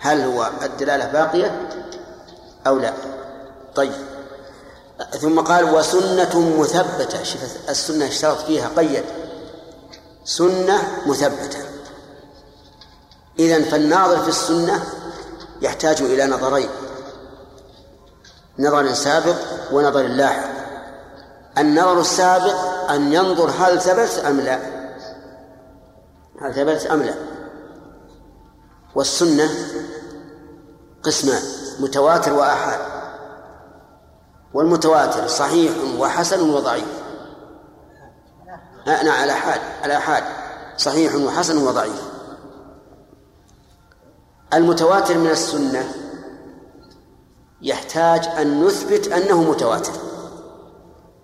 هل 0.00 0.20
هو 0.20 0.50
الدلالة 0.62 1.06
باقية 1.06 1.68
أو 2.66 2.78
لا؟ 2.78 2.92
طيب. 3.74 3.92
ثم 5.20 5.40
قال 5.40 5.74
وسنة 5.74 6.60
مثبتة. 6.60 7.22
شوف 7.22 7.40
السنة 7.68 8.08
اشترط 8.08 8.38
فيها 8.38 8.70
قيد. 8.76 9.04
سنة 10.24 10.82
مثبتة. 11.06 11.58
إذا 13.38 13.62
فالناظر 13.62 14.22
في 14.22 14.28
السنة 14.28 14.84
يحتاج 15.62 16.02
إلى 16.02 16.26
نظرين. 16.26 16.68
نظر 18.58 18.92
سابق 18.92 19.36
ونظر 19.72 20.02
لاحق. 20.02 20.48
النظر 21.58 22.00
السابق 22.00 22.90
أن 22.90 23.12
ينظر 23.12 23.50
هل 23.50 23.80
ثبت 23.80 24.24
أم 24.24 24.40
لا. 24.40 24.58
هل 26.42 26.54
ثبت 26.54 26.86
أم 26.86 27.02
لا. 27.02 27.14
والسنة 28.94 29.50
قسمان 31.02 31.42
متواتر 31.80 32.32
وآحاد 32.32 32.80
والمتواتر 34.54 35.26
صحيح 35.26 35.72
وحسن 35.98 36.50
وضعيف. 36.50 37.02
نعم 38.86 39.08
على 39.08 39.32
حال 39.32 39.60
على 39.82 40.00
حال. 40.00 40.22
صحيح 40.76 41.14
وحسن 41.14 41.66
وضعيف. 41.66 42.02
المتواتر 44.54 45.18
من 45.18 45.30
السنة 45.30 45.92
يحتاج 47.62 48.26
أن 48.26 48.64
نثبت 48.64 49.08
أنه 49.08 49.42
متواتر. 49.42 49.92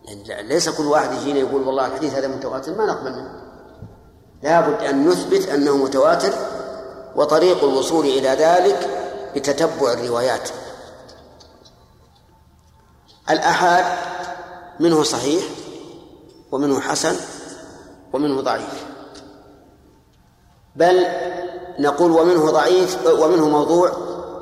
يعني 0.05 0.49
ليس 0.49 0.69
كل 0.69 0.87
واحد 0.87 1.13
يجينا 1.13 1.39
يقول 1.39 1.63
والله 1.63 1.87
الحديث 1.87 2.15
هذا 2.15 2.29
متواتر 2.29 2.75
ما 2.75 2.87
نقبل 2.87 3.13
منه. 3.13 3.43
لابد 4.43 4.83
أن 4.83 5.09
نثبت 5.09 5.49
أنه 5.49 5.77
متواتر 5.77 6.33
وطريق 7.17 7.65
الوصول 7.65 8.07
إلى 8.07 8.29
ذلك 8.29 8.89
بتتبع 9.37 9.93
الروايات. 9.93 10.49
الأحاد 13.31 13.85
منه 14.81 15.03
صحيح 15.03 15.45
ومنه 16.53 16.81
حسن 16.81 17.17
ومنه 18.13 18.41
ضعيف. 18.41 18.85
بل 20.77 21.07
نقول 21.79 22.11
ومنه 22.11 22.51
ضعيف 22.51 23.07
ومنه 23.07 23.49
موضوع 23.49 23.93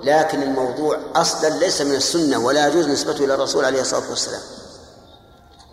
لكن 0.03 0.43
الموضوع 0.43 0.99
أصلا 1.15 1.49
ليس 1.49 1.81
من 1.81 1.95
السنة 1.95 2.39
ولا 2.39 2.69
يجوز 2.69 2.89
نسبته 2.89 3.25
إلى 3.25 3.35
الرسول 3.35 3.65
عليه 3.65 3.81
الصلاة 3.81 4.11
والسلام. 4.11 4.43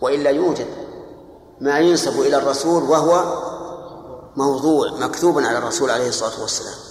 وإلا 0.00 0.30
يوجد 0.30 0.66
ما 1.60 1.78
ينسب 1.78 2.20
إلى 2.20 2.36
الرسول 2.36 2.82
وهو 2.82 3.42
موضوع 4.36 4.90
مكتوب 4.90 5.38
على 5.38 5.58
الرسول 5.58 5.90
عليه 5.90 6.08
الصلاة 6.08 6.40
والسلام. 6.40 6.89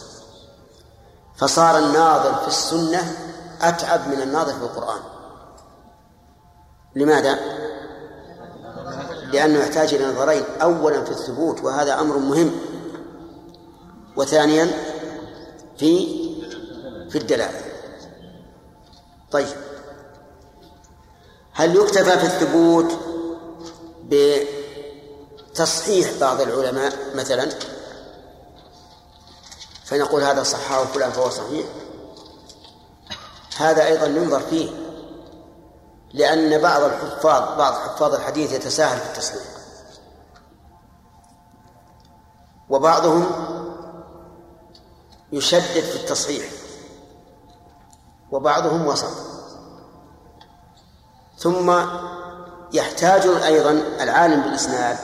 فصار 1.39 1.77
الناظر 1.77 2.33
في 2.35 2.47
السنة 2.47 3.15
أتعب 3.61 4.07
من 4.07 4.21
الناظر 4.21 4.53
في 4.53 4.61
القرآن. 4.61 4.99
لماذا؟ 6.95 7.39
لأنه 9.31 9.59
يحتاج 9.59 9.93
إلى 9.93 10.05
نظرين. 10.05 10.43
أولا 10.61 11.03
في 11.03 11.11
الثبوت 11.11 11.63
وهذا 11.63 11.99
أمر 11.99 12.17
مهم. 12.17 12.51
وثانيا 14.15 14.67
في 15.77 16.19
في 17.09 17.17
الدلالة. 17.17 17.61
طيب. 19.31 19.47
هل 21.53 21.75
يكتفى 21.75 22.19
في 22.19 22.25
الثبوت 22.25 22.97
بتصحيح 25.51 26.09
بعض 26.21 26.41
العلماء 26.41 26.93
مثلا؟ 27.15 27.49
فنقول 29.89 30.23
هذا 30.23 30.43
صححه 30.43 30.85
فلان 30.85 31.11
فهو 31.11 31.29
صحيح. 31.29 31.65
هذا 33.57 33.85
أيضا 33.85 34.05
ينظر 34.05 34.39
فيه 34.39 34.69
لأن 36.13 36.61
بعض 36.61 36.81
الحفاظ 36.81 37.57
بعض 37.57 37.73
حفاظ 37.73 38.13
الحديث 38.13 38.53
يتساهل 38.53 38.99
في 38.99 39.05
التصحيح 39.05 39.41
وبعضهم 42.69 43.25
يشدد 45.31 45.83
في 45.83 45.95
التصحيح 45.95 46.45
وبعضهم 48.31 48.87
وسط. 48.87 49.11
ثم 51.37 51.81
يحتاج 52.73 53.27
أيضا 53.27 53.71
العالم 53.99 54.41
بالإسناد 54.41 54.97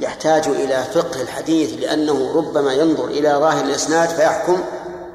يحتاج 0.00 0.48
إلى 0.48 0.84
فقه 0.84 1.22
الحديث 1.22 1.80
لأنه 1.80 2.32
ربما 2.36 2.72
ينظر 2.72 3.04
إلى 3.04 3.28
ظاهر 3.28 3.64
الإسناد 3.64 4.08
فيحكم 4.08 4.58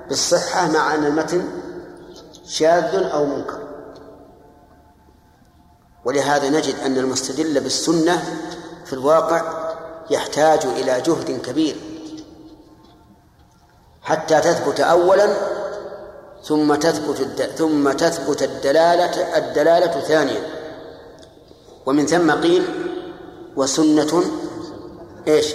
بالصحة 0.10 0.68
مع 0.72 0.96
أن 0.96 1.06
المتن 1.06 1.44
شاذ 2.48 2.96
أو 2.96 3.26
منكر. 3.26 3.60
ولهذا 6.06 6.50
نجد 6.50 6.76
أن 6.86 6.98
المستدل 6.98 7.60
بالسنة 7.60 8.24
في 8.86 8.94
الواقع 8.94 9.70
يحتاج 10.10 10.66
إلى 10.66 11.02
جهد 11.02 11.42
كبير 11.42 11.76
حتى 14.02 14.42
تثبت 14.42 14.80
أولا 14.80 15.34
ثم 16.44 16.76
تثبت 16.76 17.42
ثم 17.58 17.92
تثبت 17.92 18.44
الدلالة 18.44 19.38
الدلالة 19.38 20.00
ثانيا. 20.02 20.42
ومن 21.86 22.06
ثم 22.06 22.32
قيل 22.32 22.64
وسنة 23.56 24.24
إيش؟ 25.28 25.46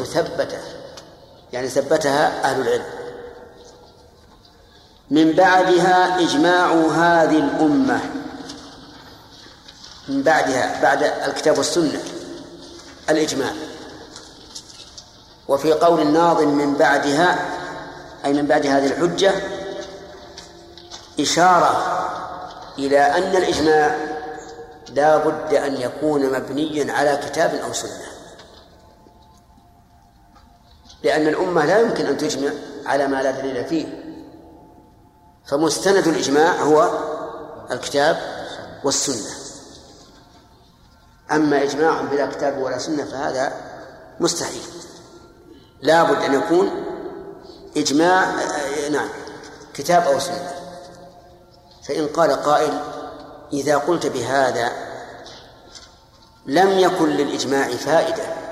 مثبتة. 0.00 0.58
يعني 1.52 1.68
ثبتها 1.68 2.44
أهل 2.44 2.60
العلم. 2.60 2.84
من 5.10 5.32
بعدها 5.32 6.20
إجماع 6.20 6.72
هذه 6.72 7.38
الأمة. 7.38 8.00
من 10.08 10.22
بعدها 10.22 10.82
بعد 10.82 11.02
الكتاب 11.02 11.58
والسنة. 11.58 12.02
الإجماع. 13.10 13.52
وفي 15.48 15.72
قول 15.72 16.00
الناظم 16.00 16.48
من 16.48 16.74
بعدها 16.74 17.38
أي 18.24 18.32
من 18.32 18.46
بعد 18.46 18.66
هذه 18.66 18.86
الحجة 18.86 19.32
إشارة 21.20 21.98
إلى 22.78 23.00
أن 23.00 23.36
الإجماع 23.36 23.96
لا 24.94 25.16
بد 25.16 25.54
أن 25.54 25.76
يكون 25.80 26.32
مبنيا 26.32 26.92
على 26.92 27.20
كتاب 27.26 27.54
أو 27.54 27.72
سنة. 27.72 28.17
لأن 31.02 31.26
الأمة 31.26 31.64
لا 31.64 31.80
يمكن 31.80 32.06
أن 32.06 32.18
تجمع 32.18 32.50
على 32.86 33.06
ما 33.06 33.22
لا 33.22 33.30
دليل 33.30 33.64
فيه. 33.64 34.04
فمستند 35.46 36.08
الإجماع 36.08 36.62
هو 36.62 36.90
الكتاب 37.70 38.18
والسنة. 38.84 39.34
أما 41.32 41.62
إجماع 41.62 42.02
بلا 42.02 42.26
كتاب 42.26 42.58
ولا 42.58 42.78
سنة 42.78 43.04
فهذا 43.04 43.52
مستحيل. 44.20 44.62
لا 45.82 46.02
بد 46.02 46.22
أن 46.22 46.34
يكون 46.34 46.84
إجماع 47.76 48.34
نعم 48.90 49.08
كتاب 49.74 50.02
أو 50.02 50.18
سنة. 50.18 50.54
فإن 51.88 52.06
قال 52.06 52.32
قائل 52.32 52.80
إذا 53.52 53.76
قلت 53.76 54.06
بهذا 54.06 54.72
لم 56.46 56.78
يكن 56.78 57.08
للإجماع 57.08 57.68
فائدة. 57.68 58.47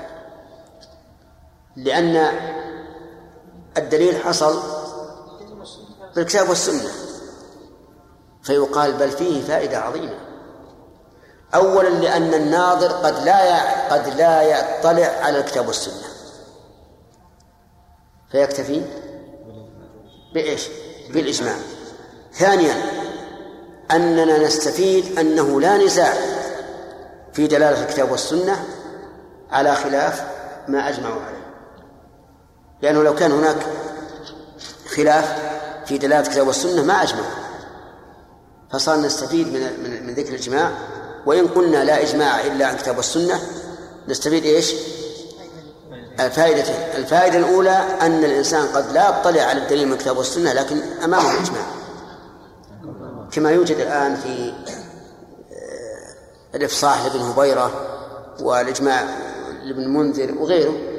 لأن 1.77 2.31
الدليل 3.77 4.17
حصل 4.17 4.61
بالكتاب 6.15 6.49
والسنة. 6.49 6.91
فيقال 8.43 8.93
بل 8.93 9.11
فيه 9.11 9.43
فائدة 9.43 9.77
عظيمة. 9.77 10.17
أولا 11.55 11.89
لأن 11.89 12.33
الناظر 12.33 12.87
قد 12.87 13.23
لا 13.23 13.87
قد 13.93 14.07
لا 14.07 14.41
يطلع 14.41 15.05
على 15.05 15.39
الكتاب 15.39 15.67
والسنة. 15.67 16.07
فيكتفي 18.31 18.81
بإيش؟ 20.33 20.67
بالإجماع. 21.09 21.55
ثانيا 22.33 22.75
أننا 23.91 24.37
نستفيد 24.37 25.19
أنه 25.19 25.61
لا 25.61 25.77
نزاع 25.77 26.13
في 27.33 27.47
دلالة 27.47 27.83
الكتاب 27.83 28.11
والسنة 28.11 28.65
على 29.51 29.75
خلاف 29.75 30.23
ما 30.67 30.89
أجمعوا 30.89 31.21
عليه. 31.21 31.36
لأنه 32.81 33.03
لو 33.03 33.15
كان 33.15 33.31
هناك 33.31 33.57
خلاف 34.95 35.35
في 35.85 35.97
دلالة 35.97 36.27
الكتاب 36.27 36.47
والسنة 36.47 36.83
ما 36.83 37.03
أجمعوا 37.03 37.47
فصار 38.71 38.99
نستفيد 38.99 39.47
من 39.47 40.05
من, 40.05 40.13
ذكر 40.13 40.29
الإجماع. 40.29 40.71
وإن 41.25 41.47
قلنا 41.47 41.83
لا 41.83 42.01
إجماع 42.01 42.41
إلا 42.41 42.65
عن 42.65 42.73
الكتاب 42.73 42.97
والسنة 42.97 43.41
نستفيد 44.07 44.45
إيش؟ 44.45 44.73
الفائدتين 46.19 46.75
الفائدة 46.95 47.37
الأولى 47.37 47.85
أن 48.01 48.23
الإنسان 48.23 48.67
قد 48.67 48.91
لا 48.91 49.09
يطلع 49.09 49.41
على 49.41 49.63
الدليل 49.63 49.87
من 49.87 49.93
الكتاب 49.93 50.17
والسنة 50.17 50.53
لكن 50.53 50.81
أمامه 51.03 51.31
الإجماع. 51.31 51.65
كما 53.31 53.51
يوجد 53.51 53.75
الآن 53.75 54.15
في 54.15 54.53
آه، 55.51 56.55
الإفصاح 56.55 57.05
لابن 57.05 57.19
هبيرة 57.19 57.71
والإجماع 58.39 59.03
لابن 59.63 59.87
منذر 59.87 60.35
وغيره 60.39 60.96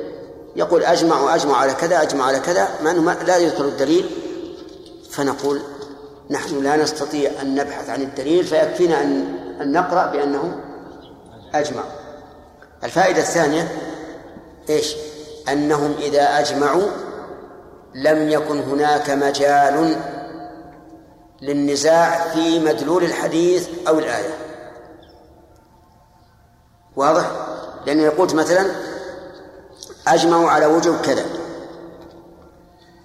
يقول 0.59 0.84
أجمع 0.84 1.20
وأجمع 1.20 1.56
على 1.56 1.74
كذا 1.74 2.02
أجمع 2.02 2.24
على 2.24 2.40
كذا 2.40 2.68
مع 2.82 2.90
أنه 2.90 3.12
لا 3.12 3.36
يذكر 3.36 3.64
الدليل 3.64 4.11
فنقول 5.11 5.62
نحن 6.30 6.62
لا 6.62 6.76
نستطيع 6.76 7.30
أن 7.42 7.54
نبحث 7.54 7.90
عن 7.90 8.02
الدليل 8.02 8.44
فيكفينا 8.44 9.02
أن 9.02 9.38
أن 9.61 9.72
نقرأ 9.72 10.06
بأنه 10.06 10.61
أجمع 11.54 11.82
الفائدة 12.84 13.18
الثانية 13.18 13.68
إيش؟ 14.70 14.96
أنهم 15.48 15.94
إذا 15.98 16.38
أجمعوا 16.38 16.88
لم 17.94 18.28
يكن 18.28 18.59
هناك 18.61 19.11
مجال 19.11 19.96
للنزاع 21.42 22.28
في 22.28 22.59
مدلول 22.59 23.04
الحديث 23.04 23.68
أو 23.88 23.98
الآية 23.98 24.34
واضح؟ 26.96 27.30
لأني 27.86 28.09
قلت 28.09 28.34
مثلا 28.34 28.88
أجمعوا 30.14 30.50
على 30.50 30.66
وجوب 30.66 30.96
كذا. 31.00 31.24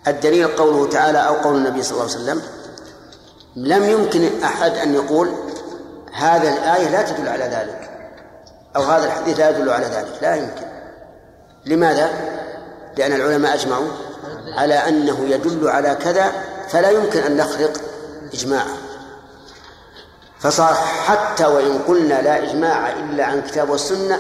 الدليل 0.08 0.48
قوله 0.48 0.90
تعالى 0.90 1.18
أو 1.18 1.34
قول 1.34 1.56
النبي 1.56 1.84
صلى 1.84 1.92
الله 1.92 2.12
عليه 2.12 2.24
وسلم 2.24 2.42
لم 3.56 3.84
يمكن 3.84 4.44
أحد 4.44 4.72
أن 4.72 4.94
يقول 4.94 5.32
هذا 6.14 6.54
الآية 6.54 6.90
لا 6.90 7.02
تدل 7.02 7.28
على 7.28 7.44
ذلك 7.44 7.90
أو 8.76 8.82
هذا 8.82 9.06
الحديث 9.06 9.40
لا 9.40 9.50
يدل 9.50 9.70
على 9.70 9.86
ذلك 9.86 10.20
لا 10.22 10.36
يمكن. 10.36 10.66
لماذا؟ 11.66 12.10
لأن 12.98 13.14
العلماء 13.14 13.54
أجمعوا 13.54 13.88
على 14.58 14.74
أنه 14.74 15.26
يدل 15.30 15.70
على 15.70 15.96
كذا 15.96 16.32
فلا 16.70 16.90
يمكن 16.90 17.20
أن 17.20 17.38
نخلق 17.38 17.82
إجماعا 18.34 18.78
فصار 20.40 20.74
حتى 21.06 21.46
وإن 21.46 21.80
قلنا 21.88 22.22
لا 22.22 22.44
إجماع 22.44 22.92
إلا 22.92 23.26
عن 23.26 23.42
كتاب 23.42 23.70
والسنة 23.70 24.20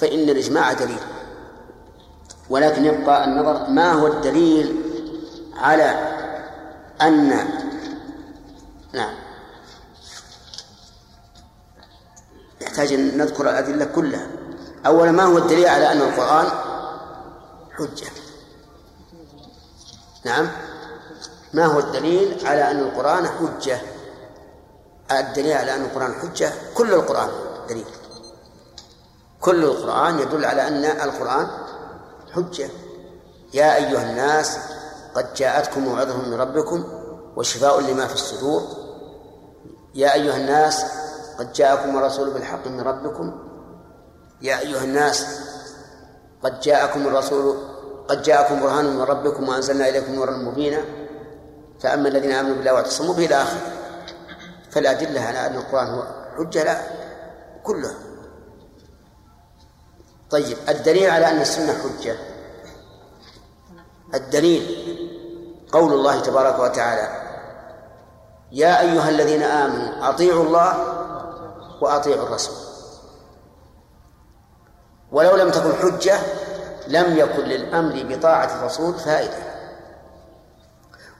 فإن 0.00 0.28
الإجماع 0.28 0.72
دليل. 0.72 0.98
ولكن 2.50 2.84
يبقى 2.84 3.24
النظر 3.24 3.70
ما 3.70 3.92
هو 3.92 4.06
الدليل 4.06 4.82
على 5.56 6.16
أن 7.02 7.28
نعم. 8.92 9.14
يحتاج 12.60 12.92
أن 12.92 13.18
نذكر 13.18 13.50
الأدلة 13.50 13.84
كلها. 13.84 14.26
أولا 14.86 15.10
ما 15.10 15.24
هو 15.24 15.38
الدليل 15.38 15.66
على 15.66 15.92
أن 15.92 15.98
القرآن 16.02 16.46
حجة؟ 17.78 18.06
نعم. 20.24 20.48
ما 21.54 21.66
هو 21.66 21.78
الدليل 21.78 22.46
على 22.46 22.70
أن 22.70 22.78
القرآن 22.78 23.28
حجة؟ 23.28 23.80
الدليل 25.10 25.52
على 25.52 25.74
أن 25.74 25.82
القرآن 25.82 26.14
حجة؟ 26.14 26.52
كل 26.74 26.94
القرآن 26.94 27.28
دليل. 27.68 27.86
كل 29.40 29.64
القرآن 29.64 30.18
يدل 30.18 30.44
على 30.44 30.68
أن 30.68 30.84
القرآن 30.84 31.48
حجة. 32.36 32.68
يا 33.54 33.76
أيها 33.76 34.10
الناس 34.10 34.58
قد 35.14 35.34
جاءتكم 35.34 35.80
موعظة 35.80 36.16
من 36.16 36.34
ربكم 36.34 36.84
وشفاء 37.36 37.80
لما 37.80 38.06
في 38.06 38.14
الصدور. 38.14 38.62
يا 39.94 40.14
أيها 40.14 40.36
الناس 40.36 40.84
قد 41.38 41.52
جاءكم 41.52 41.98
الرسول 41.98 42.30
بالحق 42.30 42.66
من 42.66 42.80
ربكم. 42.80 43.38
يا 44.42 44.58
أيها 44.58 44.84
الناس 44.84 45.26
قد 46.42 46.60
جاءكم 46.60 47.06
الرسول 47.06 47.56
قد 48.08 48.22
جاءكم 48.22 48.60
برهان 48.60 48.96
من 48.96 49.02
ربكم 49.02 49.48
وأنزلنا 49.48 49.88
إليكم 49.88 50.14
نورا 50.14 50.30
مبينا. 50.30 50.84
فأما 51.80 52.08
الذين 52.08 52.32
آمنوا 52.32 52.56
بالله 52.56 52.72
واعتصموا 52.72 53.14
به 53.14 53.26
إلى 53.26 53.42
آخره. 53.42 53.60
فالأدلة 54.70 55.20
على 55.20 55.46
أن 55.46 55.56
القرآن 55.56 55.86
هو 55.86 56.02
حجة 56.38 56.64
لا 56.64 56.80
كلها. 57.64 57.94
طيب 60.30 60.56
الدليل 60.68 61.10
على 61.10 61.30
أن 61.30 61.40
السنة 61.40 61.72
حجة. 61.72 62.16
الدليل 64.14 64.86
قول 65.72 65.92
الله 65.92 66.20
تبارك 66.20 66.58
وتعالى 66.58 67.26
يا 68.52 68.80
أيها 68.80 69.08
الذين 69.08 69.42
آمنوا 69.42 70.08
أطيعوا 70.08 70.44
الله 70.44 70.74
وأطيعوا 71.80 72.22
الرسول. 72.22 72.56
ولو 75.12 75.36
لم 75.36 75.50
تكن 75.50 75.72
حجة 75.72 76.18
لم 76.88 77.16
يكن 77.16 77.42
للأمر 77.42 78.06
بطاعة 78.08 78.58
الرسول 78.58 78.94
فائدة. 78.94 79.38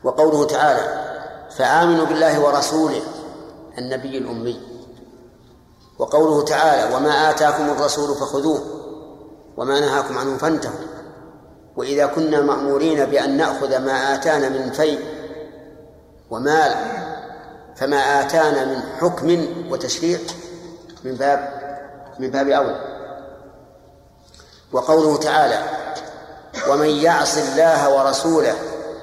وقوله 0.04 0.46
تعالى 0.46 1.06
فآمنوا 1.56 2.06
بالله 2.06 2.40
ورسوله 2.40 3.02
النبي 3.78 4.18
الأمي. 4.18 4.60
وقوله 5.98 6.44
تعالى 6.44 6.94
وما 6.94 7.30
آتاكم 7.30 7.70
الرسول 7.70 8.16
فخذوه 8.16 8.60
وما 9.56 9.80
نهاكم 9.80 10.18
عنه 10.18 10.38
فانتهوا. 10.38 10.95
وإذا 11.76 12.06
كنا 12.06 12.40
مأمورين 12.40 13.04
بأن 13.04 13.36
نأخذ 13.36 13.78
ما 13.78 14.14
آتانا 14.14 14.48
من 14.48 14.70
فيء 14.70 15.00
ومال 16.30 16.74
فما 17.76 18.20
آتانا 18.20 18.64
من 18.64 18.82
حكم 19.00 19.46
وتشريع 19.70 20.18
من 21.04 21.14
باب 21.14 21.56
من 22.18 22.30
باب 22.30 22.48
أول. 22.48 22.74
وقوله 24.72 25.16
تعالى 25.16 25.62
ومن 26.68 26.88
يعص 26.88 27.36
الله 27.36 27.94
ورسوله 27.96 28.54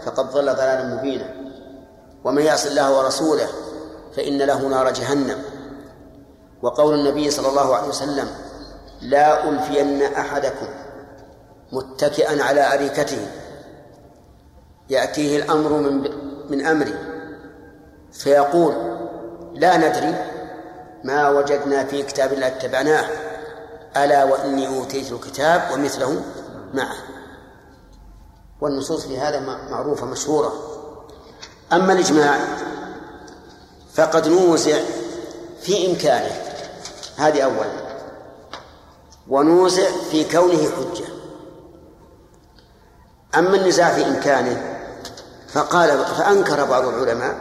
فقد 0.05 0.31
ضل 0.31 0.55
ضلالا 0.55 0.95
مبينا. 0.95 1.25
ومن 2.23 2.41
يعص 2.41 2.65
الله 2.65 2.97
ورسوله 2.97 3.47
فإن 4.15 4.37
له 4.37 4.61
نار 4.61 4.91
جهنم. 4.91 5.43
وقول 6.61 6.93
النبي 6.93 7.31
صلى 7.31 7.49
الله 7.49 7.75
عليه 7.75 7.87
وسلم 7.87 8.27
لا 9.01 9.49
ألفين 9.49 10.03
أحدكم 10.03 10.67
متكئا 11.73 12.43
على 12.43 12.73
أريكته. 12.73 13.27
يأتيه 14.89 15.37
الأمر 15.37 15.69
من 15.69 16.09
من 16.49 16.65
أمري. 16.65 16.95
فيقول 18.11 18.73
لا 19.53 19.77
ندري 19.77 20.15
ما 21.03 21.29
وجدنا 21.29 21.83
في 21.83 22.03
كتاب 22.03 22.33
الله 22.33 22.47
اتبعناه. 22.47 23.05
ألا 23.97 24.23
وإني 24.23 24.67
أوتيت 24.67 25.11
الكتاب 25.11 25.61
ومثله 25.73 26.21
معه. 26.73 26.95
والنصوص 28.61 29.05
في 29.05 29.19
هذا 29.19 29.39
معروفة 29.69 30.05
مشهورة. 30.05 30.53
أما 31.73 31.93
الإجماع 31.93 32.39
فقد 33.93 34.27
نوزع 34.27 34.77
في 35.61 35.91
إمكانه. 35.91 36.31
هذه 37.17 37.41
أولا. 37.41 37.83
ونوزع 39.29 39.89
في 40.11 40.23
كونه 40.23 40.57
حجة. 40.57 41.22
أما 43.37 43.55
النزاع 43.55 43.93
في 43.93 44.07
إمكانه 44.07 44.79
فقال 45.53 46.05
فأنكر 46.05 46.65
بعض 46.65 46.87
العلماء 46.87 47.37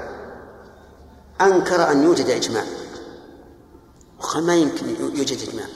أنكر 1.41 1.91
أن 1.91 2.03
يوجد 2.03 2.31
إجماع. 2.31 2.65
وقال 4.21 4.47
ما 4.47 4.55
يمكن 4.55 4.89
يوجد 5.01 5.49
إجماع. 5.49 5.67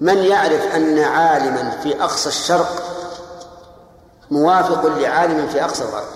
من 0.00 0.18
يعرف 0.18 0.74
أن 0.74 0.98
عالما 0.98 1.70
في 1.82 2.02
أقصى 2.02 2.28
الشرق 2.28 2.82
موافق 4.30 4.86
لعالم 4.86 5.48
في 5.48 5.64
أقصى 5.64 5.84
الغرب؟ 5.84 6.08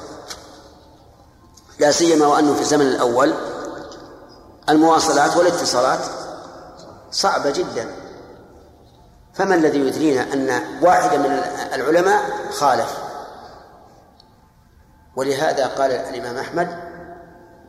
لا 1.78 1.90
سيما 1.90 2.26
وأنه 2.26 2.54
في 2.54 2.60
الزمن 2.60 2.86
الأول 2.86 3.34
المواصلات 4.68 5.36
والاتصالات 5.36 6.00
صعبة 7.10 7.50
جدا. 7.50 7.99
فما 9.40 9.54
الذي 9.54 9.78
يدرينا 9.78 10.32
أن 10.32 10.62
واحدا 10.82 11.18
من 11.18 11.42
العلماء 11.74 12.22
خالف؟ 12.50 12.98
ولهذا 15.16 15.66
قال 15.66 15.90
الإمام 15.90 16.36
أحمد 16.36 16.68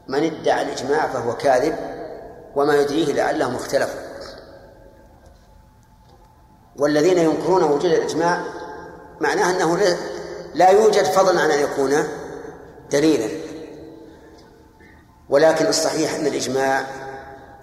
من 0.07 0.23
ادعى 0.23 0.61
الإجماع 0.61 1.07
فهو 1.07 1.35
كاذب 1.35 1.75
وما 2.55 2.75
يدريه 2.75 3.13
لعلهم 3.13 3.55
اختلفوا. 3.55 3.99
والذين 6.75 7.17
ينكرون 7.17 7.63
وجود 7.63 7.85
الإجماع 7.85 8.41
معناه 9.21 9.51
أنه 9.51 9.97
لا 10.53 10.69
يوجد 10.69 11.03
فضلا 11.03 11.41
عن 11.41 11.51
أن 11.51 11.59
يكون 11.59 12.03
دليلا. 12.91 13.29
ولكن 15.29 15.65
الصحيح 15.65 16.15
أن 16.15 16.27
الإجماع 16.27 16.85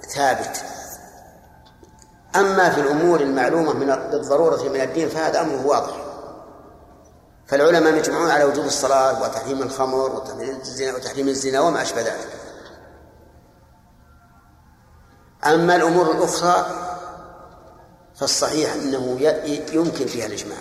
ثابت. 0.08 0.64
أما 2.40 2.70
في 2.70 2.80
الأمور 2.80 3.20
المعلومة 3.20 3.72
من 3.72 3.86
بالضرورة 3.86 4.62
من 4.62 4.80
الدين 4.80 5.08
فهذا 5.08 5.40
أمره 5.40 5.66
واضح. 5.66 5.96
فالعلماء 7.46 7.94
يجمعون 7.94 8.30
على 8.30 8.44
وجوب 8.44 8.64
الصلاة 8.64 9.22
وتحريم 9.22 9.62
الخمر 9.62 10.10
وتحريم 10.10 10.56
الزنا 10.60 10.94
وتحريم 10.94 11.28
الزنا 11.28 11.60
وما 11.60 11.82
أشبه 11.82 12.00
ذلك. 12.00 12.28
أما 15.46 15.76
الأمور 15.76 16.10
الأخرى 16.10 16.66
فالصحيح 18.14 18.72
أنه 18.72 19.20
يمكن 19.72 20.06
فيها 20.06 20.26
الإجماع. 20.26 20.58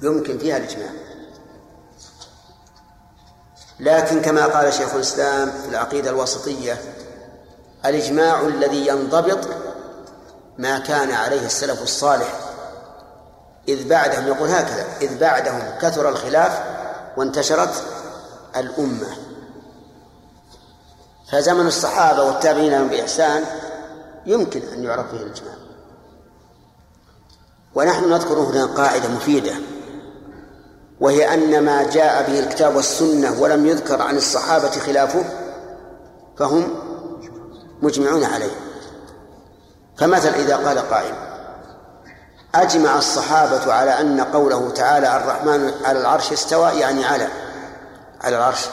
يمكن 0.00 0.38
فيها 0.38 0.56
الإجماع. 0.56 0.90
لكن 3.80 4.22
كما 4.22 4.46
قال 4.46 4.72
شيخ 4.72 4.94
الإسلام 4.94 5.50
في 5.50 5.68
العقيدة 5.68 6.10
الوسطية 6.10 6.78
الإجماع 7.84 8.40
الذي 8.40 8.86
ينضبط 8.86 9.48
ما 10.58 10.78
كان 10.78 11.12
عليه 11.12 11.46
السلف 11.46 11.82
الصالح. 11.82 12.34
إذ 13.68 13.88
بعدهم 13.88 14.26
يقول 14.26 14.48
هكذا 14.48 14.86
إذ 15.00 15.18
بعدهم 15.18 15.62
كثر 15.80 16.08
الخلاف 16.08 16.62
وانتشرت 17.16 17.84
الأمة. 18.56 19.16
فزمن 21.32 21.66
الصحابة 21.66 22.22
والتابعين 22.22 22.72
لهم 22.72 22.88
بإحسان 22.88 23.44
يمكن 24.26 24.62
أن 24.72 24.84
يعرف 24.84 25.10
فيه 25.10 25.16
الإجماع. 25.16 25.54
ونحن 27.74 28.10
نذكر 28.10 28.34
هنا 28.38 28.66
قاعدة 28.66 29.08
مفيدة 29.08 29.52
وهي 31.00 31.34
أن 31.34 31.64
ما 31.64 31.90
جاء 31.90 32.30
به 32.30 32.38
الكتاب 32.38 32.76
والسنة 32.76 33.40
ولم 33.40 33.66
يذكر 33.66 34.02
عن 34.02 34.16
الصحابة 34.16 34.70
خلافه 34.70 35.24
فهم 36.38 36.74
مجمعون 37.82 38.24
عليه. 38.24 38.71
فمثلا 40.02 40.36
إذا 40.36 40.56
قال 40.56 40.78
قائل 40.78 41.14
أجمع 42.54 42.98
الصحابة 42.98 43.72
على 43.72 44.00
أن 44.00 44.20
قوله 44.20 44.70
تعالى 44.70 45.16
الرحمن 45.16 45.72
على 45.84 46.00
العرش 46.00 46.32
استوى 46.32 46.70
يعني 46.70 47.04
على 47.04 47.28
على 48.20 48.36
العرش. 48.36 48.66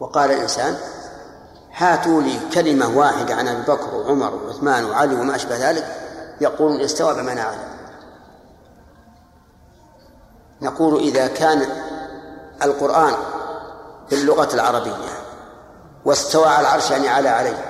وقال 0.00 0.32
الإنسان 0.32 0.76
هاتوا 1.76 2.22
لي 2.22 2.40
كلمة 2.54 2.98
واحدة 2.98 3.34
عن 3.34 3.48
أبي 3.48 3.62
بكر 3.62 3.94
وعمر 3.94 4.34
وعثمان 4.34 4.84
وعلي 4.84 5.14
وما 5.14 5.36
أشبه 5.36 5.70
ذلك 5.70 5.86
يقولون 6.40 6.80
استوى 6.80 7.14
بمعنى 7.14 7.40
على 7.40 7.58
نقول 10.62 11.00
إذا 11.00 11.26
كان 11.26 11.66
القرآن 12.62 13.14
باللغة 14.10 14.54
العربية 14.54 15.08
واستوى 16.04 16.46
على 16.46 16.60
العرش 16.60 16.90
يعني 16.90 17.08
على 17.08 17.28
عليه. 17.28 17.67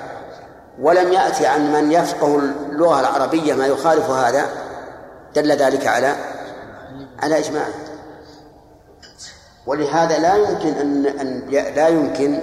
ولم 0.80 1.12
يأتي 1.12 1.46
عن 1.46 1.72
من 1.72 1.92
يفقه 1.92 2.36
اللغة 2.36 3.00
العربية 3.00 3.54
ما 3.54 3.66
يخالف 3.66 4.10
هذا 4.10 4.46
دل 5.34 5.52
ذلك 5.52 5.86
على 5.86 6.16
على 7.22 7.38
إجماع. 7.38 7.66
ولهذا 9.66 10.18
لا 10.18 10.36
يمكن 10.36 10.68
أن 10.68 11.06
أن 11.06 11.42
لا 11.50 11.88
يمكن 11.88 12.42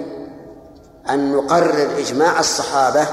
أن 1.10 1.32
نقرر 1.32 1.98
إجماع 1.98 2.40
الصحابة 2.40 3.06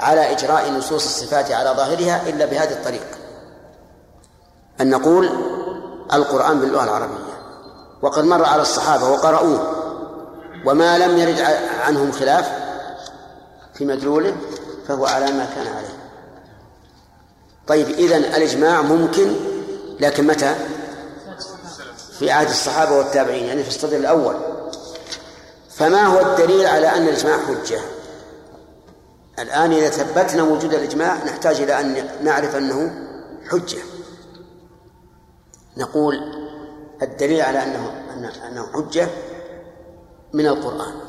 على 0.00 0.32
إجراء 0.32 0.70
نصوص 0.70 1.04
الصفات 1.04 1.52
على 1.52 1.70
ظاهرها 1.70 2.22
إلا 2.28 2.46
بهذه 2.46 2.72
الطريقة 2.72 3.16
أن 4.80 4.90
نقول 4.90 5.28
القرآن 6.12 6.60
باللغة 6.60 6.84
العربية. 6.84 7.28
وقد 8.02 8.24
مر 8.24 8.44
على 8.44 8.62
الصحابة 8.62 9.08
وقرأوه 9.08 9.74
وما 10.66 10.98
لم 10.98 11.18
يرد 11.18 11.40
عنهم 11.86 12.12
خلاف 12.12 12.67
في 13.78 13.84
مدلوله 13.84 14.36
فهو 14.88 15.06
على 15.06 15.32
ما 15.32 15.48
كان 15.54 15.66
عليه 15.66 15.98
طيب 17.66 17.88
إذن 17.88 18.24
الإجماع 18.24 18.82
ممكن 18.82 19.32
لكن 20.00 20.26
متى؟ 20.26 20.54
في 22.18 22.30
عهد 22.30 22.48
الصحابة 22.48 22.98
والتابعين 22.98 23.44
يعني 23.44 23.62
في 23.62 23.68
الصدر 23.68 23.96
الأول 23.96 24.36
فما 25.70 26.06
هو 26.06 26.20
الدليل 26.20 26.66
على 26.66 26.86
أن 26.86 27.08
الإجماع 27.08 27.38
حجة؟ 27.38 27.80
الآن 29.38 29.72
إذا 29.72 29.88
ثبتنا 29.88 30.42
وجود 30.42 30.74
الإجماع 30.74 31.24
نحتاج 31.24 31.60
إلى 31.60 31.80
أن 31.80 32.08
نعرف 32.22 32.56
أنه 32.56 33.08
حجة 33.48 33.78
نقول 35.76 36.14
الدليل 37.02 37.40
على 37.40 37.62
أنه 37.62 38.04
أنه 38.48 38.66
حجة 38.72 39.08
من 40.32 40.46
القرآن 40.46 41.07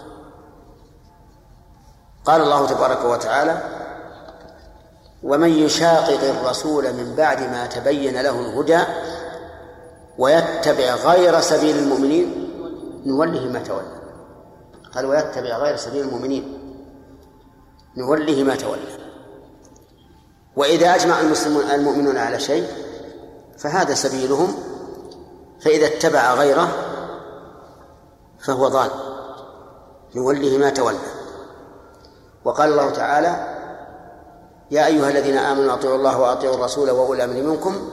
قال 2.29 2.41
الله 2.41 2.67
تبارك 2.67 3.05
وتعالى 3.05 3.61
ومن 5.23 5.49
يشاقق 5.49 6.23
الرسول 6.23 6.93
من 6.93 7.15
بعد 7.17 7.41
ما 7.41 7.65
تبين 7.65 8.21
له 8.21 8.39
الهدى 8.39 8.79
ويتبع 10.17 10.95
غير 10.95 11.39
سبيل 11.39 11.77
المؤمنين 11.77 12.49
نوله 13.05 13.45
ما 13.45 13.59
تولى. 13.59 13.99
قال 14.95 15.05
ويتبع 15.05 15.57
غير 15.57 15.75
سبيل 15.75 16.01
المؤمنين 16.01 16.59
نوله 17.97 18.43
ما 18.43 18.55
تولى. 18.55 18.81
وإذا 20.55 20.95
أجمع 20.95 21.19
المسلمون 21.19 21.63
المؤمنون 21.63 22.17
على 22.17 22.39
شيء 22.39 22.67
فهذا 23.57 23.93
سبيلهم 23.93 24.55
فإذا 25.61 25.87
اتبع 25.87 26.33
غيره 26.33 26.69
فهو 28.39 28.67
ضال 28.67 28.89
نوله 30.15 30.57
ما 30.57 30.69
تولى. 30.69 31.18
وقال 32.45 32.71
الله 32.71 32.89
تعالى 32.89 33.59
يا 34.71 34.85
أيها 34.85 35.09
الذين 35.09 35.37
آمنوا 35.37 35.73
أطيعوا 35.73 35.95
الله 35.95 36.19
وأطيعوا 36.19 36.55
الرسول 36.55 36.89
وأولي 36.89 37.23
الأمر 37.23 37.43
منكم 37.43 37.89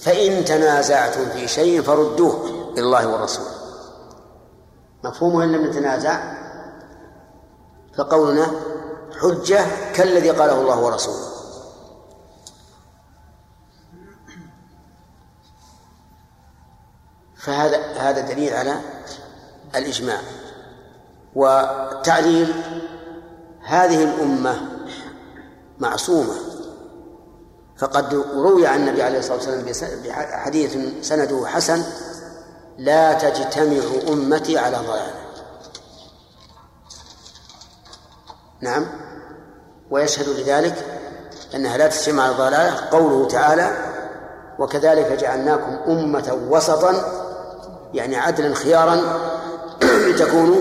فإن 0.00 0.44
تنازعتم 0.44 1.28
في 1.28 1.48
شيء 1.48 1.82
فردوه 1.82 2.44
إلى 2.72 2.80
الله 2.80 3.06
والرسول. 3.08 3.46
مفهومه 5.04 5.44
إن 5.44 5.52
لم 5.52 5.66
نتنازع 5.66 6.36
فقولنا 7.96 8.50
حجة 9.20 9.66
كالذي 9.94 10.30
قاله 10.30 10.60
الله 10.60 10.80
ورسوله. 10.80 11.26
فهذا 17.36 17.78
هذا 17.96 18.20
دليل 18.20 18.54
على 18.54 18.80
الإجماع. 19.74 20.20
وتعليل 21.34 22.54
هذه 23.66 24.04
الأمة 24.04 24.60
معصومة. 25.78 26.34
فقد 27.78 28.14
روي 28.14 28.66
عن 28.66 28.80
النبي 28.80 29.02
عليه 29.02 29.18
الصلاة 29.18 29.36
والسلام 29.36 29.64
بحديث 30.04 30.76
سنده 31.02 31.46
حسن 31.46 31.82
لا 32.78 33.12
تجتمع 33.12 33.82
أمتي 34.08 34.58
على 34.58 34.76
ضلالة. 34.76 35.14
نعم. 38.60 38.86
ويشهد 39.90 40.28
لذلك 40.28 40.74
أنها 41.54 41.76
لا 41.76 41.86
تجتمع 41.86 42.22
على 42.22 42.34
ضلالة 42.34 42.88
قوله 42.90 43.28
تعالى 43.28 43.76
وكذلك 44.58 45.12
جعلناكم 45.12 45.76
أمة 45.92 46.38
وسطا 46.48 46.94
يعني 47.94 48.16
عدلا 48.16 48.54
خيارا 48.54 49.00
لتكونوا 49.82 50.60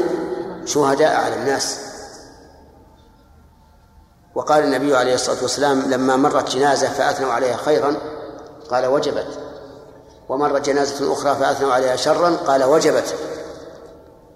شهداء 0.65 1.15
على 1.15 1.35
الناس. 1.35 1.79
وقال 4.35 4.63
النبي 4.63 4.95
عليه 4.95 5.15
الصلاة 5.15 5.41
والسلام 5.41 5.81
لما 5.81 6.15
مرت 6.15 6.55
جنازة 6.55 6.87
فأثنوا 6.87 7.33
عليها 7.33 7.57
خيرا 7.57 7.95
قال 8.69 8.85
وجبت. 8.85 9.39
ومرت 10.29 10.65
جنازة 10.65 11.13
أخرى 11.13 11.35
فأثنوا 11.35 11.73
عليها 11.73 11.95
شرا 11.95 12.35
قال 12.35 12.63
وجبت. 12.63 13.15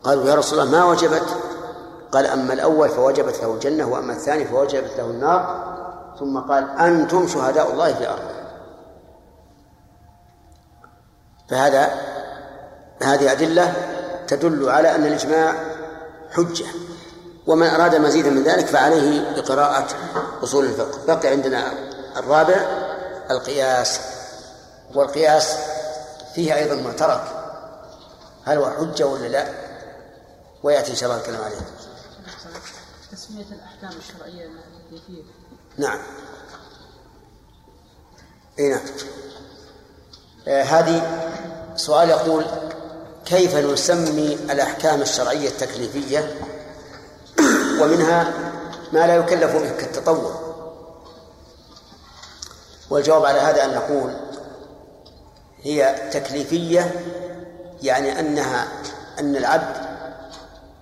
قالوا 0.04 0.26
يا 0.26 0.36
رسول 0.36 0.60
الله 0.60 0.72
ما 0.72 0.86
وجبت؟ 0.86 1.26
قال 2.12 2.26
أما 2.26 2.54
الأول 2.54 2.90
فوجبت 2.90 3.40
له 3.42 3.54
الجنة 3.54 3.88
وأما 3.90 4.14
الثاني 4.14 4.46
فوجبت 4.46 4.92
له 4.98 5.06
النار. 5.06 5.70
ثم 6.20 6.40
قال 6.40 6.70
أنتم 6.80 7.28
شهداء 7.28 7.72
الله 7.72 7.94
في 7.94 8.00
الأرض. 8.00 8.30
فهذا 11.50 11.90
هذه 13.02 13.32
أدلة 13.32 13.74
تدل 14.28 14.70
على 14.70 14.96
أن 14.96 15.06
الإجماع 15.06 15.54
حجة. 16.32 16.66
ومن 17.50 17.68
أراد 17.68 17.96
مزيدا 17.96 18.30
من 18.30 18.44
ذلك 18.44 18.66
فعليه 18.66 19.36
بقراءة 19.36 19.88
أصول 20.44 20.66
الفقه. 20.66 21.06
بقي 21.08 21.28
عندنا 21.28 21.74
الرابع 22.18 22.56
القياس. 23.32 24.00
والقياس 24.96 25.56
فيه 26.36 26.56
أيضا 26.56 26.76
معترك 26.76 27.24
هل 28.46 28.58
هو 28.58 28.70
حجة 28.70 29.06
ولا 29.08 29.28
لا؟ 29.28 29.48
ويأتي 30.64 30.92
إن 30.92 30.96
شاء 30.96 31.10
الله 31.10 31.22
الكلام 31.22 31.42
عليه. 31.42 31.58
تسمية 33.12 33.46
الأحكام 33.52 34.00
الشرعية 34.00 34.46
التي 34.46 35.02
فيه 35.08 35.24
نعم. 35.78 36.00
إي 38.60 38.70
نعم. 38.70 38.82
آه 40.48 40.64
هذه 40.64 41.28
سؤال 41.76 42.10
يقول 42.10 42.46
كيف 43.26 43.56
نسمي 43.56 44.34
الأحكام 44.34 45.02
الشرعية 45.02 45.50
التكليفية؟ 45.50 46.36
ومنها 47.82 48.34
ما 48.94 49.08
لا 49.08 49.16
يكلف 49.16 49.56
به 49.56 49.70
كالتطوع 49.70 50.32
والجواب 52.90 53.26
على 53.26 53.40
هذا 53.40 53.66
أن 53.66 53.74
نقول 53.76 54.14
هي 55.62 56.10
تكليفية 56.14 56.92
يعني 57.82 58.20
أنها 58.20 58.68
أن 59.20 59.36
العبد 59.36 59.76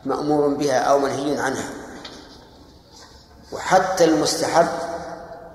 مأمور 0.06 0.48
بها 0.48 0.80
أو 0.80 1.00
منهي 1.00 1.40
عنها. 1.40 1.70
وحتى 3.52 4.04
المستحب 4.04 4.68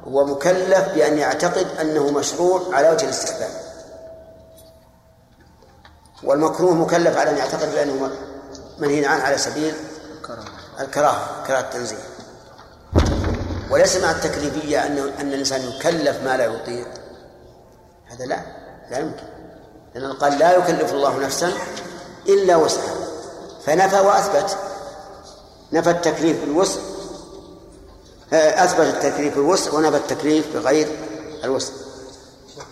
هو 0.08 0.24
مكلف 0.24 0.88
بأن 0.94 1.18
يعتقد 1.18 1.66
أنه 1.80 2.10
مشروع 2.10 2.62
على 2.72 2.90
وجه 2.90 3.04
الاستحباب. 3.04 3.50
والمكروه 6.24 6.74
مكلف 6.74 7.16
على 7.16 7.30
أن 7.30 7.36
يعتقد 7.36 7.72
بأنه 7.72 8.10
منهي 8.78 9.06
عنه 9.06 9.22
على 9.22 9.38
سبيل 9.38 9.74
الكراهة 10.80 11.46
كراهة 11.46 11.60
التنزيه 11.60 12.12
وليس 13.70 13.96
مع 13.96 14.10
التكليفية 14.10 14.86
أن 14.86 14.98
أن 14.98 15.28
الإنسان 15.28 15.60
يكلف 15.60 16.22
ما 16.24 16.36
لا 16.36 16.44
يطيق. 16.44 16.88
هذا 18.06 18.24
لا 18.24 18.42
لا 18.90 18.98
يمكن. 18.98 19.24
لأنه 19.94 20.14
قال 20.14 20.38
لا 20.38 20.56
يكلف 20.56 20.92
الله 20.92 21.18
نفسا 21.18 21.52
إلا 22.28 22.56
وسعها. 22.56 22.94
فنفى 23.66 24.00
وأثبت. 24.00 24.58
نفى 25.72 25.90
التكليف 25.90 26.40
بالوسع. 26.40 26.80
آه، 28.32 28.64
أثبت 28.64 28.80
التكليف 28.80 29.34
بالوسع 29.34 29.72
ونفى 29.72 29.96
التكليف 29.96 30.56
بغير 30.56 30.88
الوسع. 31.44 31.72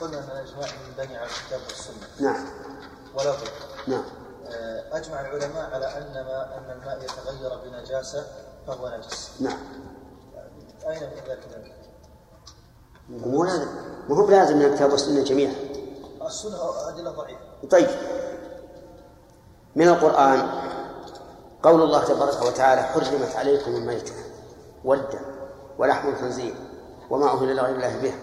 قلنا 0.01 0.18
أن 0.18 0.24
الإجماع 0.24 0.66
من 0.66 1.05
بني 1.05 1.16
على 1.16 1.27
الكتاب 1.27 1.60
والسنة. 1.68 2.31
نعم. 2.31 2.47
ولكن 3.14 3.51
نعم. 3.86 3.98
آه، 3.98 4.19
أجمع 4.93 5.20
العلماء 5.20 5.70
على 5.74 5.86
أن 5.86 6.12
ما 6.12 6.59
أن 6.59 6.70
الماء 6.70 7.02
يتغير 7.02 7.59
بنجاسة 7.64 8.27
فهو 8.66 8.89
نجس. 8.89 9.31
نعم. 9.40 9.59
أين 10.89 11.02
من 11.02 11.22
ذلك 11.28 11.74
مو 13.09 13.44
لازم 13.44 13.68
مو 14.09 14.14
هو 14.14 14.27
بلازم 14.27 14.56
من 14.56 14.64
الكتاب 14.64 14.93
والسنة 14.93 15.24
جميعا. 15.24 15.55
السنة 16.27 16.89
أدلة 16.89 17.10
ضعيفة. 17.10 17.40
طيب. 17.70 17.89
من 19.77 19.89
القرآن 19.89 20.48
قول 21.62 21.82
الله 21.82 22.05
تبارك 22.05 22.43
وتعالى 22.43 22.82
حرمت 22.82 23.36
عليكم 23.36 23.77
الميتة 23.77 24.14
والدم 24.85 25.20
ولحم 25.78 26.09
الخنزير 26.09 26.55
وما 27.10 27.27
أهل 27.27 27.56
لغير 27.56 27.74
الله 27.74 27.97
به 28.02 28.14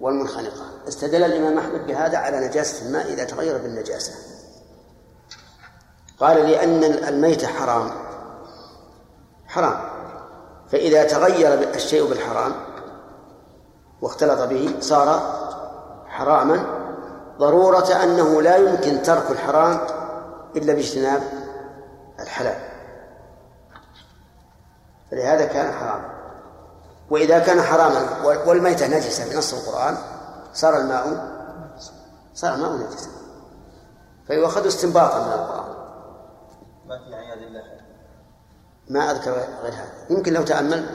والمنخنقة. 0.00 0.88
استدل 0.88 1.22
الإمام 1.22 1.58
أحمد 1.58 1.86
بهذا 1.86 2.18
على 2.18 2.48
نجاسة 2.48 2.86
الماء 2.86 3.12
إذا 3.12 3.24
تغير 3.24 3.58
بالنجاسة. 3.58 4.33
قال 6.20 6.50
لأن 6.50 6.84
الميت 6.84 7.44
حرام. 7.44 7.90
حرام. 9.46 9.80
فإذا 10.72 11.04
تغير 11.04 11.74
الشيء 11.74 12.08
بالحرام 12.08 12.52
واختلط 14.02 14.40
به 14.48 14.74
صار 14.80 15.20
حراما 16.08 16.66
ضرورة 17.38 18.02
أنه 18.02 18.42
لا 18.42 18.56
يمكن 18.56 19.02
ترك 19.02 19.30
الحرام 19.30 19.80
إلا 20.56 20.72
باجتناب 20.72 21.22
الحلال. 22.20 22.58
فلهذا 25.10 25.44
كان 25.44 25.72
حراما 25.72 26.14
وإذا 27.10 27.38
كان 27.38 27.62
حراما 27.62 28.22
والميتة 28.46 28.86
نجسة 28.86 29.34
بنص 29.34 29.54
القرآن 29.54 29.96
صار 30.54 30.76
الماء 30.76 31.34
صار 32.34 32.54
الماء 32.54 32.72
نجسا. 32.72 33.08
فيؤخذ 34.26 34.66
استنباطا 34.66 35.18
من 35.18 35.32
القرآن. 35.32 35.73
ما 36.86 36.98
في 36.98 37.14
عياذ 37.14 37.42
الله 37.42 37.62
ما 38.88 39.10
أذكر 39.10 39.30
غير 39.62 39.72
هذا. 39.72 40.06
يمكن 40.10 40.32
لو 40.32 40.42
تأمل 40.42 40.86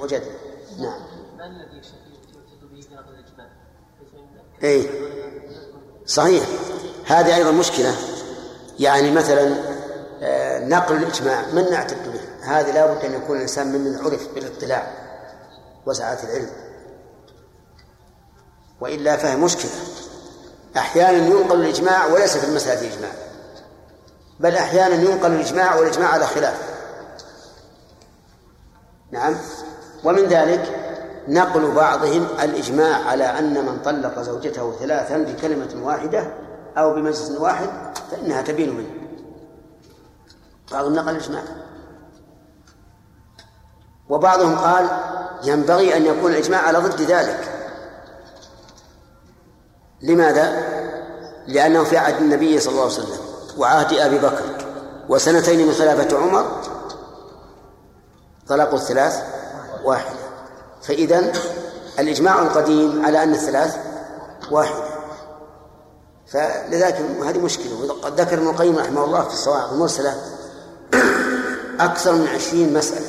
وجد. 0.00 0.22
نعم. 0.78 1.00
ما 1.38 1.46
الذي 1.46 1.80
به 2.72 2.80
في 2.80 2.94
نقل 2.94 3.14
الاجماع؟ 3.14 3.48
اي 4.64 4.90
صحيح. 6.06 6.44
هذه 7.06 7.36
أيضا 7.36 7.50
مشكلة. 7.50 7.94
يعني 8.78 9.10
مثلا 9.10 9.74
آه، 10.22 10.64
نقل 10.64 10.96
الإجماع 10.96 11.46
من 11.52 11.70
نعتد 11.70 12.12
به؟ 12.12 12.20
هذه 12.42 12.74
لابد 12.74 13.04
أن 13.04 13.14
يكون 13.14 13.36
الإنسان 13.36 13.66
ممن 13.66 13.96
عرف 13.96 14.34
بالاطلاع 14.34 14.92
وسعه 15.86 16.18
العلم. 16.24 16.50
وإلا 18.80 19.16
فهي 19.16 19.36
مشكلة. 19.36 19.70
أحيانا 20.76 21.26
ينقل 21.26 21.60
الإجماع 21.60 22.06
وليس 22.06 22.36
في 22.36 22.46
المسألة 22.46 22.94
اجماع 22.94 23.10
بل 24.40 24.56
أحيانا 24.56 24.94
ينقل 24.94 25.32
الإجماع 25.32 25.76
والإجماع 25.76 26.08
على 26.08 26.26
خلاف. 26.26 26.74
نعم. 29.10 29.36
ومن 30.04 30.24
ذلك 30.24 30.84
نقل 31.28 31.70
بعضهم 31.70 32.26
الإجماع 32.42 33.04
على 33.08 33.24
أن 33.24 33.66
من 33.66 33.78
طلق 33.84 34.22
زوجته 34.22 34.72
ثلاثا 34.80 35.18
بكلمة 35.18 35.86
واحدة 35.86 36.26
أو 36.78 36.94
بمجلس 36.94 37.30
واحد 37.30 37.68
فإنها 38.10 38.42
تبين 38.42 38.76
منه. 38.76 38.90
بعضهم 40.72 40.94
نقل 40.94 41.08
الإجماع. 41.08 41.42
وبعضهم 44.08 44.58
قال 44.58 44.88
ينبغي 45.44 45.96
أن 45.96 46.06
يكون 46.06 46.32
الإجماع 46.32 46.60
على 46.60 46.78
ضد 46.78 47.00
ذلك. 47.00 47.70
لماذا؟ 50.02 50.74
لأنه 51.46 51.84
في 51.84 51.96
عهد 51.98 52.22
النبي 52.22 52.60
صلى 52.60 52.72
الله 52.72 52.82
عليه 52.82 52.92
وسلم. 52.94 53.33
وعهد 53.58 53.92
أبي 53.92 54.18
بكر 54.18 54.44
وسنتين 55.08 55.66
من 55.66 55.72
خلافة 55.72 56.18
عمر 56.18 56.46
طلاق 58.48 58.74
الثلاث 58.74 59.22
واحدة 59.84 60.18
فإذا 60.82 61.32
الإجماع 61.98 62.42
القديم 62.42 63.06
على 63.06 63.22
أن 63.22 63.34
الثلاث 63.34 63.76
واحدة 64.50 64.84
فلذلك 66.26 66.96
هذه 67.24 67.38
مشكلة. 67.38 67.84
وقد 67.88 68.20
ذكر 68.20 68.38
ابن 68.38 68.48
القيم 68.48 68.78
رحمه 68.78 69.04
الله 69.04 69.22
في 69.22 69.34
الصواعق 69.34 69.72
المرسلة 69.72 70.14
أكثر 71.80 72.12
من 72.12 72.26
عشرين 72.26 72.74
مسألة 72.74 73.06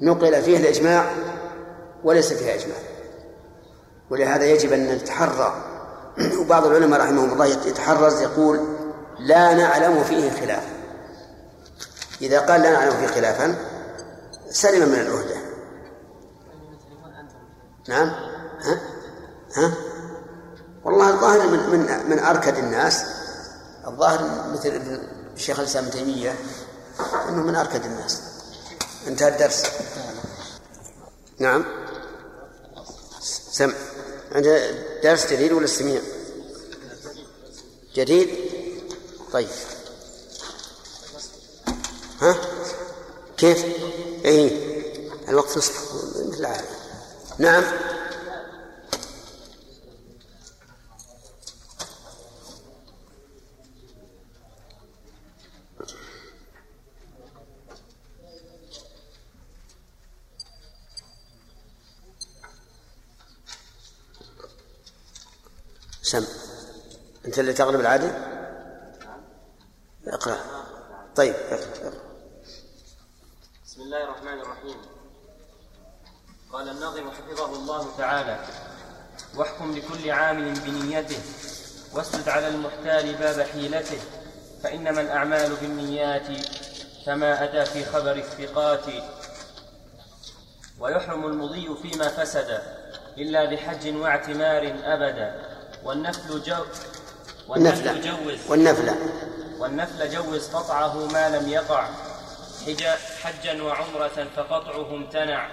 نقل 0.00 0.42
فيها 0.42 0.58
الإجماع 0.58 1.10
وليس 2.04 2.32
فيها 2.32 2.54
إجماع. 2.54 2.76
ولهذا 4.10 4.44
يجب 4.44 4.72
أن 4.72 4.88
نتحرى. 4.88 5.54
وبعض 6.40 6.66
العلماء 6.66 7.00
رحمهم 7.00 7.32
الله 7.32 7.46
يتحرز 7.46 8.22
يقول 8.22 8.60
لا 9.20 9.54
نعلم 9.54 10.04
فيه 10.04 10.30
خلافا 10.30 10.80
إذا 12.22 12.40
قال 12.40 12.60
لا 12.60 12.72
نعلم 12.72 12.96
فيه 12.96 13.06
خلافا 13.06 13.54
سلم 14.50 14.88
من 14.88 15.00
العهدة. 15.00 15.36
نعم؟ 17.88 18.08
ها؟ 18.60 18.80
ها؟ 19.54 19.72
والله 20.84 21.10
الظاهر 21.10 21.48
من 21.48 21.70
من 21.70 22.10
من 22.10 22.18
أركد 22.18 22.58
الناس 22.58 23.04
الظاهر 23.86 24.50
مثل 24.52 24.68
ابن 24.68 25.02
الشيخ 25.36 25.58
الإسلام 25.58 25.84
ابن 25.84 25.92
تيمية 25.92 26.34
أنه 27.28 27.42
من 27.42 27.56
أركد 27.56 27.84
الناس. 27.84 28.22
انتهى 29.06 29.28
الدرس. 29.28 29.64
نعم؟ 31.38 31.64
سمع 33.52 33.74
عند 34.32 34.74
درس 35.02 35.32
جديد 35.32 35.52
ولا 35.52 35.66
سميع؟ 35.66 36.00
جديد؟ 37.94 38.28
طيب. 39.32 39.48
ها؟ 42.20 42.36
كيف؟ 43.36 43.64
اي 44.24 44.70
الوقت 45.28 45.58
نصف 45.58 45.94
مثل 46.28 46.46
نعم. 47.38 47.64
سم. 66.02 66.24
أنت 67.26 67.38
اللي 67.38 67.52
تغلب 67.52 67.80
العادة 67.80 68.29
اقرأ 70.06 70.38
طيب 71.16 71.34
اقرأ 71.34 71.92
بسم 73.66 73.82
الله 73.82 74.04
الرحمن 74.04 74.40
الرحيم. 74.40 74.76
قال 76.52 76.68
الناظم 76.68 77.10
حفظه 77.10 77.56
الله 77.56 77.88
تعالى 77.98 78.44
واحكم 79.36 79.76
لكل 79.76 80.10
عامل 80.10 80.60
بنيته 80.60 81.18
واسجد 81.94 82.28
على 82.28 82.48
المحتال 82.48 83.14
باب 83.14 83.40
حيلته 83.40 83.98
فإنما 84.62 85.00
الأعمال 85.00 85.56
بالنيات 85.56 86.26
كما 87.06 87.44
أتى 87.44 87.64
في 87.64 87.84
خبر 87.84 88.16
الثقات. 88.16 88.84
ويحرم 90.80 91.26
المضي 91.26 91.76
فيما 91.82 92.08
فسد 92.08 92.62
إلا 93.18 93.50
بحج 93.50 93.96
واعتمار 93.96 94.78
أبدا 94.84 95.48
والنفل 95.84 96.42
جو 96.42 96.64
والنفل 97.48 98.00
جوز. 98.00 98.50
والنفل. 98.50 98.94
والنفل 99.60 100.10
جوز 100.10 100.48
قطعه 100.48 101.06
ما 101.06 101.28
لم 101.28 101.48
يقع. 101.48 101.88
حجا 103.22 103.62
وعمرة 103.62 104.26
فقطعه 104.36 104.94
امتنع. 104.94 105.48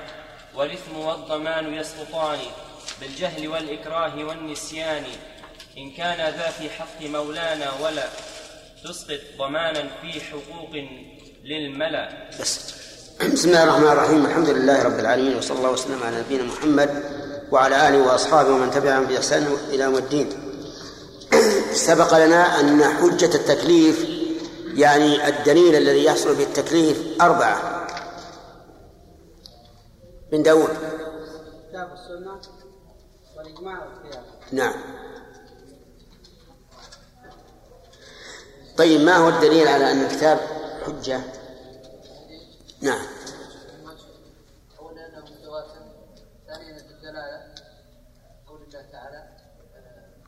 والإثم 0.56 0.98
والضمان 0.98 1.74
يسقطان. 1.74 2.40
بالجهل 3.02 3.48
والإكراه 3.48 4.16
والنسيان. 4.24 5.04
إن 5.78 5.92
كان 5.92 6.34
ذا 6.34 6.50
في 6.50 6.70
حق 6.70 7.02
مولانا 7.02 7.72
ولا. 7.84 8.08
تسقط 8.84 9.20
ضمانا 9.40 9.84
في 10.02 10.22
حقوق 10.22 10.70
للملا. 11.44 12.10
بس. 12.42 12.74
بسم 13.34 13.50
الله 13.50 13.64
الرحمن 13.64 13.88
الرحيم. 13.88 14.26
الحمد 14.26 14.50
لله 14.50 14.84
رب 14.84 15.00
العالمين 15.00 15.38
وصلى 15.38 15.58
الله 15.58 15.72
وسلم 15.72 16.04
على 16.04 16.20
نبينا 16.20 16.44
محمد 16.44 17.04
وعلى 17.52 17.90
آله 17.90 17.98
وأصحابه 17.98 18.50
ومن 18.50 18.72
تبعهم 18.72 19.06
بإحسان 19.06 19.58
إلى 19.70 19.84
يوم 19.84 19.98
الدين. 19.98 20.47
سبق 21.78 22.26
لنا 22.26 22.60
أن 22.60 22.84
حجة 22.84 23.36
التكليف 23.36 24.06
يعني 24.74 25.28
الدليل 25.28 25.76
الذي 25.76 26.04
يحصل 26.04 26.36
به 26.36 26.44
التكليف 26.44 27.22
أربعة. 27.22 27.88
من 30.32 30.44
داود. 30.44 30.70
كتاب 31.70 31.94
السنة 31.94 32.42
والإجماع 33.38 33.86
والقياس. 33.86 34.26
نعم. 34.52 34.74
طيب 38.78 39.02
ما 39.02 39.16
هو 39.16 39.30
الدليل 39.30 39.68
على 39.68 39.92
أن 39.92 40.02
الكتاب 40.02 40.40
حجة؟ 40.86 41.22
نعم. 42.82 43.06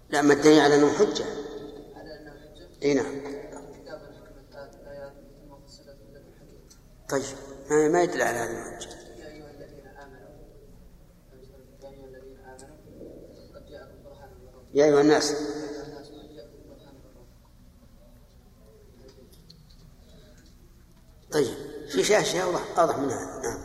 لا 0.10 0.22
ما 0.22 0.34
الدليل 0.34 0.60
على 0.60 0.76
أنه 0.76 0.94
حجة. 0.94 1.26
إي 2.84 2.94
نعم. 2.94 3.22
طيب 7.10 7.23
ما 7.72 8.03
يدل 8.03 8.22
على 8.22 8.38
هذه 8.38 8.52
الحجة. 8.52 8.90
يا 14.73 14.86
أيها 14.86 15.02
الناس. 15.02 15.34
طيب 21.31 21.53
في 21.90 22.03
شيء 22.03 22.19
أشياء 22.22 22.45
اوضح 22.77 22.98
من 22.98 23.10
هذا 23.10 23.41
نعم. 23.44 23.60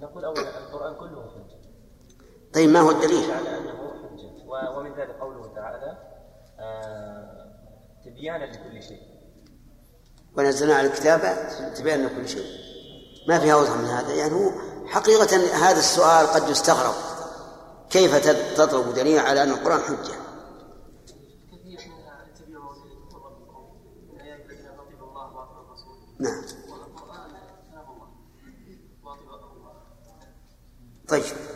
نقول 0.00 0.24
أولا 0.24 0.58
القرآن 0.58 0.94
كله 0.94 1.30
حجة. 1.30 1.58
طيب 2.54 2.70
ما 2.70 2.80
هو 2.80 2.90
الدليل؟ 2.90 3.30
على 3.30 3.58
أنه 3.58 3.81
ومن 4.52 4.94
ذلك 4.94 5.10
قوله 5.20 5.54
تعالى 5.54 5.98
آه، 6.60 7.52
تبيانا 8.04 8.44
لكل 8.44 8.82
شيء. 8.82 9.02
ونزلنا 10.36 10.74
على 10.74 10.86
الكتاب 10.86 11.20
تبيانا 11.74 12.06
لكل 12.06 12.28
شيء. 12.28 12.46
ما 13.28 13.38
فيها 13.38 13.54
أوضح 13.54 13.76
من 13.76 13.84
هذا 13.84 14.14
يعني 14.14 14.32
هو 14.32 14.50
حقيقة 14.86 15.36
هذا 15.68 15.78
السؤال 15.78 16.26
قد 16.26 16.48
يستغرب. 16.48 16.94
كيف 17.90 18.16
تطلب 18.56 18.94
دليل 18.94 19.18
على 19.18 19.42
أن 19.42 19.50
القرآن 19.50 19.80
حجة؟ 19.80 20.22
نعم. 26.20 26.42
طيب. 31.08 31.51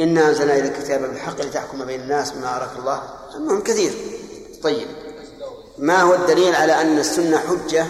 إنا 0.00 0.28
أنزلنا 0.28 0.52
إلى 0.52 0.68
الكتاب 0.68 1.00
بالحق 1.00 1.40
لتحكم 1.40 1.84
بين 1.84 2.00
الناس 2.00 2.30
بما 2.30 2.56
أراك 2.56 2.78
الله. 2.78 3.02
المهم 3.36 3.62
كثير. 3.62 3.92
طيب. 4.62 4.88
ما 5.78 6.02
هو 6.02 6.14
الدليل 6.14 6.54
على 6.54 6.72
أن 6.80 6.98
السنة 6.98 7.38
حجة؟ 7.38 7.86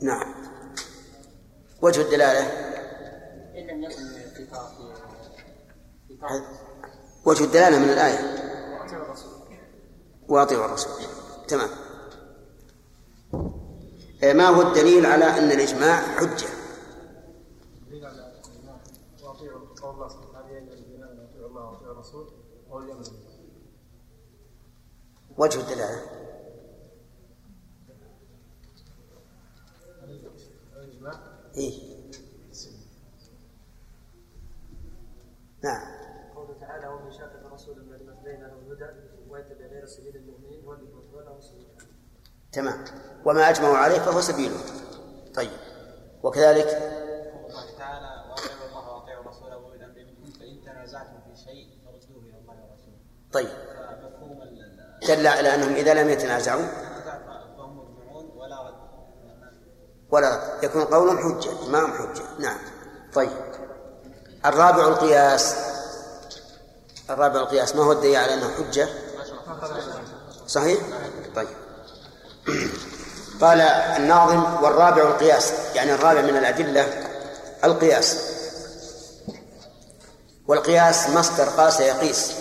نعم. 0.00 0.34
وجه 1.82 2.00
الدلالة؟ 2.00 2.40
إن 3.58 3.66
لم 3.66 3.82
يكن 3.82 4.04
في 4.36 4.46
وجه 7.24 7.44
الدلالة 7.44 7.78
من 7.78 7.88
الآية. 7.88 8.18
وأطيعوا 10.28 10.64
الرسول. 10.64 10.92
تمام. 11.48 11.68
ما 14.22 14.48
هو 14.48 14.62
الدليل 14.62 15.06
على 15.06 15.24
أن 15.24 15.50
الإجماع 15.50 15.96
حجة؟ 16.16 16.46
وجه 25.38 25.60
الدلالة. 25.60 26.22
إيه. 31.56 32.02
نعم. 35.64 36.02
قوله 36.34 36.58
تعالى 36.60 36.88
ومن 36.88 37.10
شاكك 37.12 37.42
الرسول 37.46 37.76
من 37.84 38.14
بين 38.24 38.40
له 38.40 38.58
الهدى 38.58 39.00
ويتبع 39.30 39.66
غير 39.66 39.86
سبيل 39.86 40.16
المؤمنين 40.16 40.64
والذي 40.66 40.92
له 41.14 41.40
سبيل 41.40 41.66
تمام. 42.52 42.84
وما 43.24 43.50
أجمعوا 43.50 43.76
عليه 43.76 43.98
فهو 43.98 44.20
سبيله 44.20 44.56
طيب. 45.34 45.50
وكذلك؟ 46.22 46.66
الله 46.66 47.78
تعالى 47.78 48.24
وأطيعوا 48.30 49.20
الله 49.20 49.74
الأمر 49.74 49.94
منكم 49.96 50.38
فإن 50.38 50.60
تنازعتم 50.64 51.20
في 51.26 51.40
شيء 51.44 51.68
فردوه 51.84 52.22
إلى 52.22 52.38
الله 52.38 52.54
ورسوله. 52.54 52.98
طيب. 53.32 53.48
دل 55.08 55.26
على 55.26 55.54
أنهم 55.54 55.74
إذا 55.74 55.94
لم 55.94 56.08
يتنازعوا 56.08 56.66
فهم 57.56 57.78
مجمعون 57.78 58.30
ولا 58.36 58.62
رد. 58.62 58.74
ولا 60.10 60.58
يكون 60.62 60.84
قولهم 60.84 61.18
حجة 61.18 61.68
ما 61.68 61.84
هم 61.84 61.92
حجة. 61.92 62.22
نعم. 62.38 62.58
طيب. 63.14 63.30
الرابع 64.46 64.88
القياس. 64.88 65.56
الرابع 67.10 67.40
القياس. 67.40 67.76
ما 67.76 67.82
هو 67.82 67.92
الدليل 67.92 68.16
على 68.16 68.34
أنه 68.34 68.48
حجة؟ 68.48 68.88
صحيح؟ 70.46 70.80
طيب. 71.34 71.61
قال 73.42 73.60
الناظم 73.60 74.64
والرابع 74.64 75.02
القياس 75.02 75.52
يعني 75.74 75.94
الرابع 75.94 76.20
من 76.20 76.36
الأدلة 76.36 76.86
القياس. 77.64 78.18
والقياس 80.48 81.08
مصدر 81.10 81.44
قاس 81.44 81.80
يقيس. 81.80 82.32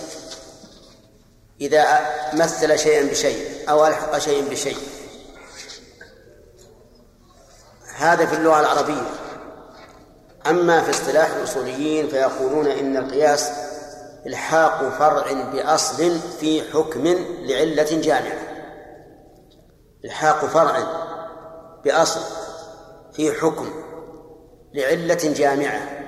إذا 1.61 1.99
مثل 2.33 2.79
شيئا 2.79 3.03
بشيء 3.03 3.69
أو 3.69 3.87
ألحق 3.87 4.17
شيء 4.17 4.49
بشيء. 4.49 4.77
هذا 7.95 8.25
في 8.25 8.35
اللغة 8.35 8.59
العربية. 8.59 9.09
أما 10.47 10.81
في 10.81 10.89
اصطلاح 10.89 11.29
الأصوليين 11.29 12.07
فيقولون 12.07 12.67
إن 12.67 12.97
القياس 12.97 13.49
إلحاق 14.25 14.89
فرع 14.99 15.31
بأصل 15.31 16.19
في 16.39 16.71
حكم 16.73 17.07
لعلة 17.39 18.01
جامعة. 18.01 18.50
إلحاق 20.05 20.45
فرع 20.45 20.83
بأصل 21.83 22.21
في 23.13 23.31
حكم 23.31 23.69
لعلة 24.73 25.33
جامعة. 25.33 26.01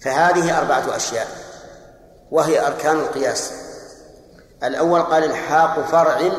فهذه 0.00 0.58
أربعة 0.58 0.96
أشياء 0.96 1.28
وهي 2.30 2.66
أركان 2.66 2.96
القياس. 2.96 3.52
الأول 4.62 5.02
قال 5.02 5.24
إلحاق 5.24 5.80
فرع 5.80 6.32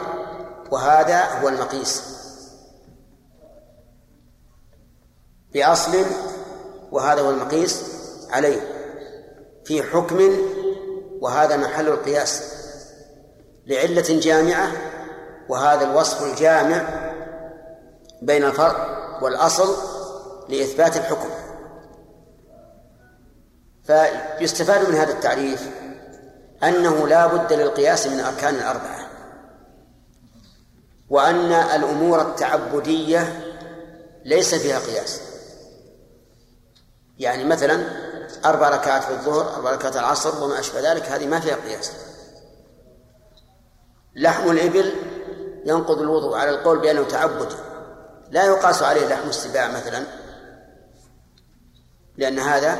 وهذا 0.71 1.23
هو 1.23 1.49
المقيس. 1.49 2.03
بأصل 5.53 6.05
وهذا 6.91 7.21
هو 7.21 7.29
المقيس 7.29 7.83
عليه. 8.29 8.61
في 9.65 9.83
حكم 9.83 10.37
وهذا 11.21 11.57
محل 11.57 11.87
القياس. 11.87 12.43
لعلة 13.67 14.19
جامعة 14.19 14.71
وهذا 15.49 15.83
الوصف 15.83 16.23
الجامع 16.23 17.11
بين 18.21 18.43
الفرع 18.43 19.01
والأصل 19.21 19.75
لإثبات 20.49 20.97
الحكم. 20.97 21.29
فيستفاد 23.83 24.89
من 24.89 24.95
هذا 24.95 25.13
التعريف 25.13 25.69
أنه 26.63 27.07
لا 27.07 27.27
بد 27.27 27.53
للقياس 27.53 28.07
من 28.07 28.19
أركان 28.19 28.55
الأربعة 28.55 29.07
وأن 31.09 31.51
الأمور 31.51 32.21
التعبدية 32.21 33.43
ليس 34.25 34.55
فيها 34.55 34.79
قياس. 34.79 35.21
يعني 37.17 37.43
مثلا 37.45 37.85
أربع 38.45 38.69
ركعات 38.69 39.03
في 39.03 39.11
الظهر 39.11 39.55
أربع 39.55 39.71
ركعات 39.71 39.95
العصر 39.95 40.43
وما 40.43 40.59
أشبه 40.59 40.91
ذلك 40.91 41.03
هذه 41.03 41.27
ما 41.27 41.39
فيها 41.39 41.55
قياس. 41.55 41.91
لحم 44.15 44.51
الإبل 44.51 44.93
ينقض 45.65 46.01
الوضوء 46.01 46.37
على 46.37 46.49
القول 46.49 46.79
بأنه 46.79 47.03
تعبدي 47.03 47.55
لا 48.31 48.45
يقاس 48.45 48.83
عليه 48.83 49.07
لحم 49.07 49.29
السباع 49.29 49.67
مثلا 49.67 50.03
لأن 52.17 52.39
هذا 52.39 52.77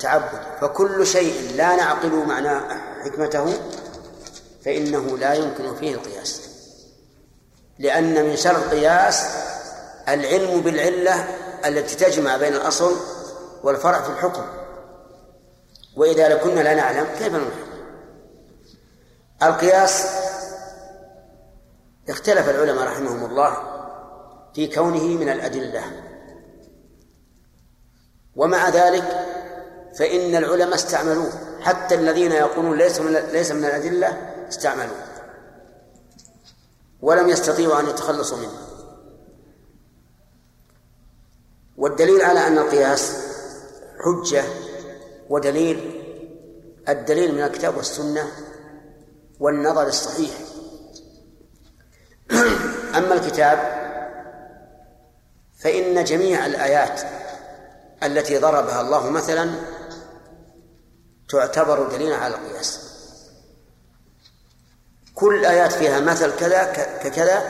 تعبد. 0.00 0.40
فكل 0.60 1.06
شيء 1.06 1.56
لا 1.56 1.76
نعقل 1.76 2.26
معنى 2.26 2.60
حكمته 3.04 3.54
فإنه 4.64 5.18
لا 5.18 5.34
يمكن 5.34 5.74
فيه 5.74 5.94
القياس. 5.94 6.40
لأن 7.78 8.24
من 8.24 8.36
شر 8.36 8.56
القياس 8.56 9.24
العلم 10.08 10.60
بالعلة 10.60 11.28
التي 11.66 11.96
تجمع 11.96 12.36
بين 12.36 12.54
الأصل 12.54 12.96
والفرع 13.62 14.02
في 14.02 14.08
الحكم. 14.08 14.42
وإذا 15.96 16.34
كنا 16.34 16.60
لا 16.60 16.74
نعلم 16.74 17.06
كيف 17.18 17.34
نحكم 17.34 17.70
القياس 19.42 20.06
اختلف 22.08 22.48
العلماء 22.48 22.84
رحمهم 22.84 23.30
الله 23.30 23.56
في 24.54 24.66
كونه 24.66 25.04
من 25.04 25.28
الأدلة. 25.28 25.82
ومع 28.36 28.68
ذلك 28.68 29.26
فإن 29.98 30.36
العلماء 30.36 30.74
استعملوه. 30.74 31.32
حتى 31.60 31.94
الذين 31.94 32.32
يقولون 32.32 32.78
ليس 32.78 33.00
من 33.00 33.12
ليس 33.12 33.52
من 33.52 33.64
الأدلة 33.64 34.08
استعملوه. 34.48 35.04
ولم 37.02 37.28
يستطيعوا 37.28 37.80
أن 37.80 37.86
يتخلصوا 37.86 38.38
منه. 38.38 38.58
والدليل 41.76 42.22
على 42.22 42.46
أن 42.46 42.58
القياس 42.58 43.16
حجة 44.04 44.44
ودليل 45.28 46.02
الدليل 46.88 47.34
من 47.34 47.42
الكتاب 47.42 47.76
والسنة 47.76 48.26
والنظر 49.40 49.86
الصحيح. 49.86 50.30
أما 52.98 53.14
الكتاب 53.14 53.80
فإن 55.58 56.04
جميع 56.04 56.46
الآيات 56.46 57.00
التي 58.02 58.38
ضربها 58.38 58.80
الله 58.80 59.10
مثلا 59.10 59.54
تعتبر 61.28 61.88
دليلا 61.88 62.16
على 62.16 62.34
القياس. 62.34 62.90
كل 65.14 65.34
الآيات 65.34 65.72
فيها 65.72 66.00
مثل 66.00 66.36
كذا 66.36 66.64
ككذا 67.02 67.42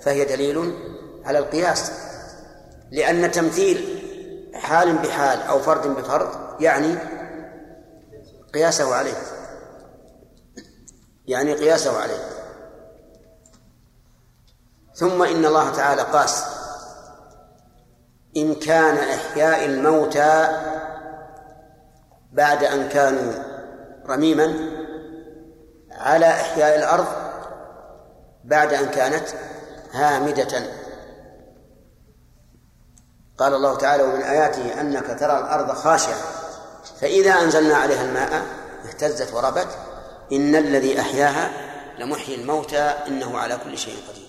فهي 0.00 0.24
دليل 0.24 0.74
على 1.24 1.38
القياس. 1.38 1.92
لأن 2.90 3.30
تمثيل 3.30 4.02
حال 4.54 4.98
بحال 4.98 5.42
أو 5.42 5.58
فرد 5.58 5.86
بفرد 5.86 6.60
يعني 6.60 6.98
قياسه 8.54 8.94
عليه. 8.94 9.16
يعني 11.26 11.54
قياسه 11.54 12.00
عليه. 12.00 12.35
ثم 14.96 15.22
إن 15.22 15.44
الله 15.44 15.70
تعالى 15.70 16.02
قاس 16.02 16.44
إمكان 18.36 18.96
إحياء 18.96 19.64
الموتى 19.64 20.48
بعد 22.32 22.64
أن 22.64 22.88
كانوا 22.88 23.32
رميما 24.08 24.54
على 25.90 26.26
إحياء 26.26 26.78
الأرض 26.78 27.06
بعد 28.44 28.74
أن 28.74 28.88
كانت 28.88 29.28
هامدة. 29.92 30.62
قال 33.38 33.54
الله 33.54 33.76
تعالى 33.76 34.02
ومن 34.02 34.22
آياته 34.22 34.80
أنك 34.80 35.20
ترى 35.20 35.38
الأرض 35.38 35.72
خاشعة 35.72 36.16
فإذا 37.00 37.32
أنزلنا 37.32 37.76
عليها 37.76 38.02
الماء 38.04 38.42
اهتزت 38.88 39.34
وربت 39.34 39.68
إن 40.32 40.56
الذي 40.56 41.00
أحياها 41.00 41.50
لمحيي 41.98 42.34
الموتى 42.34 42.94
إنه 43.06 43.38
على 43.38 43.58
كل 43.64 43.78
شيء 43.78 43.96
قدير. 44.08 44.25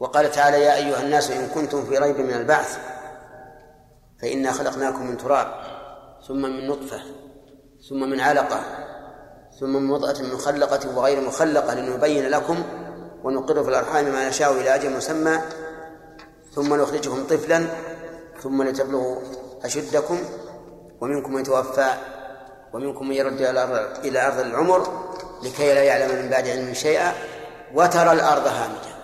وقال 0.00 0.30
تعالى 0.30 0.62
يا 0.62 0.76
أيها 0.76 1.02
الناس 1.02 1.30
إن 1.30 1.48
كنتم 1.48 1.84
في 1.84 1.98
ريب 1.98 2.20
من 2.20 2.34
البعث 2.34 2.78
فإنا 4.22 4.52
خلقناكم 4.52 5.06
من 5.06 5.16
تراب 5.16 5.46
ثم 6.28 6.42
من 6.42 6.66
نطفة 6.68 7.00
ثم 7.88 8.10
من 8.10 8.20
علقة 8.20 8.60
ثم 9.60 9.72
من 9.72 9.86
مضغة 9.86 10.22
مخلقة 10.22 10.96
وغير 10.96 11.20
مخلقة 11.20 11.74
لنبين 11.74 12.28
لكم 12.28 12.62
ونقر 13.24 13.62
في 13.62 13.68
الأرحام 13.68 14.04
ما 14.04 14.28
نشاء 14.28 14.52
إلى 14.52 14.74
أجل 14.74 14.96
مسمى 14.96 15.40
ثم 16.54 16.74
نخرجكم 16.74 17.26
طفلا 17.26 17.66
ثم 18.42 18.62
لتبلغوا 18.62 19.16
أشدكم 19.64 20.18
ومنكم 21.00 21.32
من 21.32 21.40
يتوفى 21.40 21.90
ومنكم 22.72 23.08
من 23.08 23.14
يرد 23.14 23.40
إلى 24.04 24.26
أرض 24.26 24.38
العمر 24.38 25.10
لكي 25.42 25.74
لا 25.74 25.82
يعلم 25.82 26.22
من 26.22 26.30
بعد 26.30 26.48
علم 26.48 26.74
شيئا 26.74 27.12
وترى 27.74 28.12
الأرض 28.12 28.46
هامدة 28.46 28.99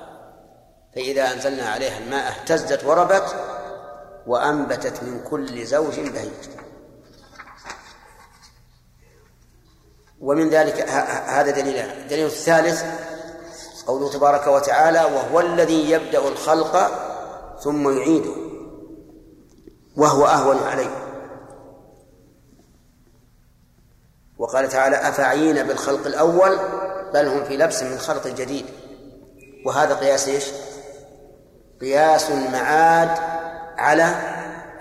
فإذا 0.97 1.33
أنزلنا 1.33 1.69
عليها 1.69 1.99
الماء 1.99 2.29
اهتزت 2.29 2.85
وربت 2.85 3.37
وأنبتت 4.27 5.03
من 5.03 5.25
كل 5.31 5.67
زوج 5.67 6.01
بهيج. 6.01 6.31
ومن 10.21 10.51
ذلك 10.51 10.81
هذا 11.29 11.51
دليل 11.51 11.77
الدليل 11.77 12.27
الثالث 12.27 12.85
قوله 13.87 14.11
تبارك 14.11 14.47
وتعالى 14.47 15.05
وهو 15.05 15.41
الذي 15.41 15.91
يبدأ 15.91 16.29
الخلق 16.29 16.91
ثم 17.61 17.99
يعيده 17.99 18.37
وهو 19.97 20.27
أهون 20.27 20.59
عليه. 20.59 20.91
وقال 24.39 24.69
تعالى 24.69 24.97
أفعين 24.97 25.63
بالخلق 25.67 26.07
الأول؟ 26.07 26.59
بل 27.15 27.27
هم 27.27 27.45
في 27.45 27.57
لبس 27.57 27.83
من 27.83 27.99
خلق 27.99 28.27
جديد. 28.27 28.67
وهذا 29.67 29.95
قياس 29.95 30.29
إيش؟ 30.29 30.45
قياس 31.81 32.31
المعاد 32.31 33.19
على 33.79 34.15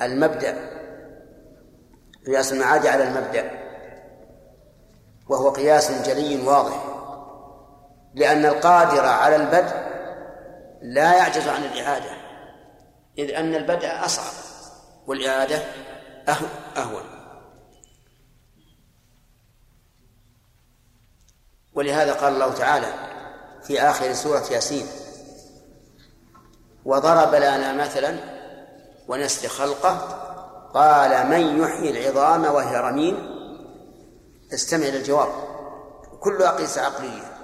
المبدأ. 0.02 0.72
قياس 2.28 2.54
المعاد 2.54 2.88
على 2.88 3.04
المبدأ. 3.04 3.52
وهو 5.30 5.50
قياس 5.50 5.92
جلي 5.92 6.48
واضح. 6.48 6.84
لأن 8.14 8.46
القادر 8.46 9.06
على 9.06 9.36
البدء 9.36 9.76
لا 10.82 11.18
يعجز 11.18 11.48
عن 11.48 11.64
الإعادة. 11.64 12.12
إذ 13.18 13.36
أن 13.36 13.56
البدء 13.56 13.88
أصعب 14.06 14.34
والإعادة 15.08 15.60
أهون. 16.78 17.04
ولهذا 21.74 22.14
قال 22.14 22.34
الله 22.34 22.54
تعالى 22.54 22.94
في 23.64 23.82
آخر 23.82 24.14
سورة 24.14 24.44
ياسين 24.52 24.86
وضرب 26.86 27.36
لنا 27.36 27.74
مثلا 27.74 28.16
ونسل 29.08 29.48
خلقه 29.48 29.98
قال 30.74 31.28
من 31.28 31.62
يحيي 31.62 31.92
العظام 31.92 32.46
وهي 32.46 32.78
رميم؟ 32.78 33.18
استمع 34.54 34.86
للجواب. 34.86 35.30
كلها 36.20 36.52
قيس 36.52 36.78
عقلية. 36.78 37.35